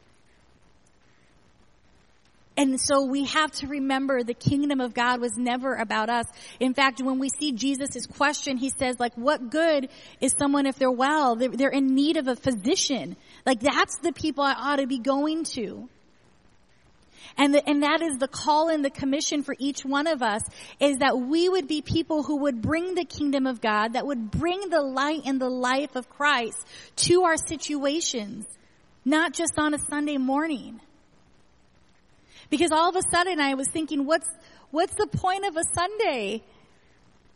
And 2.56 2.80
so 2.80 3.04
we 3.04 3.24
have 3.24 3.50
to 3.52 3.66
remember 3.66 4.22
the 4.22 4.34
kingdom 4.34 4.80
of 4.80 4.94
God 4.94 5.20
was 5.20 5.36
never 5.36 5.74
about 5.74 6.08
us. 6.08 6.26
In 6.60 6.72
fact, 6.72 7.02
when 7.02 7.18
we 7.18 7.28
see 7.28 7.50
Jesus' 7.50 8.06
question, 8.06 8.56
he 8.56 8.70
says, 8.70 9.00
like, 9.00 9.14
what 9.16 9.50
good 9.50 9.88
is 10.20 10.34
someone 10.38 10.66
if 10.66 10.76
they're 10.76 10.90
well? 10.90 11.34
They're, 11.34 11.48
they're 11.48 11.70
in 11.70 11.94
need 11.94 12.16
of 12.16 12.28
a 12.28 12.36
physician. 12.36 13.16
Like, 13.44 13.58
that's 13.58 13.98
the 13.98 14.12
people 14.12 14.44
I 14.44 14.52
ought 14.52 14.76
to 14.76 14.86
be 14.86 15.00
going 15.00 15.44
to. 15.54 15.88
And, 17.36 17.54
the, 17.54 17.68
and 17.68 17.82
that 17.82 18.00
is 18.00 18.18
the 18.18 18.28
call 18.28 18.68
and 18.68 18.84
the 18.84 18.90
commission 18.90 19.42
for 19.42 19.56
each 19.58 19.84
one 19.84 20.06
of 20.06 20.22
us 20.22 20.42
is 20.78 20.98
that 20.98 21.18
we 21.18 21.48
would 21.48 21.66
be 21.66 21.82
people 21.82 22.22
who 22.22 22.42
would 22.42 22.62
bring 22.62 22.94
the 22.94 23.04
kingdom 23.04 23.46
of 23.46 23.60
God, 23.60 23.94
that 23.94 24.06
would 24.06 24.30
bring 24.30 24.68
the 24.68 24.82
light 24.82 25.22
and 25.26 25.40
the 25.40 25.48
life 25.48 25.96
of 25.96 26.08
Christ 26.08 26.66
to 26.96 27.24
our 27.24 27.36
situations, 27.36 28.46
not 29.04 29.32
just 29.32 29.58
on 29.58 29.74
a 29.74 29.78
Sunday 29.78 30.16
morning. 30.16 30.80
Because 32.50 32.70
all 32.70 32.88
of 32.88 32.96
a 32.96 33.02
sudden 33.10 33.40
I 33.40 33.54
was 33.54 33.68
thinking, 33.68 34.06
what's, 34.06 34.28
what's 34.70 34.94
the 34.94 35.06
point 35.08 35.44
of 35.44 35.56
a 35.56 35.64
Sunday? 35.74 36.42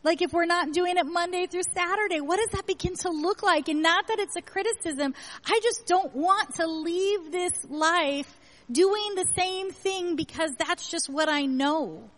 Like 0.01 0.21
if 0.21 0.31
we're 0.31 0.45
not 0.45 0.71
doing 0.71 0.95
it 0.97 1.05
Monday 1.05 1.45
through 1.47 1.63
Saturday, 1.75 2.21
what 2.21 2.37
does 2.37 2.49
that 2.53 2.65
begin 2.65 2.95
to 3.01 3.09
look 3.09 3.43
like? 3.43 3.67
And 3.67 3.81
not 3.81 4.07
that 4.07 4.19
it's 4.19 4.35
a 4.37 4.41
criticism. 4.41 5.13
I 5.45 5.59
just 5.61 5.85
don't 5.87 6.15
want 6.15 6.55
to 6.55 6.67
leave 6.67 7.33
this 7.33 7.51
life 7.67 8.38
doing 8.71 9.15
the 9.15 9.25
same 9.35 9.71
thing 9.71 10.15
because 10.15 10.51
that's 10.55 10.89
just 10.89 11.09
what 11.09 11.29
I 11.29 11.45
know. 11.45 12.09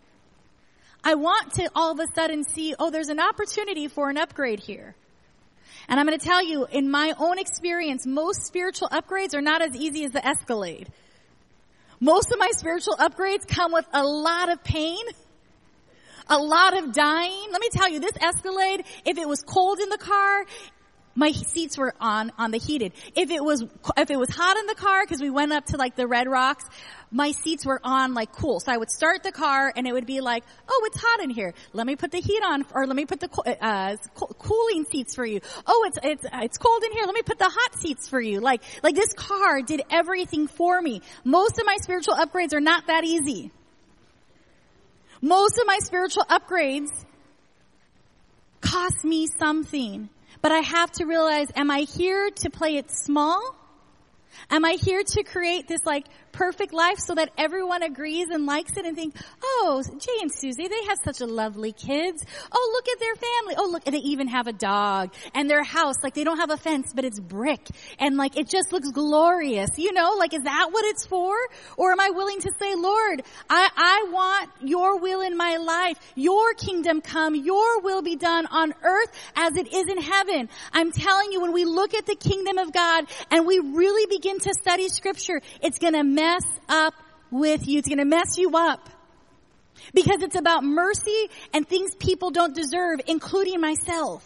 I 1.04 1.14
want 1.14 1.54
to 1.54 1.68
all 1.74 1.92
of 1.92 1.98
a 1.98 2.06
sudden 2.14 2.44
see, 2.44 2.74
oh, 2.78 2.90
there's 2.90 3.08
an 3.08 3.20
opportunity 3.20 3.88
for 3.88 4.08
an 4.10 4.18
upgrade 4.18 4.60
here. 4.60 4.94
And 5.88 5.98
I'm 5.98 6.06
going 6.06 6.18
to 6.18 6.24
tell 6.24 6.44
you, 6.44 6.66
in 6.70 6.90
my 6.90 7.12
own 7.18 7.38
experience, 7.38 8.06
most 8.06 8.46
spiritual 8.46 8.88
upgrades 8.88 9.34
are 9.34 9.40
not 9.40 9.62
as 9.62 9.74
easy 9.74 10.04
as 10.04 10.12
the 10.12 10.24
Escalade. 10.24 10.88
Most 11.98 12.30
of 12.32 12.38
my 12.38 12.50
spiritual 12.52 12.96
upgrades 12.96 13.46
come 13.46 13.72
with 13.72 13.86
a 13.92 14.04
lot 14.04 14.50
of 14.50 14.62
pain, 14.62 15.04
a 16.28 16.38
lot 16.38 16.76
of 16.76 16.92
dying. 16.92 17.48
Let 17.50 17.60
me 17.60 17.68
tell 17.72 17.88
you, 17.88 17.98
this 18.00 18.16
Escalade, 18.20 18.84
if 19.04 19.18
it 19.18 19.28
was 19.28 19.42
cold 19.42 19.80
in 19.80 19.88
the 19.88 19.98
car, 19.98 20.44
my 21.14 21.32
seats 21.32 21.76
were 21.76 21.94
on 22.00 22.32
on 22.38 22.50
the 22.50 22.58
heated. 22.58 22.92
If 23.14 23.30
it 23.30 23.44
was 23.44 23.62
if 23.96 24.10
it 24.10 24.18
was 24.18 24.30
hot 24.30 24.56
in 24.56 24.66
the 24.66 24.74
car 24.74 25.02
because 25.04 25.20
we 25.20 25.30
went 25.30 25.52
up 25.52 25.66
to 25.66 25.76
like 25.76 25.96
the 25.96 26.06
Red 26.06 26.28
Rocks, 26.28 26.64
my 27.10 27.32
seats 27.32 27.66
were 27.66 27.80
on 27.84 28.14
like 28.14 28.32
cool. 28.32 28.60
So 28.60 28.72
I 28.72 28.76
would 28.76 28.90
start 28.90 29.22
the 29.22 29.32
car 29.32 29.72
and 29.74 29.86
it 29.86 29.92
would 29.92 30.06
be 30.06 30.20
like, 30.20 30.44
oh, 30.68 30.82
it's 30.86 31.00
hot 31.00 31.22
in 31.22 31.30
here. 31.30 31.52
Let 31.72 31.86
me 31.86 31.96
put 31.96 32.10
the 32.10 32.20
heat 32.20 32.42
on, 32.42 32.64
or 32.74 32.86
let 32.86 32.96
me 32.96 33.04
put 33.04 33.20
the 33.20 33.28
uh, 33.60 33.96
cooling 34.14 34.86
seats 34.90 35.14
for 35.14 35.26
you. 35.26 35.40
Oh, 35.66 35.84
it's 35.86 35.98
it's 36.02 36.26
it's 36.32 36.58
cold 36.58 36.82
in 36.84 36.92
here. 36.92 37.04
Let 37.04 37.14
me 37.14 37.22
put 37.22 37.38
the 37.38 37.50
hot 37.50 37.78
seats 37.78 38.08
for 38.08 38.20
you. 38.20 38.40
Like 38.40 38.62
like 38.82 38.94
this 38.94 39.12
car 39.12 39.60
did 39.62 39.82
everything 39.90 40.46
for 40.46 40.80
me. 40.80 41.02
Most 41.24 41.58
of 41.58 41.66
my 41.66 41.76
spiritual 41.80 42.14
upgrades 42.14 42.54
are 42.54 42.60
not 42.60 42.86
that 42.86 43.04
easy. 43.04 43.50
Most 45.20 45.58
of 45.58 45.66
my 45.66 45.78
spiritual 45.80 46.24
upgrades 46.24 46.88
cost 48.60 49.04
me 49.04 49.28
something. 49.38 50.08
But 50.42 50.52
I 50.52 50.58
have 50.58 50.90
to 50.92 51.06
realize, 51.06 51.48
am 51.54 51.70
I 51.70 51.80
here 51.80 52.30
to 52.30 52.50
play 52.50 52.76
it 52.76 52.90
small? 52.90 53.56
Am 54.50 54.64
I 54.64 54.72
here 54.72 55.02
to 55.02 55.22
create 55.22 55.68
this 55.68 55.86
like 55.86 56.06
perfect 56.32 56.72
life 56.72 56.98
so 56.98 57.14
that 57.14 57.30
everyone 57.38 57.82
agrees 57.82 58.28
and 58.30 58.46
likes 58.46 58.76
it 58.76 58.84
and 58.84 58.96
think, 58.96 59.14
oh, 59.42 59.82
Jay 59.98 60.18
and 60.20 60.30
Suzie, 60.32 60.68
they 60.68 60.84
have 60.88 60.98
such 61.04 61.20
a 61.20 61.26
lovely 61.26 61.72
kids. 61.72 62.24
Oh, 62.50 62.70
look 62.74 62.88
at 62.88 62.98
their 62.98 63.14
family. 63.14 63.54
Oh, 63.58 63.70
look, 63.70 63.84
they 63.84 63.98
even 63.98 64.28
have 64.28 64.46
a 64.46 64.52
dog 64.52 65.12
and 65.34 65.48
their 65.48 65.62
house, 65.62 65.96
like 66.02 66.14
they 66.14 66.24
don't 66.24 66.38
have 66.38 66.50
a 66.50 66.56
fence, 66.56 66.92
but 66.94 67.04
it's 67.04 67.20
brick 67.20 67.66
and 67.98 68.16
like 68.16 68.36
it 68.38 68.48
just 68.48 68.72
looks 68.72 68.90
glorious. 68.90 69.70
You 69.76 69.92
know, 69.92 70.14
like 70.18 70.34
is 70.34 70.42
that 70.44 70.68
what 70.70 70.84
it's 70.86 71.06
for? 71.06 71.34
Or 71.76 71.92
am 71.92 72.00
I 72.00 72.10
willing 72.10 72.40
to 72.40 72.50
say, 72.58 72.74
Lord, 72.74 73.22
I, 73.48 73.68
I 73.76 74.08
want 74.10 74.50
your 74.62 74.98
will 74.98 75.20
in 75.20 75.36
my 75.36 75.56
life. 75.56 75.98
Your 76.14 76.54
kingdom 76.54 77.00
come. 77.00 77.34
Your 77.34 77.80
will 77.80 78.02
be 78.02 78.16
done 78.16 78.46
on 78.46 78.74
earth 78.82 79.10
as 79.36 79.56
it 79.56 79.72
is 79.72 79.88
in 79.88 80.00
heaven. 80.00 80.48
I'm 80.72 80.92
telling 80.92 81.32
you, 81.32 81.40
when 81.40 81.52
we 81.52 81.64
look 81.64 81.94
at 81.94 82.06
the 82.06 82.16
kingdom 82.16 82.58
of 82.58 82.72
God 82.72 83.06
and 83.30 83.46
we 83.46 83.58
really 83.58 84.06
begin 84.06 84.38
to 84.40 84.54
study 84.60 84.88
scripture, 84.88 85.40
it's 85.62 85.78
going 85.78 85.94
to 85.94 86.04
mess 86.22 86.44
up 86.68 86.94
with 87.30 87.66
you. 87.66 87.78
It's 87.78 87.88
going 87.88 87.98
to 87.98 88.04
mess 88.04 88.38
you 88.38 88.56
up. 88.56 88.88
Because 89.94 90.22
it's 90.22 90.36
about 90.36 90.62
mercy 90.62 91.28
and 91.52 91.66
things 91.66 91.94
people 91.96 92.30
don't 92.30 92.54
deserve, 92.54 93.00
including 93.06 93.60
myself. 93.60 94.22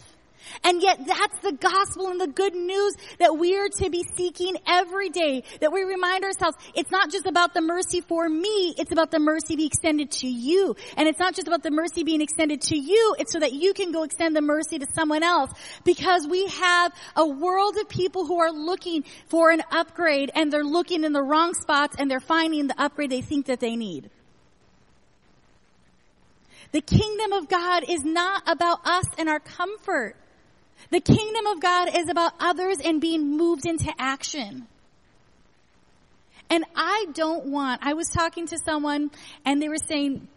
And 0.63 0.81
yet 0.81 1.05
that's 1.05 1.39
the 1.39 1.51
gospel 1.51 2.07
and 2.07 2.19
the 2.19 2.27
good 2.27 2.55
news 2.55 2.93
that 3.19 3.37
we 3.37 3.57
are 3.57 3.69
to 3.79 3.89
be 3.89 4.05
seeking 4.15 4.57
every 4.67 5.09
day. 5.09 5.43
That 5.61 5.71
we 5.71 5.83
remind 5.83 6.23
ourselves, 6.23 6.57
it's 6.73 6.91
not 6.91 7.11
just 7.11 7.25
about 7.25 7.53
the 7.53 7.61
mercy 7.61 8.01
for 8.01 8.27
me, 8.27 8.73
it's 8.77 8.91
about 8.91 9.11
the 9.11 9.19
mercy 9.19 9.55
being 9.55 9.67
extended 9.67 10.11
to 10.11 10.27
you. 10.27 10.75
And 10.95 11.07
it's 11.07 11.19
not 11.19 11.35
just 11.35 11.47
about 11.47 11.63
the 11.63 11.71
mercy 11.71 12.03
being 12.03 12.21
extended 12.21 12.61
to 12.61 12.77
you, 12.77 13.15
it's 13.19 13.31
so 13.31 13.39
that 13.39 13.53
you 13.53 13.73
can 13.73 13.91
go 13.91 14.03
extend 14.03 14.35
the 14.35 14.41
mercy 14.41 14.79
to 14.79 14.87
someone 14.93 15.23
else. 15.23 15.51
Because 15.83 16.27
we 16.27 16.47
have 16.47 16.93
a 17.15 17.27
world 17.27 17.77
of 17.77 17.89
people 17.89 18.25
who 18.25 18.39
are 18.39 18.51
looking 18.51 19.03
for 19.29 19.51
an 19.51 19.61
upgrade 19.71 20.31
and 20.35 20.51
they're 20.51 20.63
looking 20.63 21.03
in 21.03 21.13
the 21.13 21.23
wrong 21.23 21.53
spots 21.53 21.95
and 21.97 22.09
they're 22.09 22.19
finding 22.19 22.67
the 22.67 22.81
upgrade 22.81 23.09
they 23.09 23.21
think 23.21 23.47
that 23.47 23.59
they 23.59 23.75
need. 23.75 24.09
The 26.71 26.81
kingdom 26.81 27.31
of 27.31 27.47
God 27.47 27.85
is 27.87 28.03
not 28.03 28.43
about 28.45 28.85
us 28.85 29.05
and 29.17 29.29
our 29.29 29.39
comfort. 29.39 30.15
The 30.89 30.99
kingdom 30.99 31.47
of 31.47 31.59
God 31.59 31.95
is 31.95 32.09
about 32.09 32.33
others 32.39 32.77
and 32.83 33.01
being 33.01 33.37
moved 33.37 33.65
into 33.65 33.91
action. 33.97 34.67
And 36.49 36.63
I 36.75 37.07
don't 37.13 37.47
want, 37.47 37.81
I 37.83 37.93
was 37.93 38.07
talking 38.07 38.47
to 38.47 38.57
someone 38.57 39.11
and 39.45 39.61
they 39.61 39.67
were 39.67 39.77
saying, 39.77 40.27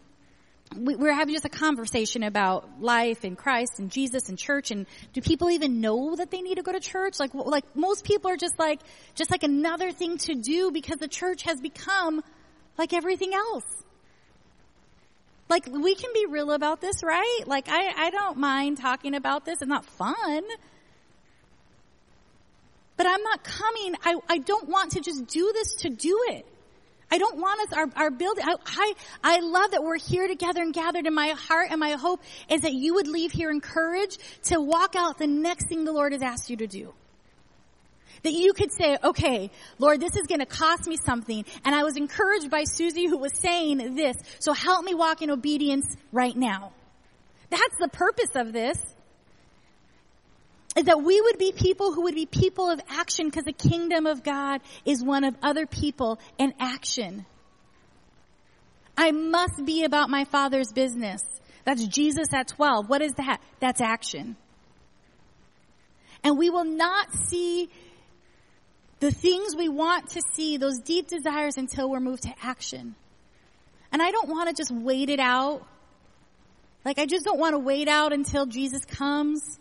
we 0.75 0.95
were 0.95 1.11
having 1.11 1.33
just 1.33 1.45
a 1.45 1.49
conversation 1.49 2.23
about 2.23 2.81
life 2.81 3.23
and 3.23 3.37
Christ 3.37 3.79
and 3.79 3.91
Jesus 3.91 4.29
and 4.29 4.37
church 4.37 4.71
and 4.71 4.87
do 5.13 5.21
people 5.21 5.49
even 5.49 5.81
know 5.81 6.15
that 6.15 6.31
they 6.31 6.41
need 6.41 6.55
to 6.55 6.63
go 6.63 6.71
to 6.71 6.79
church? 6.79 7.19
Like, 7.19 7.33
like 7.33 7.75
most 7.75 8.05
people 8.05 8.31
are 8.31 8.37
just 8.37 8.57
like, 8.57 8.79
just 9.15 9.31
like 9.31 9.43
another 9.43 9.91
thing 9.91 10.17
to 10.19 10.35
do 10.35 10.71
because 10.71 10.97
the 10.97 11.07
church 11.07 11.43
has 11.43 11.59
become 11.59 12.21
like 12.77 12.93
everything 12.93 13.33
else. 13.33 13.65
Like, 15.51 15.67
we 15.67 15.95
can 15.95 16.11
be 16.13 16.27
real 16.27 16.53
about 16.53 16.79
this, 16.79 17.03
right? 17.03 17.41
Like, 17.45 17.67
I, 17.67 18.05
I 18.05 18.09
don't 18.09 18.37
mind 18.37 18.77
talking 18.77 19.13
about 19.13 19.43
this. 19.43 19.61
It's 19.61 19.67
not 19.67 19.83
fun. 19.83 20.43
But 22.95 23.05
I'm 23.05 23.21
not 23.21 23.43
coming. 23.43 23.95
I, 24.01 24.15
I 24.29 24.37
don't 24.37 24.69
want 24.69 24.93
to 24.93 25.01
just 25.01 25.27
do 25.27 25.51
this 25.53 25.75
to 25.81 25.89
do 25.89 26.17
it. 26.29 26.45
I 27.11 27.17
don't 27.17 27.37
want 27.37 27.59
us, 27.59 27.77
our, 27.77 27.89
our 27.97 28.11
building, 28.11 28.45
I, 28.47 28.55
I, 28.65 28.93
I 29.21 29.39
love 29.41 29.71
that 29.71 29.83
we're 29.83 29.97
here 29.97 30.25
together 30.29 30.61
and 30.61 30.73
gathered 30.73 31.05
and 31.05 31.13
my 31.13 31.35
heart 31.37 31.67
and 31.69 31.81
my 31.81 31.97
hope 31.97 32.21
is 32.49 32.61
that 32.61 32.71
you 32.71 32.93
would 32.93 33.09
leave 33.09 33.33
here 33.33 33.51
encouraged 33.51 34.19
to 34.43 34.61
walk 34.61 34.95
out 34.95 35.17
the 35.17 35.27
next 35.27 35.67
thing 35.67 35.83
the 35.83 35.91
Lord 35.91 36.13
has 36.13 36.21
asked 36.21 36.49
you 36.49 36.55
to 36.55 36.67
do. 36.67 36.93
That 38.23 38.33
you 38.33 38.53
could 38.53 38.71
say, 38.71 38.97
okay, 39.03 39.49
Lord, 39.79 39.99
this 39.99 40.15
is 40.15 40.27
going 40.27 40.41
to 40.41 40.45
cost 40.45 40.87
me 40.87 40.95
something. 41.03 41.43
And 41.65 41.73
I 41.73 41.83
was 41.83 41.97
encouraged 41.97 42.51
by 42.51 42.65
Susie 42.65 43.07
who 43.07 43.17
was 43.17 43.31
saying 43.35 43.95
this. 43.95 44.15
So 44.39 44.53
help 44.53 44.85
me 44.85 44.93
walk 44.93 45.21
in 45.21 45.31
obedience 45.31 45.85
right 46.11 46.35
now. 46.35 46.71
That's 47.49 47.77
the 47.79 47.87
purpose 47.87 48.35
of 48.35 48.53
this. 48.53 48.77
Is 50.75 50.85
that 50.85 51.03
we 51.03 51.19
would 51.19 51.37
be 51.37 51.51
people 51.51 51.93
who 51.93 52.03
would 52.03 52.15
be 52.15 52.25
people 52.25 52.69
of 52.69 52.79
action 52.89 53.25
because 53.25 53.43
the 53.43 53.53
kingdom 53.53 54.05
of 54.05 54.23
God 54.23 54.61
is 54.85 55.03
one 55.03 55.23
of 55.23 55.35
other 55.41 55.65
people 55.65 56.17
and 56.39 56.53
action. 56.59 57.25
I 58.95 59.11
must 59.11 59.65
be 59.65 59.83
about 59.83 60.09
my 60.09 60.25
father's 60.25 60.71
business. 60.71 61.23
That's 61.65 61.85
Jesus 61.87 62.27
at 62.33 62.47
12. 62.47 62.87
What 62.87 63.01
is 63.01 63.13
that? 63.13 63.41
That's 63.59 63.81
action. 63.81 64.37
And 66.23 66.37
we 66.37 66.49
will 66.49 66.65
not 66.65 67.07
see 67.13 67.69
the 69.01 69.11
things 69.11 69.55
we 69.55 69.67
want 69.67 70.09
to 70.11 70.21
see, 70.33 70.57
those 70.57 70.79
deep 70.79 71.07
desires 71.07 71.57
until 71.57 71.89
we're 71.89 71.99
moved 71.99 72.23
to 72.23 72.33
action. 72.41 72.95
And 73.91 74.01
I 74.01 74.11
don't 74.11 74.29
want 74.29 74.47
to 74.47 74.55
just 74.55 74.71
wait 74.71 75.09
it 75.09 75.19
out. 75.19 75.65
Like 76.85 76.99
I 76.99 77.07
just 77.07 77.25
don't 77.25 77.39
want 77.39 77.53
to 77.53 77.59
wait 77.59 77.87
out 77.87 78.13
until 78.13 78.45
Jesus 78.45 78.85
comes 78.85 79.59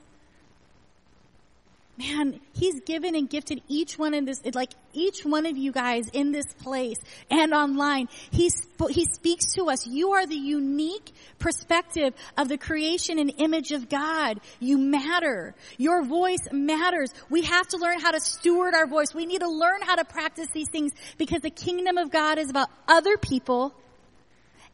man, 2.00 2.40
he's 2.54 2.80
given 2.80 3.14
and 3.14 3.28
gifted 3.28 3.60
each 3.68 3.98
one 3.98 4.14
in 4.14 4.24
this, 4.24 4.40
like 4.54 4.72
each 4.92 5.22
one 5.24 5.46
of 5.46 5.56
you 5.56 5.70
guys 5.70 6.08
in 6.12 6.32
this 6.32 6.46
place 6.54 6.96
and 7.30 7.52
online. 7.52 8.08
He, 8.30 8.50
he 8.90 9.04
speaks 9.04 9.54
to 9.54 9.64
us. 9.64 9.86
You 9.86 10.12
are 10.12 10.26
the 10.26 10.34
unique 10.34 11.12
perspective 11.38 12.14
of 12.38 12.48
the 12.48 12.56
creation 12.56 13.18
and 13.18 13.32
image 13.38 13.72
of 13.72 13.88
God. 13.88 14.40
You 14.58 14.78
matter. 14.78 15.54
Your 15.76 16.02
voice 16.02 16.48
matters. 16.52 17.12
We 17.28 17.42
have 17.42 17.68
to 17.68 17.76
learn 17.76 18.00
how 18.00 18.12
to 18.12 18.20
steward 18.20 18.74
our 18.74 18.86
voice. 18.86 19.14
We 19.14 19.26
need 19.26 19.40
to 19.40 19.50
learn 19.50 19.82
how 19.82 19.96
to 19.96 20.04
practice 20.04 20.48
these 20.52 20.68
things 20.70 20.92
because 21.18 21.42
the 21.42 21.50
kingdom 21.50 21.98
of 21.98 22.10
God 22.10 22.38
is 22.38 22.48
about 22.48 22.68
other 22.88 23.16
people 23.18 23.74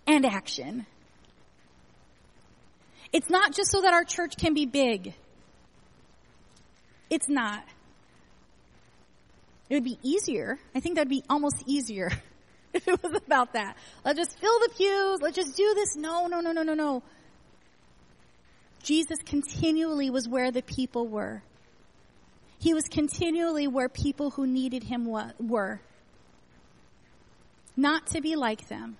and 0.06 0.24
action. 0.24 0.86
It's 3.12 3.30
not 3.30 3.52
just 3.52 3.70
so 3.70 3.82
that 3.82 3.94
our 3.94 4.04
church 4.04 4.36
can 4.36 4.54
be 4.54 4.66
big. 4.66 5.14
It's 7.10 7.28
not. 7.28 7.64
It 9.68 9.74
would 9.74 9.84
be 9.84 9.98
easier. 10.02 10.58
I 10.74 10.80
think 10.80 10.96
that'd 10.96 11.08
be 11.08 11.24
almost 11.28 11.62
easier 11.66 12.10
if 12.74 12.86
it 12.86 13.02
was 13.02 13.20
about 13.26 13.54
that. 13.54 13.76
Let's 14.04 14.18
just 14.18 14.38
fill 14.38 14.58
the 14.60 14.70
pews. 14.76 15.20
Let's 15.20 15.36
just 15.36 15.56
do 15.56 15.74
this. 15.74 15.96
No, 15.96 16.26
no, 16.26 16.40
no, 16.40 16.52
no, 16.52 16.62
no, 16.62 16.74
no. 16.74 17.02
Jesus 18.82 19.18
continually 19.24 20.10
was 20.10 20.28
where 20.28 20.52
the 20.52 20.62
people 20.62 21.08
were. 21.08 21.42
He 22.58 22.72
was 22.72 22.84
continually 22.84 23.66
where 23.66 23.88
people 23.88 24.30
who 24.30 24.46
needed 24.46 24.84
him 24.84 25.06
were. 25.06 25.80
Not 27.76 28.06
to 28.08 28.20
be 28.20 28.36
like 28.36 28.68
them. 28.68 28.96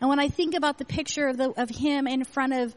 And 0.00 0.08
when 0.08 0.18
I 0.18 0.28
think 0.28 0.54
about 0.54 0.78
the 0.78 0.84
picture 0.84 1.28
of, 1.28 1.36
the, 1.36 1.50
of 1.50 1.68
him 1.68 2.06
in 2.06 2.24
front 2.24 2.54
of 2.54 2.74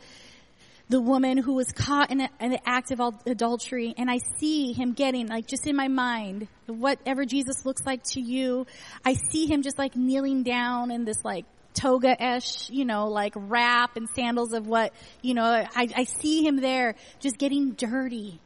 the 0.89 1.01
woman 1.01 1.37
who 1.37 1.53
was 1.53 1.71
caught 1.71 2.11
in, 2.11 2.21
a, 2.21 2.29
in 2.39 2.51
the 2.51 2.69
act 2.69 2.91
of 2.91 2.99
adultery 3.25 3.93
and 3.97 4.11
I 4.11 4.19
see 4.37 4.73
him 4.73 4.93
getting 4.93 5.27
like 5.27 5.47
just 5.47 5.65
in 5.65 5.75
my 5.75 5.87
mind 5.87 6.47
whatever 6.67 7.25
Jesus 7.25 7.65
looks 7.65 7.81
like 7.85 8.03
to 8.11 8.21
you 8.21 8.67
I 9.05 9.15
see 9.31 9.47
him 9.47 9.61
just 9.61 9.79
like 9.79 9.95
kneeling 9.95 10.43
down 10.43 10.91
in 10.91 11.05
this 11.05 11.23
like 11.23 11.45
toga-ish, 11.73 12.69
you 12.69 12.85
know, 12.85 13.07
like 13.07 13.33
wrap 13.35 13.97
and 13.97 14.07
sandals 14.15 14.53
of 14.53 14.67
what, 14.67 14.93
you 15.21 15.33
know, 15.33 15.43
I, 15.43 15.87
I 15.95 16.03
see 16.03 16.45
him 16.45 16.57
there 16.57 16.95
just 17.19 17.37
getting 17.37 17.71
dirty. 17.71 18.39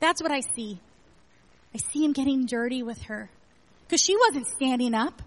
That's 0.00 0.22
what 0.22 0.32
I 0.32 0.40
see. 0.40 0.80
I 1.74 1.78
see 1.78 2.04
him 2.04 2.12
getting 2.12 2.46
dirty 2.46 2.82
with 2.82 3.02
her. 3.02 3.30
Cause 3.88 4.00
she 4.00 4.16
wasn't 4.16 4.46
standing 4.46 4.94
up. 4.94 5.22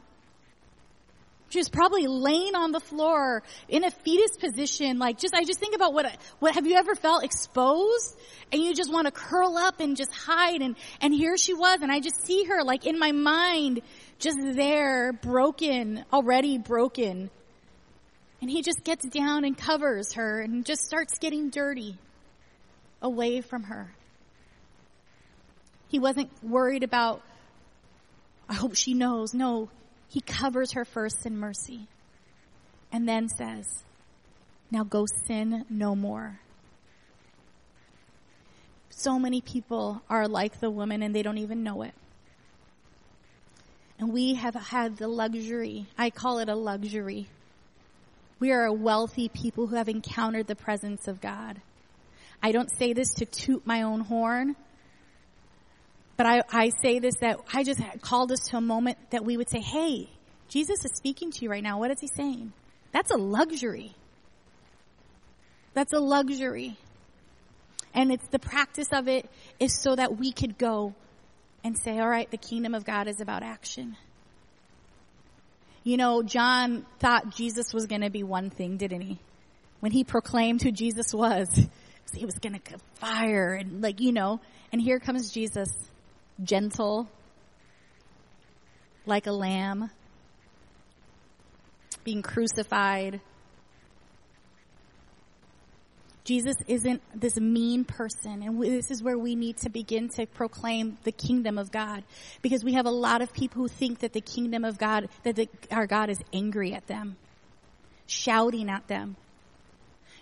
She 1.54 1.60
was 1.60 1.70
probably 1.70 2.08
laying 2.08 2.56
on 2.56 2.72
the 2.72 2.80
floor 2.80 3.44
in 3.70 3.84
a 3.84 3.92
fetus 3.92 4.38
position. 4.38 4.98
Like 4.98 5.20
just, 5.20 5.36
I 5.36 5.44
just 5.44 5.60
think 5.60 5.76
about 5.76 5.94
what, 5.94 6.08
what, 6.40 6.56
have 6.56 6.66
you 6.66 6.78
ever 6.78 6.96
felt 6.96 7.24
exposed 7.24 8.18
and 8.52 8.60
you 8.60 8.74
just 8.74 8.92
want 8.92 9.06
to 9.06 9.12
curl 9.12 9.56
up 9.56 9.80
and 9.80 9.96
just 9.96 10.12
hide 10.12 10.64
and, 10.64 10.76
and 11.00 11.14
here 11.14 11.38
she 11.38 11.54
was 11.54 11.84
and 11.84 11.92
I 11.92 12.00
just 12.00 12.26
see 12.26 12.46
her 12.46 12.64
like 12.64 12.88
in 12.88 12.98
my 12.98 13.12
mind 13.12 13.82
just 14.18 14.40
there 14.42 15.14
broken, 15.14 16.04
already 16.12 16.58
broken. 16.58 17.30
And 18.42 18.50
he 18.50 18.64
just 18.64 18.84
gets 18.84 19.08
down 19.08 19.46
and 19.46 19.56
covers 19.56 20.14
her 20.14 20.42
and 20.42 20.66
just 20.66 20.82
starts 20.82 21.20
getting 21.20 21.52
dirty 21.52 22.00
away 23.00 23.42
from 23.42 23.62
her. 23.66 23.94
He 25.90 26.00
wasn't 26.00 26.32
worried 26.42 26.82
about, 26.82 27.22
I 28.50 28.56
hope 28.56 28.76
she 28.76 28.96
knows. 28.96 29.36
No, 29.36 29.70
he 30.14 30.22
covers 30.22 30.74
her 30.74 30.86
first 30.86 31.26
in 31.26 31.36
mercy 31.36 31.88
and 32.92 33.10
then 33.10 33.28
says, 33.28 33.66
Now 34.70 34.84
go 34.84 35.08
sin 35.26 35.66
no 35.72 35.96
more. 35.96 36.40
So 38.92 39.18
many 39.18 39.42
people 39.42 40.04
are 40.12 40.28
like 40.28 40.60
the 40.60 40.70
woman 40.70 41.02
and 41.02 41.16
they 41.16 41.24
don't 41.24 41.40
even 41.40 41.64
know 41.64 41.82
it. 41.82 41.96
And 43.98 44.14
we 44.14 44.36
have 44.36 44.54
had 44.54 44.98
the 44.98 45.08
luxury, 45.08 45.88
I 45.98 46.12
call 46.12 46.38
it 46.38 46.48
a 46.48 46.56
luxury. 46.56 47.28
We 48.40 48.52
are 48.52 48.66
a 48.66 48.74
wealthy 48.74 49.30
people 49.30 49.66
who 49.66 49.78
have 49.78 49.90
encountered 49.90 50.46
the 50.46 50.56
presence 50.56 51.08
of 51.08 51.22
God. 51.22 51.60
I 52.40 52.52
don't 52.52 52.70
say 52.78 52.94
this 52.94 53.16
to 53.16 53.26
toot 53.26 53.66
my 53.66 53.82
own 53.82 54.02
horn. 54.02 54.58
But 56.24 56.46
I, 56.54 56.64
I 56.68 56.72
say 56.82 57.00
this 57.00 57.16
that 57.20 57.42
I 57.54 57.66
just 57.66 57.82
called 58.00 58.32
us 58.32 58.40
to 58.48 58.56
a 58.56 58.62
moment 58.62 58.98
that 59.10 59.26
we 59.26 59.36
would 59.36 59.50
say, 59.50 59.60
hey, 59.60 60.10
Jesus 60.48 60.86
is 60.86 60.94
speaking 60.96 61.32
to 61.32 61.44
you 61.44 61.52
right 61.52 61.62
now. 61.62 61.80
What 61.80 61.92
is 61.92 62.00
he 62.00 62.08
saying? 62.08 62.54
That's 62.94 63.12
a 63.12 63.18
luxury. 63.18 63.94
That's 65.74 65.92
a 65.92 66.00
luxury. 66.00 66.78
And 67.94 68.10
it's 68.10 68.26
the 68.30 68.40
practice 68.40 68.88
of 68.94 69.10
it 69.10 69.30
is 69.60 69.78
so 69.78 69.98
that 69.98 70.18
we 70.18 70.32
could 70.32 70.58
go 70.58 70.96
and 71.62 71.78
say, 71.78 72.00
all 72.00 72.08
right, 72.08 72.32
the 72.32 72.38
kingdom 72.38 72.74
of 72.74 72.86
God 72.86 73.10
is 73.10 73.20
about 73.20 73.44
action. 73.44 73.98
You 75.84 75.98
know, 75.98 76.24
John 76.24 76.86
thought 77.00 77.36
Jesus 77.36 77.74
was 77.74 77.86
going 77.86 78.00
to 78.00 78.10
be 78.10 78.24
one 78.24 78.50
thing, 78.50 78.78
didn't 78.78 79.02
he? 79.02 79.20
When 79.82 79.92
he 79.92 80.06
proclaimed 80.06 80.62
who 80.62 80.72
Jesus 80.72 81.14
was, 81.14 81.50
he 82.16 82.24
was 82.24 82.36
going 82.36 82.58
to 82.58 82.78
fire 82.94 83.56
and 83.56 83.82
like, 83.82 84.00
you 84.00 84.14
know, 84.14 84.40
and 84.72 84.82
here 84.82 85.00
comes 85.02 85.30
Jesus 85.30 85.68
gentle, 86.42 87.08
like 89.06 89.28
a 89.28 89.32
lamb, 89.32 89.90
being 92.04 92.22
crucified. 92.22 93.20
Jesus 96.24 96.56
isn't 96.68 97.02
this 97.14 97.38
mean 97.38 97.84
person, 97.84 98.44
and 98.44 98.62
this 98.62 98.92
is 98.92 99.04
where 99.04 99.18
we 99.18 99.36
need 99.36 99.58
to 99.58 99.70
begin 99.70 100.08
to 100.10 100.26
proclaim 100.26 100.98
the 101.04 101.12
kingdom 101.12 101.58
of 101.58 101.70
God, 101.70 102.04
because 102.42 102.64
we 102.64 102.74
have 102.74 102.86
a 102.86 102.92
lot 102.92 103.22
of 103.22 103.34
people 103.34 103.62
who 103.62 103.68
think 103.68 104.00
that 104.00 104.14
the 104.14 104.22
kingdom 104.22 104.64
of 104.64 104.78
God, 104.78 105.10
that 105.24 105.36
the, 105.36 105.50
our 105.70 105.86
God 105.86 106.10
is 106.10 106.20
angry 106.32 106.74
at 106.74 106.88
them, 106.88 107.18
shouting 108.08 108.70
at 108.70 108.88
them, 108.88 109.18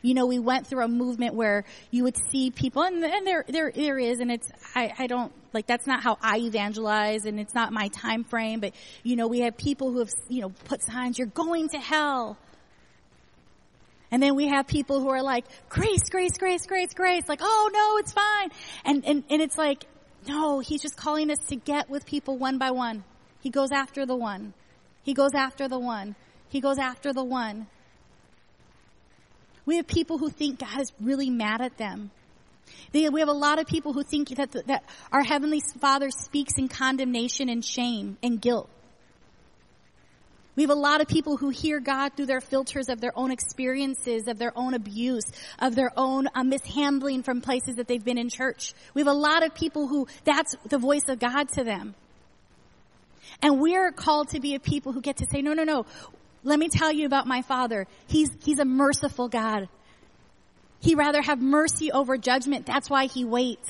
you 0.01 0.13
know, 0.13 0.25
we 0.25 0.39
went 0.39 0.67
through 0.67 0.83
a 0.83 0.87
movement 0.87 1.35
where 1.35 1.63
you 1.91 2.03
would 2.03 2.17
see 2.31 2.49
people, 2.49 2.83
and, 2.83 3.03
and 3.03 3.25
there, 3.25 3.45
there, 3.47 3.71
there 3.71 3.99
is, 3.99 4.19
and 4.19 4.31
it's, 4.31 4.49
I, 4.75 4.93
I 4.97 5.07
don't, 5.07 5.31
like 5.53 5.67
that's 5.67 5.85
not 5.85 6.01
how 6.01 6.17
I 6.21 6.37
evangelize, 6.39 7.25
and 7.25 7.39
it's 7.39 7.53
not 7.53 7.71
my 7.71 7.89
time 7.89 8.23
frame, 8.23 8.59
but, 8.59 8.73
you 9.03 9.15
know, 9.15 9.27
we 9.27 9.41
have 9.41 9.57
people 9.57 9.91
who 9.91 9.99
have, 9.99 10.09
you 10.27 10.41
know, 10.41 10.49
put 10.65 10.81
signs, 10.83 11.19
you're 11.19 11.27
going 11.27 11.69
to 11.69 11.77
hell 11.77 12.37
and 14.11 14.21
then 14.21 14.35
we 14.35 14.47
have 14.49 14.67
people 14.67 14.99
who 14.99 15.09
are 15.09 15.23
like, 15.23 15.45
grace, 15.69 16.09
grace, 16.09 16.37
grace, 16.37 16.65
grace, 16.65 16.93
grace. 16.93 17.23
Like, 17.29 17.39
oh 17.41 17.69
no, 17.71 17.97
it's 17.97 18.11
fine. 18.11 18.49
And, 18.83 19.05
and, 19.05 19.23
and 19.29 19.41
it's 19.41 19.57
like, 19.57 19.85
no, 20.27 20.59
he's 20.59 20.81
just 20.81 20.97
calling 20.97 21.31
us 21.31 21.39
to 21.47 21.55
get 21.55 21.89
with 21.89 22.05
people 22.05 22.37
one 22.37 22.57
by 22.57 22.71
one. 22.71 23.05
He 23.39 23.49
goes 23.49 23.71
after 23.71 24.05
the 24.05 24.15
one. 24.15 24.53
He 25.03 25.13
goes 25.13 25.33
after 25.33 25.67
the 25.69 25.79
one. 25.79 26.15
He 26.49 26.59
goes 26.59 26.77
after 26.77 27.13
the 27.13 27.23
one. 27.23 27.67
We 29.65 29.77
have 29.77 29.87
people 29.87 30.17
who 30.17 30.29
think 30.29 30.59
God 30.59 30.79
is 30.79 30.91
really 30.99 31.29
mad 31.29 31.61
at 31.61 31.77
them. 31.77 32.11
we 32.93 33.03
have 33.03 33.29
a 33.29 33.33
lot 33.33 33.59
of 33.59 33.67
people 33.67 33.93
who 33.93 34.03
think 34.03 34.29
that, 34.29 34.51
that 34.67 34.83
our 35.11 35.23
Heavenly 35.23 35.61
Father 35.79 36.09
speaks 36.09 36.53
in 36.57 36.67
condemnation 36.67 37.49
and 37.49 37.63
shame 37.63 38.17
and 38.23 38.41
guilt. 38.41 38.69
We 40.55 40.63
have 40.63 40.69
a 40.69 40.75
lot 40.75 40.99
of 40.99 41.07
people 41.07 41.37
who 41.37 41.49
hear 41.49 41.79
God 41.79 42.13
through 42.15 42.25
their 42.25 42.41
filters 42.41 42.89
of 42.89 42.99
their 42.99 43.17
own 43.17 43.31
experiences, 43.31 44.27
of 44.27 44.37
their 44.37 44.51
own 44.57 44.73
abuse, 44.73 45.23
of 45.59 45.75
their 45.75 45.91
own 45.95 46.27
uh, 46.35 46.43
mishandling 46.43 47.23
from 47.23 47.39
places 47.39 47.75
that 47.75 47.87
they've 47.87 48.03
been 48.03 48.17
in 48.17 48.29
church. 48.29 48.73
We 48.93 49.01
have 49.01 49.07
a 49.07 49.13
lot 49.13 49.45
of 49.45 49.55
people 49.55 49.87
who 49.87 50.07
that's 50.25 50.55
the 50.67 50.77
voice 50.77 51.07
of 51.07 51.19
God 51.19 51.47
to 51.53 51.63
them. 51.63 51.95
And 53.41 53.61
we're 53.61 53.91
called 53.91 54.29
to 54.29 54.39
be 54.39 54.55
a 54.55 54.59
people 54.59 54.91
who 54.91 55.01
get 55.01 55.17
to 55.17 55.25
say, 55.31 55.41
no, 55.41 55.53
no, 55.53 55.63
no. 55.63 55.85
Let 56.43 56.59
me 56.59 56.69
tell 56.69 56.91
you 56.91 57.05
about 57.05 57.27
my 57.27 57.41
father. 57.41 57.87
He's, 58.07 58.29
he's 58.43 58.59
a 58.59 58.65
merciful 58.65 59.29
God. 59.29 59.69
He 60.79 60.95
rather 60.95 61.21
have 61.21 61.39
mercy 61.39 61.91
over 61.91 62.17
judgment. 62.17 62.65
That's 62.65 62.89
why 62.89 63.05
he 63.05 63.23
waits. 63.23 63.69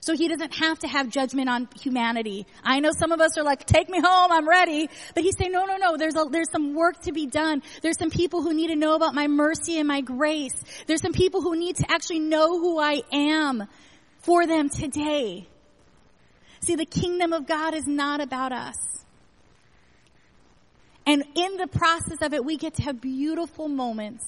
So 0.00 0.14
he 0.14 0.28
doesn't 0.28 0.54
have 0.54 0.78
to 0.78 0.88
have 0.88 1.10
judgment 1.10 1.48
on 1.50 1.68
humanity. 1.78 2.46
I 2.62 2.78
know 2.80 2.92
some 2.96 3.10
of 3.10 3.20
us 3.20 3.36
are 3.36 3.42
like, 3.42 3.66
take 3.66 3.90
me 3.90 4.00
home, 4.00 4.30
I'm 4.30 4.48
ready. 4.48 4.88
But 5.14 5.24
he's 5.24 5.36
saying, 5.36 5.52
no, 5.52 5.64
no, 5.64 5.76
no, 5.76 5.96
there's 5.96 6.14
a, 6.14 6.24
there's 6.30 6.50
some 6.50 6.74
work 6.74 7.02
to 7.02 7.12
be 7.12 7.26
done. 7.26 7.62
There's 7.82 7.98
some 7.98 8.10
people 8.10 8.40
who 8.42 8.54
need 8.54 8.68
to 8.68 8.76
know 8.76 8.94
about 8.94 9.14
my 9.14 9.26
mercy 9.26 9.78
and 9.78 9.88
my 9.88 10.00
grace. 10.00 10.54
There's 10.86 11.02
some 11.02 11.12
people 11.12 11.42
who 11.42 11.56
need 11.56 11.76
to 11.76 11.90
actually 11.90 12.20
know 12.20 12.58
who 12.58 12.78
I 12.78 13.02
am 13.12 13.64
for 14.20 14.46
them 14.46 14.68
today. 14.70 15.48
See, 16.60 16.76
the 16.76 16.86
kingdom 16.86 17.32
of 17.32 17.46
God 17.46 17.74
is 17.74 17.86
not 17.86 18.20
about 18.20 18.52
us. 18.52 18.76
And 21.08 21.24
in 21.34 21.56
the 21.56 21.66
process 21.66 22.18
of 22.20 22.34
it, 22.34 22.44
we 22.44 22.58
get 22.58 22.74
to 22.74 22.82
have 22.82 23.00
beautiful 23.00 23.66
moments 23.66 24.26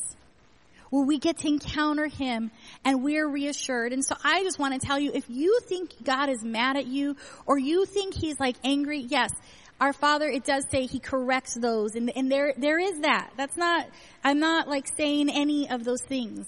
where 0.88 1.04
we 1.04 1.18
get 1.18 1.36
to 1.40 1.46
encounter 1.46 2.06
Him 2.06 2.50
and 2.86 3.04
we're 3.04 3.28
reassured. 3.28 3.92
And 3.92 4.02
so 4.02 4.16
I 4.24 4.42
just 4.44 4.58
want 4.58 4.80
to 4.80 4.84
tell 4.84 4.98
you, 4.98 5.12
if 5.12 5.28
you 5.28 5.60
think 5.68 5.90
God 6.02 6.30
is 6.30 6.42
mad 6.42 6.78
at 6.78 6.86
you 6.86 7.16
or 7.44 7.58
you 7.58 7.84
think 7.84 8.14
He's 8.14 8.40
like 8.40 8.56
angry, 8.64 9.00
yes, 9.00 9.30
our 9.78 9.92
Father, 9.92 10.26
it 10.26 10.44
does 10.44 10.64
say 10.70 10.86
He 10.86 11.00
corrects 11.00 11.52
those 11.54 11.96
and, 11.96 12.10
and 12.16 12.32
there, 12.32 12.54
there 12.56 12.78
is 12.78 13.00
that. 13.00 13.30
That's 13.36 13.58
not, 13.58 13.86
I'm 14.24 14.38
not 14.38 14.66
like 14.66 14.86
saying 14.96 15.28
any 15.28 15.68
of 15.68 15.84
those 15.84 16.00
things. 16.00 16.46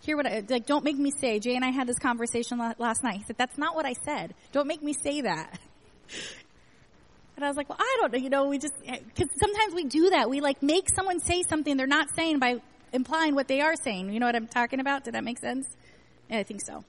Hear 0.00 0.16
what 0.16 0.26
I, 0.26 0.42
like, 0.48 0.64
don't 0.64 0.82
make 0.82 0.96
me 0.96 1.10
say, 1.10 1.40
Jay 1.40 1.56
and 1.56 1.64
I 1.64 1.72
had 1.72 1.86
this 1.86 1.98
conversation 1.98 2.58
last 2.78 3.02
night. 3.04 3.18
He 3.18 3.24
said, 3.24 3.36
that's 3.36 3.58
not 3.58 3.74
what 3.74 3.84
I 3.84 3.92
said. 3.92 4.34
Don't 4.52 4.66
make 4.66 4.82
me 4.82 4.94
say 4.94 5.20
that. 5.20 5.58
And 7.36 7.44
I 7.44 7.48
was 7.48 7.56
like, 7.56 7.68
well, 7.68 7.78
I 7.80 7.98
don't 8.00 8.12
know, 8.12 8.18
you 8.18 8.30
know, 8.30 8.46
we 8.46 8.58
just, 8.58 8.74
eh, 8.86 8.98
cause 9.16 9.26
sometimes 9.40 9.74
we 9.74 9.84
do 9.84 10.10
that. 10.10 10.30
We 10.30 10.40
like 10.40 10.62
make 10.62 10.88
someone 10.94 11.20
say 11.20 11.42
something 11.42 11.76
they're 11.76 11.86
not 11.86 12.14
saying 12.14 12.38
by 12.38 12.60
implying 12.92 13.34
what 13.34 13.48
they 13.48 13.60
are 13.60 13.74
saying. 13.76 14.12
You 14.12 14.20
know 14.20 14.26
what 14.26 14.36
I'm 14.36 14.46
talking 14.46 14.80
about? 14.80 15.04
Did 15.04 15.14
that 15.14 15.24
make 15.24 15.38
sense? 15.38 15.66
Yeah, 16.30 16.38
I 16.38 16.42
think 16.44 16.60
so. 16.64 16.84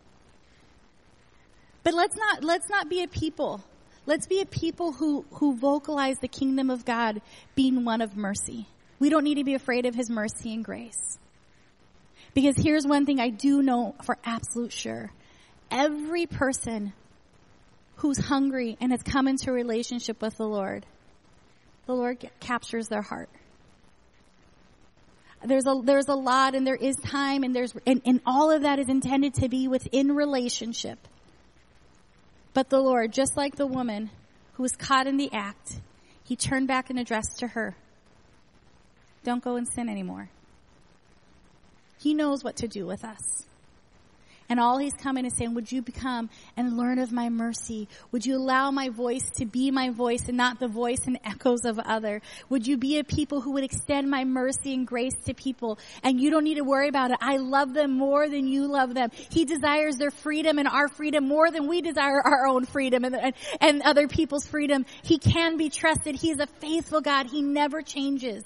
But 1.83 1.93
let's 1.93 2.15
not, 2.15 2.43
let's 2.43 2.69
not 2.69 2.89
be 2.89 3.03
a 3.03 3.07
people. 3.07 3.63
Let's 4.05 4.27
be 4.27 4.41
a 4.41 4.45
people 4.45 4.91
who, 4.91 5.25
who 5.31 5.55
vocalize 5.55 6.17
the 6.19 6.27
kingdom 6.27 6.69
of 6.69 6.85
God 6.85 7.21
being 7.55 7.85
one 7.85 8.01
of 8.01 8.15
mercy. 8.15 8.67
We 8.99 9.09
don't 9.09 9.23
need 9.23 9.35
to 9.35 9.43
be 9.43 9.55
afraid 9.55 9.85
of 9.85 9.95
his 9.95 10.09
mercy 10.09 10.53
and 10.53 10.63
grace. 10.63 11.17
Because 12.35 12.55
here's 12.57 12.85
one 12.85 13.05
thing 13.05 13.19
I 13.19 13.29
do 13.29 13.63
know 13.63 13.95
for 14.03 14.17
absolute 14.23 14.73
sure. 14.73 15.11
Every 15.71 16.27
person 16.27 16.93
who's 17.97 18.17
hungry 18.17 18.77
and 18.81 18.91
has 18.91 19.01
come 19.01 19.27
into 19.27 19.51
relationship 19.51 20.21
with 20.21 20.37
the 20.37 20.47
Lord, 20.47 20.85
the 21.85 21.93
Lord 21.93 22.29
captures 22.39 22.87
their 22.87 23.01
heart. 23.01 23.29
There's 25.43 25.67
a 25.67 25.81
there's 25.83 26.07
a 26.07 26.15
lot 26.15 26.55
and 26.55 26.65
there 26.65 26.75
is 26.75 26.95
time 26.95 27.43
and 27.43 27.55
there's 27.55 27.73
and, 27.85 28.01
and 28.05 28.19
all 28.25 28.51
of 28.51 28.63
that 28.63 28.79
is 28.79 28.89
intended 28.89 29.35
to 29.35 29.49
be 29.49 29.67
within 29.67 30.11
relationship. 30.11 30.97
But 32.53 32.69
the 32.69 32.79
lord 32.79 33.11
just 33.11 33.37
like 33.37 33.55
the 33.55 33.67
woman 33.67 34.09
who 34.53 34.63
was 34.63 34.71
caught 34.71 35.07
in 35.07 35.17
the 35.17 35.31
act 35.33 35.79
he 36.23 36.35
turned 36.35 36.67
back 36.67 36.89
and 36.89 36.97
addressed 36.97 37.39
to 37.39 37.47
her 37.47 37.75
don't 39.23 39.43
go 39.43 39.55
and 39.55 39.67
sin 39.67 39.89
anymore. 39.89 40.29
He 41.99 42.13
knows 42.13 42.43
what 42.43 42.55
to 42.57 42.67
do 42.67 42.85
with 42.87 43.03
us 43.03 43.45
and 44.49 44.59
all 44.59 44.77
he's 44.77 44.93
coming 44.93 45.25
is 45.25 45.35
saying, 45.37 45.53
would 45.55 45.71
you 45.71 45.81
become 45.81 46.29
and 46.55 46.77
learn 46.77 46.99
of 46.99 47.11
my 47.11 47.29
mercy? 47.29 47.87
Would 48.11 48.25
you 48.25 48.37
allow 48.37 48.71
my 48.71 48.89
voice 48.89 49.29
to 49.37 49.45
be 49.45 49.71
my 49.71 49.89
voice 49.89 50.27
and 50.27 50.37
not 50.37 50.59
the 50.59 50.67
voice 50.67 51.07
and 51.07 51.19
echoes 51.23 51.65
of 51.65 51.79
other? 51.79 52.21
Would 52.49 52.67
you 52.67 52.77
be 52.77 52.99
a 52.99 53.03
people 53.03 53.41
who 53.41 53.53
would 53.53 53.63
extend 53.63 54.09
my 54.09 54.23
mercy 54.23 54.73
and 54.73 54.85
grace 54.85 55.15
to 55.25 55.33
people? 55.33 55.79
And 56.03 56.19
you 56.19 56.29
don't 56.29 56.43
need 56.43 56.55
to 56.55 56.63
worry 56.63 56.89
about 56.89 57.11
it. 57.11 57.17
I 57.21 57.37
love 57.37 57.73
them 57.73 57.91
more 57.91 58.29
than 58.29 58.47
you 58.47 58.67
love 58.67 58.93
them. 58.93 59.09
He 59.31 59.45
desires 59.45 59.95
their 59.97 60.11
freedom 60.11 60.59
and 60.59 60.67
our 60.67 60.87
freedom 60.87 61.27
more 61.27 61.49
than 61.49 61.67
we 61.67 61.81
desire 61.81 62.21
our 62.21 62.45
own 62.47 62.65
freedom 62.65 63.03
and, 63.03 63.15
and, 63.15 63.33
and 63.61 63.81
other 63.81 64.07
people's 64.07 64.45
freedom. 64.45 64.85
He 65.03 65.17
can 65.17 65.57
be 65.57 65.69
trusted. 65.69 66.15
He 66.15 66.31
is 66.31 66.39
a 66.39 66.47
faithful 66.47 67.01
God. 67.01 67.27
He 67.27 67.41
never 67.41 67.81
changes. 67.81 68.43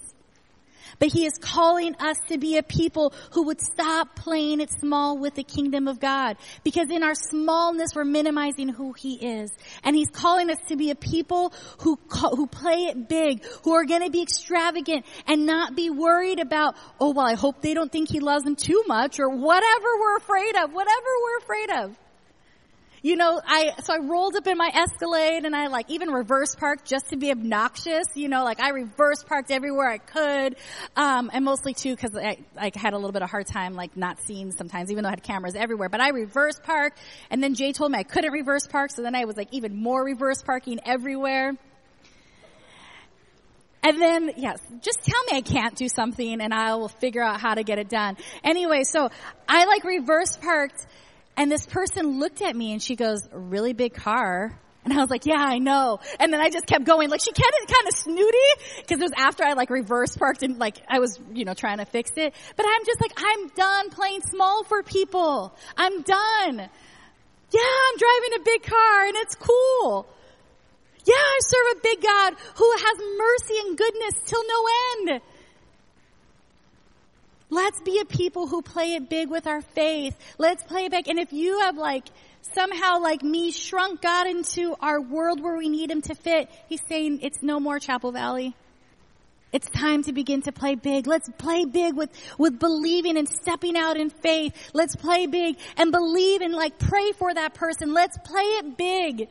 But 0.98 1.12
he 1.12 1.26
is 1.26 1.38
calling 1.38 1.94
us 1.96 2.16
to 2.28 2.38
be 2.38 2.56
a 2.56 2.62
people 2.62 3.12
who 3.32 3.44
would 3.44 3.60
stop 3.60 4.16
playing 4.16 4.60
it 4.60 4.70
small 4.72 5.18
with 5.18 5.34
the 5.34 5.44
kingdom 5.44 5.88
of 5.88 6.00
God. 6.00 6.36
Because 6.64 6.90
in 6.90 7.02
our 7.02 7.14
smallness, 7.14 7.94
we're 7.94 8.04
minimizing 8.04 8.68
who 8.68 8.92
he 8.92 9.14
is. 9.14 9.50
And 9.84 9.94
he's 9.96 10.10
calling 10.10 10.50
us 10.50 10.58
to 10.68 10.76
be 10.76 10.90
a 10.90 10.94
people 10.94 11.52
who, 11.80 11.98
who 12.10 12.46
play 12.46 12.86
it 12.86 13.08
big, 13.08 13.44
who 13.64 13.72
are 13.72 13.84
going 13.84 14.02
to 14.02 14.10
be 14.10 14.22
extravagant 14.22 15.04
and 15.26 15.46
not 15.46 15.76
be 15.76 15.90
worried 15.90 16.40
about, 16.40 16.76
oh, 16.98 17.12
well, 17.12 17.26
I 17.26 17.34
hope 17.34 17.62
they 17.62 17.74
don't 17.74 17.90
think 17.90 18.08
he 18.08 18.20
loves 18.20 18.44
them 18.44 18.56
too 18.56 18.84
much 18.86 19.20
or 19.20 19.28
whatever 19.28 19.88
we're 20.00 20.16
afraid 20.16 20.56
of, 20.56 20.72
whatever 20.72 21.08
we're 21.24 21.38
afraid 21.38 21.70
of. 21.84 21.96
You 23.02 23.16
know, 23.16 23.40
I, 23.42 23.72
so 23.82 23.94
I 23.94 23.98
rolled 23.98 24.36
up 24.36 24.46
in 24.46 24.58
my 24.58 24.70
Escalade 24.74 25.44
and 25.46 25.56
I 25.56 25.68
like 25.68 25.88
even 25.90 26.10
reverse 26.10 26.54
parked 26.54 26.84
just 26.84 27.08
to 27.10 27.16
be 27.16 27.30
obnoxious. 27.30 28.06
You 28.14 28.28
know, 28.28 28.44
like 28.44 28.60
I 28.60 28.70
reverse 28.70 29.24
parked 29.24 29.50
everywhere 29.50 29.88
I 29.88 29.98
could. 29.98 30.56
Um, 30.96 31.30
and 31.32 31.44
mostly 31.44 31.72
too 31.72 31.94
because 31.96 32.14
I, 32.14 32.36
I 32.58 32.70
had 32.74 32.92
a 32.92 32.96
little 32.96 33.12
bit 33.12 33.22
of 33.22 33.30
hard 33.30 33.46
time 33.46 33.74
like 33.74 33.96
not 33.96 34.18
seeing 34.26 34.52
sometimes 34.52 34.90
even 34.90 35.02
though 35.02 35.08
I 35.08 35.12
had 35.12 35.22
cameras 35.22 35.54
everywhere. 35.54 35.88
But 35.88 36.02
I 36.02 36.10
reverse 36.10 36.60
parked 36.62 36.98
and 37.30 37.42
then 37.42 37.54
Jay 37.54 37.72
told 37.72 37.90
me 37.92 37.98
I 37.98 38.02
couldn't 38.02 38.32
reverse 38.32 38.66
park. 38.66 38.90
So 38.90 39.00
then 39.02 39.14
I 39.14 39.24
was 39.24 39.36
like 39.36 39.48
even 39.52 39.76
more 39.76 40.04
reverse 40.04 40.42
parking 40.42 40.80
everywhere. 40.84 41.54
And 43.82 43.98
then, 43.98 44.32
yes, 44.36 44.60
just 44.82 45.02
tell 45.02 45.24
me 45.30 45.38
I 45.38 45.40
can't 45.40 45.74
do 45.74 45.88
something 45.88 46.42
and 46.42 46.52
I 46.52 46.74
will 46.74 46.88
figure 46.88 47.22
out 47.22 47.40
how 47.40 47.54
to 47.54 47.62
get 47.62 47.78
it 47.78 47.88
done. 47.88 48.18
Anyway, 48.44 48.82
so 48.84 49.08
I 49.48 49.64
like 49.64 49.84
reverse 49.84 50.36
parked 50.36 50.86
and 51.36 51.50
this 51.50 51.66
person 51.66 52.18
looked 52.18 52.42
at 52.42 52.54
me 52.54 52.72
and 52.72 52.82
she 52.82 52.96
goes, 52.96 53.28
really 53.32 53.72
big 53.72 53.94
car. 53.94 54.58
And 54.84 54.94
I 54.94 54.96
was 54.96 55.10
like, 55.10 55.26
yeah, 55.26 55.36
I 55.38 55.58
know. 55.58 56.00
And 56.18 56.32
then 56.32 56.40
I 56.40 56.48
just 56.48 56.66
kept 56.66 56.84
going. 56.84 57.10
Like 57.10 57.20
she 57.20 57.32
kept 57.32 57.52
it 57.52 57.68
kind 57.68 57.88
of 57.88 57.94
snooty 57.94 58.78
because 58.78 58.98
it 58.98 59.02
was 59.02 59.12
after 59.16 59.44
I 59.44 59.52
like 59.52 59.68
reverse 59.68 60.16
parked 60.16 60.42
and 60.42 60.58
like 60.58 60.78
I 60.88 61.00
was, 61.00 61.20
you 61.34 61.44
know, 61.44 61.54
trying 61.54 61.78
to 61.78 61.84
fix 61.84 62.12
it. 62.16 62.34
But 62.56 62.66
I'm 62.66 62.84
just 62.86 63.00
like, 63.00 63.12
I'm 63.16 63.48
done 63.48 63.90
playing 63.90 64.22
small 64.22 64.64
for 64.64 64.82
people. 64.82 65.54
I'm 65.76 66.00
done. 66.02 66.70
Yeah, 67.52 67.60
I'm 67.60 67.98
driving 67.98 68.40
a 68.40 68.44
big 68.44 68.62
car 68.62 69.04
and 69.06 69.16
it's 69.16 69.34
cool. 69.34 70.06
Yeah, 71.04 71.14
I 71.14 71.38
serve 71.40 71.76
a 71.76 71.80
big 71.82 72.02
God 72.02 72.34
who 72.56 72.72
has 72.72 72.98
mercy 73.18 73.54
and 73.66 73.76
goodness 73.76 74.14
till 74.26 74.42
no 74.46 75.12
end. 75.12 75.22
Let's 77.50 77.80
be 77.80 77.98
a 78.00 78.04
people 78.04 78.46
who 78.46 78.62
play 78.62 78.94
it 78.94 79.10
big 79.10 79.28
with 79.28 79.46
our 79.46 79.60
faith. 79.60 80.16
Let's 80.38 80.62
play 80.62 80.84
it 80.84 80.92
big. 80.92 81.08
And 81.08 81.18
if 81.18 81.32
you 81.32 81.60
have 81.60 81.76
like 81.76 82.06
somehow 82.54 83.00
like 83.00 83.22
me 83.22 83.50
shrunk 83.50 84.00
God 84.00 84.28
into 84.28 84.76
our 84.80 85.00
world 85.00 85.42
where 85.42 85.56
we 85.56 85.68
need 85.68 85.90
him 85.90 86.00
to 86.02 86.14
fit, 86.14 86.48
he's 86.68 86.82
saying 86.88 87.20
it's 87.22 87.42
no 87.42 87.58
more 87.58 87.80
Chapel 87.80 88.12
Valley. 88.12 88.54
It's 89.52 89.68
time 89.68 90.04
to 90.04 90.12
begin 90.12 90.42
to 90.42 90.52
play 90.52 90.76
big. 90.76 91.08
Let's 91.08 91.28
play 91.38 91.64
big 91.64 91.94
with, 91.94 92.10
with 92.38 92.60
believing 92.60 93.16
and 93.16 93.28
stepping 93.28 93.76
out 93.76 93.96
in 93.96 94.10
faith. 94.10 94.54
Let's 94.72 94.94
play 94.94 95.26
big 95.26 95.56
and 95.76 95.90
believe 95.90 96.40
and 96.40 96.54
like 96.54 96.78
pray 96.78 97.10
for 97.12 97.34
that 97.34 97.54
person. 97.54 97.92
Let's 97.92 98.16
play 98.18 98.44
it 98.44 98.76
big. 98.76 99.28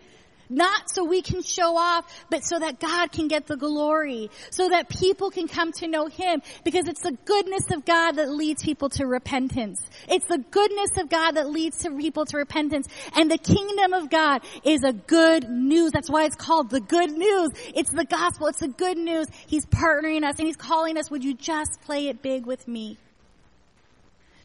Not 0.49 0.89
so 0.89 1.03
we 1.03 1.21
can 1.21 1.43
show 1.43 1.77
off, 1.77 2.05
but 2.29 2.43
so 2.43 2.57
that 2.57 2.79
God 2.79 3.11
can 3.11 3.27
get 3.27 3.45
the 3.45 3.55
glory. 3.55 4.31
So 4.49 4.69
that 4.69 4.89
people 4.89 5.29
can 5.29 5.47
come 5.47 5.71
to 5.73 5.87
know 5.87 6.07
Him. 6.07 6.41
Because 6.63 6.87
it's 6.87 7.01
the 7.03 7.15
goodness 7.25 7.69
of 7.71 7.85
God 7.85 8.13
that 8.13 8.31
leads 8.31 8.63
people 8.63 8.89
to 8.89 9.05
repentance. 9.05 9.79
It's 10.07 10.25
the 10.25 10.39
goodness 10.39 10.97
of 10.97 11.09
God 11.09 11.33
that 11.33 11.49
leads 11.49 11.85
people 11.85 12.25
to 12.25 12.37
repentance. 12.37 12.87
And 13.15 13.29
the 13.29 13.37
kingdom 13.37 13.93
of 13.93 14.09
God 14.09 14.41
is 14.63 14.83
a 14.83 14.93
good 14.93 15.47
news. 15.49 15.91
That's 15.91 16.09
why 16.09 16.25
it's 16.25 16.35
called 16.35 16.71
the 16.71 16.81
good 16.81 17.11
news. 17.11 17.49
It's 17.75 17.91
the 17.91 18.05
gospel. 18.05 18.47
It's 18.47 18.59
the 18.59 18.69
good 18.69 18.97
news. 18.97 19.27
He's 19.45 19.67
partnering 19.67 20.23
us 20.23 20.39
and 20.39 20.47
He's 20.47 20.57
calling 20.57 20.97
us, 20.97 21.11
would 21.11 21.23
you 21.23 21.35
just 21.35 21.81
play 21.85 22.07
it 22.07 22.23
big 22.23 22.47
with 22.47 22.67
me? 22.67 22.97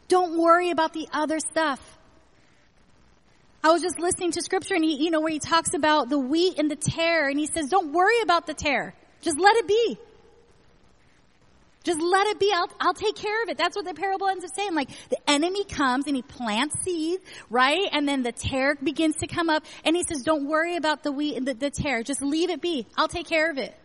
Don't 0.07 0.37
worry 0.37 0.69
about 0.69 0.93
the 0.93 1.07
other 1.11 1.39
stuff. 1.39 1.79
I 3.65 3.71
was 3.71 3.81
just 3.81 3.97
listening 3.97 4.29
to 4.33 4.43
scripture 4.43 4.75
and 4.75 4.83
he, 4.83 5.03
you 5.03 5.09
know, 5.09 5.21
where 5.21 5.31
he 5.31 5.39
talks 5.39 5.73
about 5.73 6.07
the 6.07 6.19
wheat 6.19 6.59
and 6.59 6.69
the 6.69 6.75
tare 6.75 7.29
and 7.29 7.39
he 7.39 7.47
says, 7.47 7.67
don't 7.67 7.93
worry 7.93 8.21
about 8.21 8.45
the 8.45 8.53
tare. 8.53 8.93
Just 9.23 9.39
let 9.39 9.55
it 9.55 9.67
be. 9.67 9.97
Just 11.83 11.99
let 11.99 12.27
it 12.27 12.39
be. 12.39 12.51
I'll, 12.53 12.69
I'll 12.79 12.93
take 12.93 13.15
care 13.15 13.41
of 13.41 13.49
it. 13.49 13.57
That's 13.57 13.75
what 13.75 13.85
the 13.85 13.95
parable 13.95 14.27
ends 14.27 14.45
up 14.45 14.51
saying. 14.55 14.75
Like 14.75 14.89
the 15.09 15.17
enemy 15.27 15.65
comes 15.65 16.05
and 16.05 16.15
he 16.15 16.21
plants 16.21 16.79
seed, 16.83 17.21
right? 17.49 17.89
And 17.91 18.07
then 18.07 18.21
the 18.21 18.31
tare 18.31 18.75
begins 18.75 19.15
to 19.15 19.27
come 19.27 19.49
up 19.49 19.65
and 19.83 19.95
he 19.95 20.03
says, 20.03 20.21
don't 20.21 20.47
worry 20.47 20.75
about 20.75 21.01
the 21.01 21.11
wheat 21.11 21.35
and 21.35 21.47
the, 21.47 21.55
the 21.55 21.71
tare. 21.71 22.03
Just 22.03 22.21
leave 22.21 22.51
it 22.51 22.61
be. 22.61 22.85
I'll 22.95 23.07
take 23.07 23.25
care 23.25 23.49
of 23.49 23.57
it. 23.57 23.75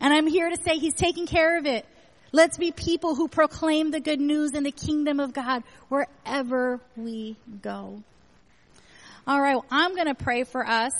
And 0.00 0.12
I'm 0.12 0.26
here 0.26 0.50
to 0.50 0.62
say 0.62 0.76
he's 0.76 0.92
taking 0.92 1.26
care 1.26 1.56
of 1.56 1.64
it. 1.64 1.86
Let's 2.30 2.58
be 2.58 2.72
people 2.72 3.14
who 3.14 3.26
proclaim 3.26 3.90
the 3.90 4.00
good 4.00 4.20
news 4.20 4.52
in 4.52 4.64
the 4.64 4.70
kingdom 4.70 5.18
of 5.18 5.32
God 5.32 5.62
wherever 5.88 6.78
we 6.94 7.38
go. 7.62 8.02
All 9.28 9.40
right, 9.40 9.54
well, 9.54 9.66
I'm 9.72 9.96
going 9.96 10.06
to 10.06 10.14
pray 10.14 10.44
for 10.44 10.64
us. 10.64 10.92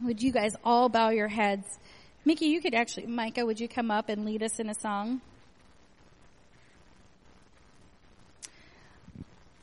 Would 0.00 0.22
you 0.22 0.32
guys 0.32 0.52
all 0.64 0.88
bow 0.88 1.10
your 1.10 1.28
heads? 1.28 1.66
Mickey, 2.24 2.46
you 2.46 2.62
could 2.62 2.74
actually, 2.74 3.06
Micah, 3.06 3.44
would 3.44 3.60
you 3.60 3.68
come 3.68 3.90
up 3.90 4.08
and 4.08 4.24
lead 4.24 4.42
us 4.42 4.58
in 4.58 4.70
a 4.70 4.74
song? 4.74 5.20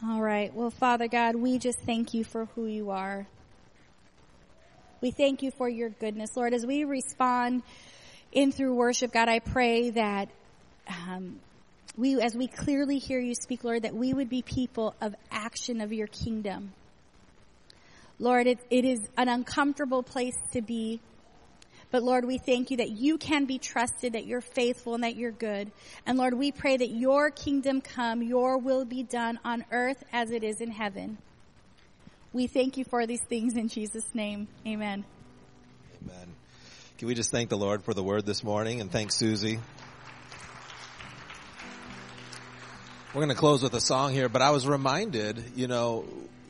All 0.06 0.22
right. 0.22 0.54
Well, 0.54 0.70
Father 0.70 1.08
God, 1.08 1.36
we 1.36 1.58
just 1.58 1.80
thank 1.80 2.14
you 2.14 2.24
for 2.24 2.46
who 2.54 2.68
you 2.68 2.92
are. 2.92 3.26
We 5.02 5.10
thank 5.10 5.42
you 5.42 5.50
for 5.58 5.68
your 5.68 5.90
goodness, 5.90 6.30
Lord. 6.36 6.54
As 6.54 6.64
we 6.64 6.84
respond 6.84 7.64
in 8.32 8.52
through 8.52 8.76
worship, 8.76 9.12
God, 9.12 9.30
I 9.30 9.40
pray 9.40 9.90
that 9.90 10.30
um, 10.88 11.40
we, 11.98 12.22
as 12.22 12.36
we 12.36 12.46
clearly 12.46 13.00
hear 13.00 13.20
you 13.20 13.34
speak, 13.34 13.64
Lord, 13.64 13.82
that 13.82 13.96
we 13.96 14.14
would 14.14 14.30
be 14.30 14.44
people 14.44 14.94
of 15.02 15.16
action 15.32 15.82
of 15.82 15.92
your 15.92 16.08
kingdom. 16.08 16.74
Lord, 18.20 18.48
it, 18.48 18.60
it 18.70 18.86
is 18.86 19.00
an 19.18 19.28
uncomfortable 19.28 20.04
place 20.04 20.38
to 20.54 20.62
be. 20.62 21.02
But 21.92 22.04
Lord, 22.04 22.26
we 22.26 22.38
thank 22.38 22.72
you 22.72 22.78
that 22.78 22.92
you 22.92 23.18
can 23.18 23.46
be 23.46 23.58
trusted, 23.58 24.14
that 24.14 24.26
you're 24.26 24.42
faithful 24.42 24.96
and 24.96 25.04
that 25.04 25.16
you're 25.16 25.32
good. 25.32 25.72
And 26.06 26.18
Lord, 26.18 26.34
we 26.34 26.52
pray 26.52 26.78
that 26.78 26.90
your 26.90 27.30
kingdom 27.30 27.82
come, 27.82 28.22
your 28.22 28.58
will 28.58 28.86
be 28.86 29.04
done 29.04 29.40
on 29.46 29.66
earth 29.72 30.04
as 30.12 30.32
it 30.32 30.44
is 30.44 30.62
in 30.62 30.72
heaven. 30.72 31.18
We 32.34 32.48
thank 32.48 32.78
you 32.78 32.84
for 32.84 33.06
these 33.06 33.22
things 33.30 33.56
in 33.56 33.70
Jesus' 33.70 34.14
name. 34.14 34.48
Amen. 34.68 35.06
Amen. 36.04 36.36
Can 36.98 37.08
we 37.08 37.16
just 37.16 37.32
thank 37.32 37.50
the 37.50 37.58
Lord 37.58 37.84
for 37.84 37.94
the 37.94 38.04
word 38.04 38.26
this 38.26 38.44
morning 38.44 38.82
and 38.82 38.92
thank 38.92 39.12
Suzie? 39.12 39.60
We're 43.14 43.22
going 43.22 43.30
to 43.30 43.36
close 43.36 43.64
with 43.64 43.74
a 43.74 43.80
song 43.80 44.12
here, 44.12 44.28
but 44.28 44.42
I 44.42 44.52
was 44.52 44.68
reminded, 44.68 45.42
you 45.56 45.68
know, 45.68 46.04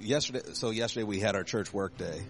yesterday, 0.05 0.41
so 0.53 0.69
yesterday 0.69 1.03
we 1.03 1.19
had 1.19 1.35
our 1.35 1.43
church 1.43 1.73
work 1.73 1.97
day, 1.97 2.21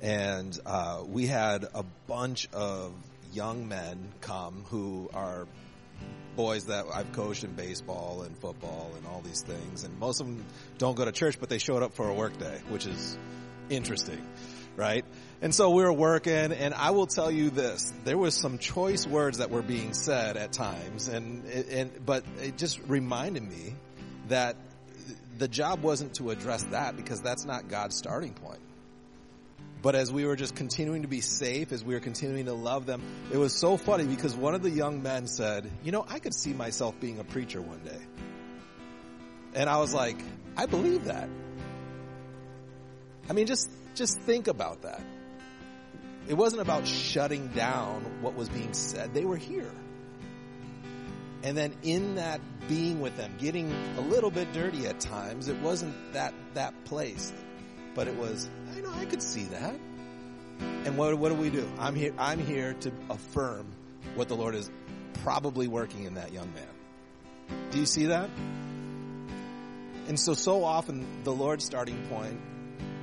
and 0.00 0.58
uh, 0.66 1.02
we 1.06 1.26
had 1.26 1.66
a 1.74 1.84
bunch 2.06 2.48
of 2.52 2.92
young 3.32 3.68
men 3.68 4.12
come 4.20 4.64
who 4.70 5.08
are 5.14 5.46
boys 6.36 6.66
that 6.66 6.86
I've 6.92 7.12
coached 7.12 7.44
in 7.44 7.52
baseball 7.52 8.22
and 8.22 8.36
football 8.38 8.92
and 8.96 9.06
all 9.06 9.20
these 9.20 9.42
things, 9.42 9.84
and 9.84 9.98
most 9.98 10.20
of 10.20 10.26
them 10.26 10.44
don't 10.78 10.96
go 10.96 11.04
to 11.04 11.12
church, 11.12 11.38
but 11.38 11.48
they 11.48 11.58
showed 11.58 11.82
up 11.82 11.94
for 11.94 12.08
a 12.08 12.14
work 12.14 12.38
day, 12.38 12.60
which 12.68 12.86
is 12.86 13.18
interesting, 13.70 14.26
right? 14.76 15.04
And 15.40 15.54
so 15.54 15.70
we 15.70 15.82
were 15.82 15.92
working, 15.92 16.52
and 16.52 16.74
I 16.74 16.90
will 16.90 17.06
tell 17.06 17.30
you 17.30 17.50
this: 17.50 17.92
there 18.04 18.18
was 18.18 18.34
some 18.34 18.58
choice 18.58 19.06
words 19.06 19.38
that 19.38 19.50
were 19.50 19.62
being 19.62 19.94
said 19.94 20.36
at 20.36 20.52
times, 20.52 21.08
and 21.08 21.44
and 21.46 22.04
but 22.04 22.24
it 22.40 22.58
just 22.58 22.80
reminded 22.86 23.42
me 23.42 23.74
that 24.28 24.56
the 25.42 25.48
job 25.48 25.82
wasn't 25.82 26.14
to 26.14 26.30
address 26.30 26.62
that 26.70 26.96
because 26.96 27.20
that's 27.20 27.44
not 27.44 27.66
God's 27.66 27.96
starting 27.96 28.32
point. 28.32 28.60
But 29.82 29.96
as 29.96 30.12
we 30.12 30.24
were 30.24 30.36
just 30.36 30.54
continuing 30.54 31.02
to 31.02 31.08
be 31.08 31.20
safe, 31.20 31.72
as 31.72 31.84
we 31.84 31.94
were 31.94 32.00
continuing 32.00 32.44
to 32.44 32.52
love 32.52 32.86
them, 32.86 33.02
it 33.32 33.36
was 33.36 33.52
so 33.52 33.76
funny 33.76 34.04
because 34.04 34.36
one 34.36 34.54
of 34.54 34.62
the 34.62 34.70
young 34.70 35.02
men 35.02 35.26
said, 35.26 35.68
you 35.82 35.90
know, 35.90 36.06
I 36.08 36.20
could 36.20 36.32
see 36.32 36.52
myself 36.52 36.94
being 37.00 37.18
a 37.18 37.24
preacher 37.24 37.60
one 37.60 37.80
day. 37.80 37.98
And 39.54 39.68
I 39.68 39.78
was 39.78 39.92
like, 39.92 40.16
I 40.56 40.66
believe 40.66 41.06
that. 41.06 41.28
I 43.28 43.32
mean, 43.32 43.48
just, 43.48 43.68
just 43.96 44.20
think 44.20 44.46
about 44.46 44.82
that. 44.82 45.00
It 46.28 46.34
wasn't 46.34 46.62
about 46.62 46.86
shutting 46.86 47.48
down 47.48 48.22
what 48.22 48.36
was 48.36 48.48
being 48.48 48.74
said. 48.74 49.12
They 49.12 49.24
were 49.24 49.38
here. 49.38 49.72
And 51.42 51.56
then 51.56 51.74
in 51.82 52.16
that 52.16 52.40
being 52.68 53.00
with 53.00 53.16
them, 53.16 53.34
getting 53.38 53.72
a 53.96 54.00
little 54.00 54.30
bit 54.30 54.52
dirty 54.52 54.86
at 54.86 55.00
times, 55.00 55.48
it 55.48 55.58
wasn't 55.58 55.94
that, 56.12 56.32
that 56.54 56.84
place, 56.84 57.32
but 57.94 58.06
it 58.06 58.16
was, 58.16 58.48
I 58.76 58.80
know 58.80 58.92
I 58.92 59.04
could 59.06 59.22
see 59.22 59.44
that. 59.44 59.74
And 60.84 60.96
what, 60.96 61.16
what 61.18 61.30
do 61.30 61.34
we 61.34 61.50
do? 61.50 61.68
I'm 61.78 61.94
here, 61.94 62.14
I'm 62.18 62.38
here 62.38 62.74
to 62.80 62.92
affirm 63.10 63.66
what 64.14 64.28
the 64.28 64.36
Lord 64.36 64.54
is 64.54 64.70
probably 65.24 65.68
working 65.68 66.04
in 66.04 66.14
that 66.14 66.32
young 66.32 66.52
man. 66.54 67.70
Do 67.70 67.78
you 67.78 67.86
see 67.86 68.06
that? 68.06 68.30
And 70.08 70.18
so, 70.18 70.34
so 70.34 70.64
often 70.64 71.06
the 71.24 71.32
Lord's 71.32 71.64
starting 71.64 72.06
point 72.08 72.40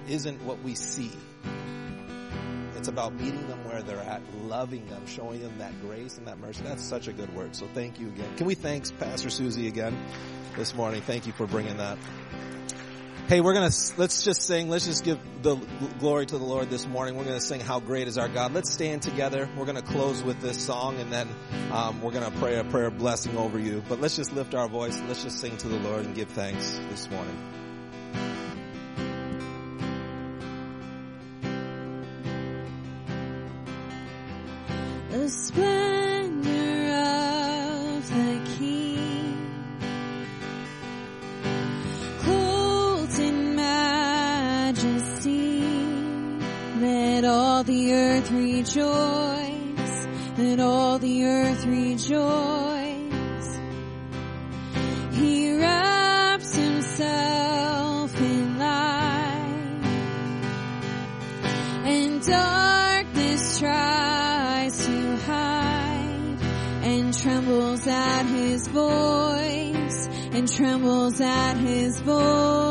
isn't 0.08 0.42
what 0.44 0.62
we 0.64 0.76
see. 0.76 1.12
It's 2.80 2.88
about 2.88 3.14
meeting 3.14 3.46
them 3.50 3.66
where 3.66 3.82
they're 3.82 4.00
at, 4.00 4.22
loving 4.46 4.86
them, 4.88 5.06
showing 5.06 5.42
them 5.42 5.58
that 5.58 5.74
grace 5.82 6.18
and 6.18 6.26
that 6.28 6.40
mercy. 6.40 6.64
That's 6.64 6.82
such 6.82 7.10
a 7.10 7.14
good 7.14 7.36
word. 7.36 7.54
So 7.54 7.68
thank 7.74 8.00
you 8.00 8.08
again. 8.08 8.38
Can 8.38 8.48
we 8.48 8.56
thank 8.56 8.98
Pastor 8.98 9.28
Suzie 9.28 9.68
again 9.68 9.98
this 10.56 10.74
morning? 10.74 11.02
Thank 11.02 11.28
you 11.28 11.34
for 11.34 11.46
bringing 11.46 11.76
that. 11.76 11.98
Hey, 13.28 13.42
we're 13.42 13.54
gonna, 13.54 13.70
let's 13.98 14.24
just 14.24 14.44
sing, 14.44 14.70
let's 14.70 14.86
just 14.86 15.04
give 15.04 15.20
the 15.42 15.58
glory 16.00 16.26
to 16.28 16.38
the 16.38 16.44
Lord 16.46 16.70
this 16.70 16.88
morning. 16.88 17.18
We're 17.18 17.26
gonna 17.26 17.42
sing 17.42 17.60
How 17.60 17.82
Great 17.82 18.08
is 18.08 18.18
Our 18.18 18.30
God. 18.30 18.54
Let's 18.54 18.72
stand 18.72 19.02
together. 19.02 19.50
We're 19.58 19.66
gonna 19.66 19.82
close 19.82 20.24
with 20.24 20.40
this 20.40 20.58
song 20.66 21.02
and 21.02 21.12
then, 21.12 21.28
um, 21.74 22.02
we're 22.02 22.14
gonna 22.14 22.32
pray 22.32 22.58
a 22.60 22.64
prayer 22.64 22.90
blessing 22.90 23.36
over 23.36 23.60
you. 23.60 23.84
But 23.90 24.00
let's 24.00 24.16
just 24.16 24.32
lift 24.32 24.56
our 24.56 24.70
voice. 24.70 24.98
Let's 25.06 25.22
just 25.22 25.42
sing 25.42 25.58
to 25.58 25.68
the 25.68 25.80
Lord 25.80 26.06
and 26.06 26.16
give 26.16 26.30
thanks 26.30 26.80
this 26.90 27.10
morning. 27.10 27.59
The 47.70 47.94
earth 47.94 48.32
rejoice. 48.32 50.08
Let 50.38 50.60
all 50.60 50.98
the 50.98 51.26
earth 51.26 51.66
rejoice. 51.66 52.59
And 70.40 70.48
trembles 70.50 71.20
at 71.20 71.58
his 71.58 72.00
voice. 72.00 72.69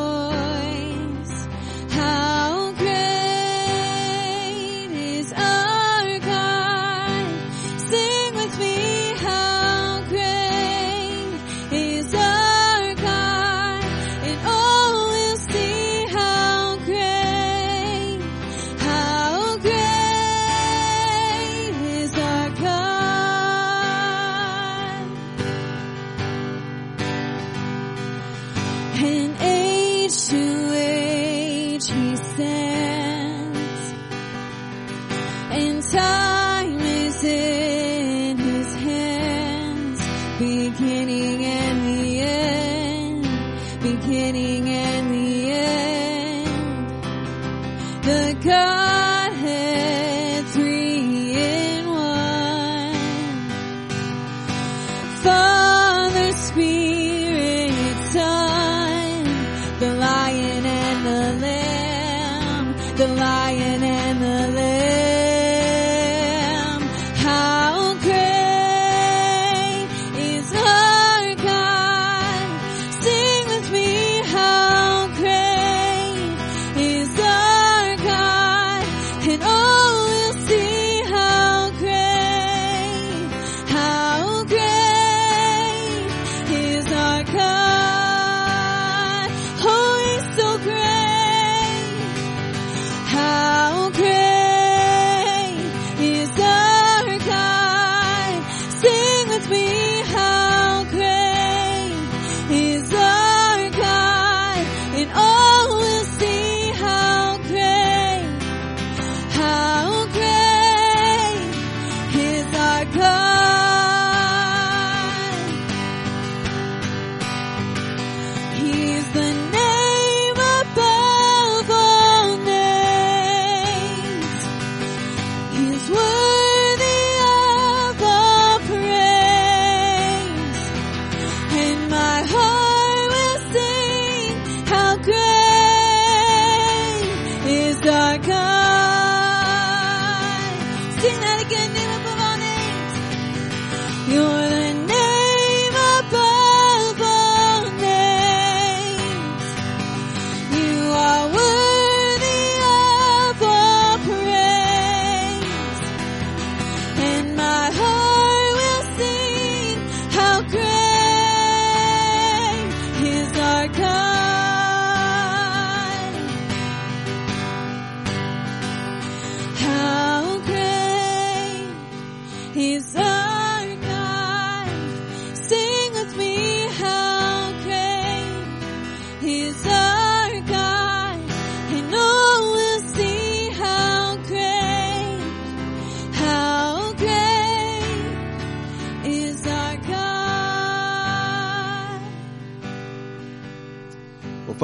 The 60.31 60.68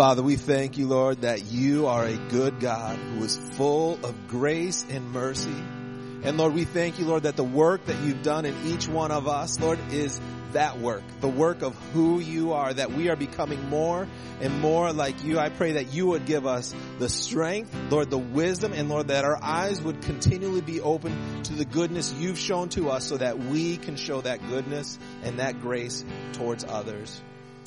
Father, 0.04 0.22
we 0.22 0.36
thank 0.36 0.76
you, 0.76 0.86
Lord, 0.86 1.22
that 1.22 1.46
you 1.46 1.86
are 1.86 2.04
a 2.04 2.14
good 2.28 2.60
God 2.60 2.94
who 2.94 3.24
is 3.24 3.38
full 3.56 3.94
of 4.04 4.28
grace 4.28 4.84
and 4.90 5.10
mercy. 5.10 5.56
And 6.24 6.36
Lord, 6.36 6.52
we 6.52 6.64
thank 6.64 6.98
you, 6.98 7.06
Lord, 7.06 7.22
that 7.22 7.36
the 7.36 7.42
work 7.42 7.86
that 7.86 7.98
you've 8.02 8.22
done 8.22 8.44
in 8.44 8.54
each 8.66 8.86
one 8.86 9.10
of 9.10 9.26
us, 9.26 9.58
Lord, 9.58 9.78
is 9.92 10.20
that 10.52 10.78
work, 10.78 11.04
the 11.22 11.28
work 11.28 11.62
of 11.62 11.74
who 11.94 12.20
you 12.20 12.52
are, 12.52 12.74
that 12.74 12.92
we 12.92 13.08
are 13.08 13.16
becoming 13.16 13.70
more 13.70 14.06
and 14.42 14.60
more 14.60 14.92
like 14.92 15.24
you. 15.24 15.38
I 15.38 15.48
pray 15.48 15.72
that 15.72 15.94
you 15.94 16.08
would 16.08 16.26
give 16.26 16.46
us 16.46 16.74
the 16.98 17.08
strength, 17.08 17.74
Lord, 17.88 18.10
the 18.10 18.18
wisdom, 18.18 18.74
and 18.74 18.90
Lord, 18.90 19.08
that 19.08 19.24
our 19.24 19.42
eyes 19.42 19.80
would 19.80 20.02
continually 20.02 20.60
be 20.60 20.82
open 20.82 21.44
to 21.44 21.54
the 21.54 21.64
goodness 21.64 22.12
you've 22.12 22.38
shown 22.38 22.68
to 22.70 22.90
us 22.90 23.06
so 23.06 23.16
that 23.16 23.38
we 23.38 23.78
can 23.78 23.96
show 23.96 24.20
that 24.20 24.46
goodness 24.50 24.98
and 25.22 25.38
that 25.38 25.62
grace 25.62 26.04
towards 26.34 26.62
others. 26.62 27.22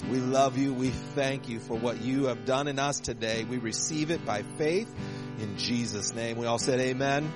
We 0.09 0.19
love 0.19 0.57
you. 0.57 0.73
We 0.73 0.89
thank 0.89 1.49
you 1.49 1.59
for 1.59 1.75
what 1.75 2.01
you 2.01 2.25
have 2.25 2.45
done 2.45 2.67
in 2.67 2.79
us 2.79 2.99
today. 2.99 3.43
We 3.43 3.57
receive 3.57 4.11
it 4.11 4.25
by 4.25 4.43
faith 4.57 4.93
in 5.39 5.57
Jesus' 5.57 6.13
name. 6.13 6.37
We 6.37 6.45
all 6.45 6.59
said 6.59 6.79
amen. 6.79 7.31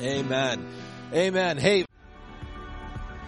Amen. 0.00 0.68
Amen. 1.12 1.58
Hey, 1.58 1.84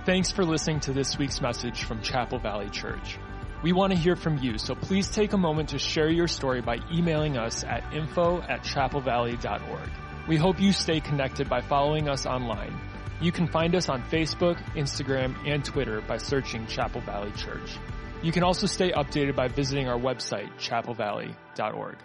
Thanks 0.07 0.31
for 0.31 0.45
listening 0.45 0.81
to 0.81 0.93
this 0.93 1.17
week's 1.17 1.41
message 1.41 1.85
from 1.85 2.03
Chapel 2.03 2.39
Valley 2.39 2.69
Church. 2.69 3.19
We 3.63 3.73
want 3.73 3.95
to 3.95 3.99
hear 3.99 4.17
from 4.17 4.37
you, 4.37 4.59
so 4.59 4.75
please 4.75 5.09
take 5.09 5.33
a 5.33 5.39
moment 5.39 5.71
to 5.71 5.79
share 5.79 6.11
your 6.11 6.29
story 6.29 6.61
by 6.61 6.77
emailing 6.93 7.39
us 7.39 7.65
at 7.65 7.95
info 7.95 8.43
at 8.43 8.65
chapelvalley.org. 8.65 9.91
We 10.29 10.37
hope 10.37 10.61
you 10.61 10.73
stay 10.73 11.01
connected 11.01 11.49
by 11.49 11.63
following 11.63 12.11
us 12.11 12.27
online. 12.27 12.79
You 13.23 13.33
can 13.33 13.47
find 13.47 13.75
us 13.75 13.89
on 13.89 14.03
Facebook, 14.03 14.63
Instagram, 14.75 15.35
and 15.47 15.65
Twitter 15.65 16.03
by 16.03 16.19
searching 16.19 16.67
Chapel 16.67 17.01
Valley 17.01 17.33
Church. 17.33 17.79
You 18.25 18.33
can 18.33 18.43
also 18.43 18.67
stay 18.67 18.91
updated 18.91 19.37
by 19.37 19.49
visiting 19.49 19.87
our 19.87 19.99
website, 19.99 20.49
chapelvalley.org. 20.59 21.99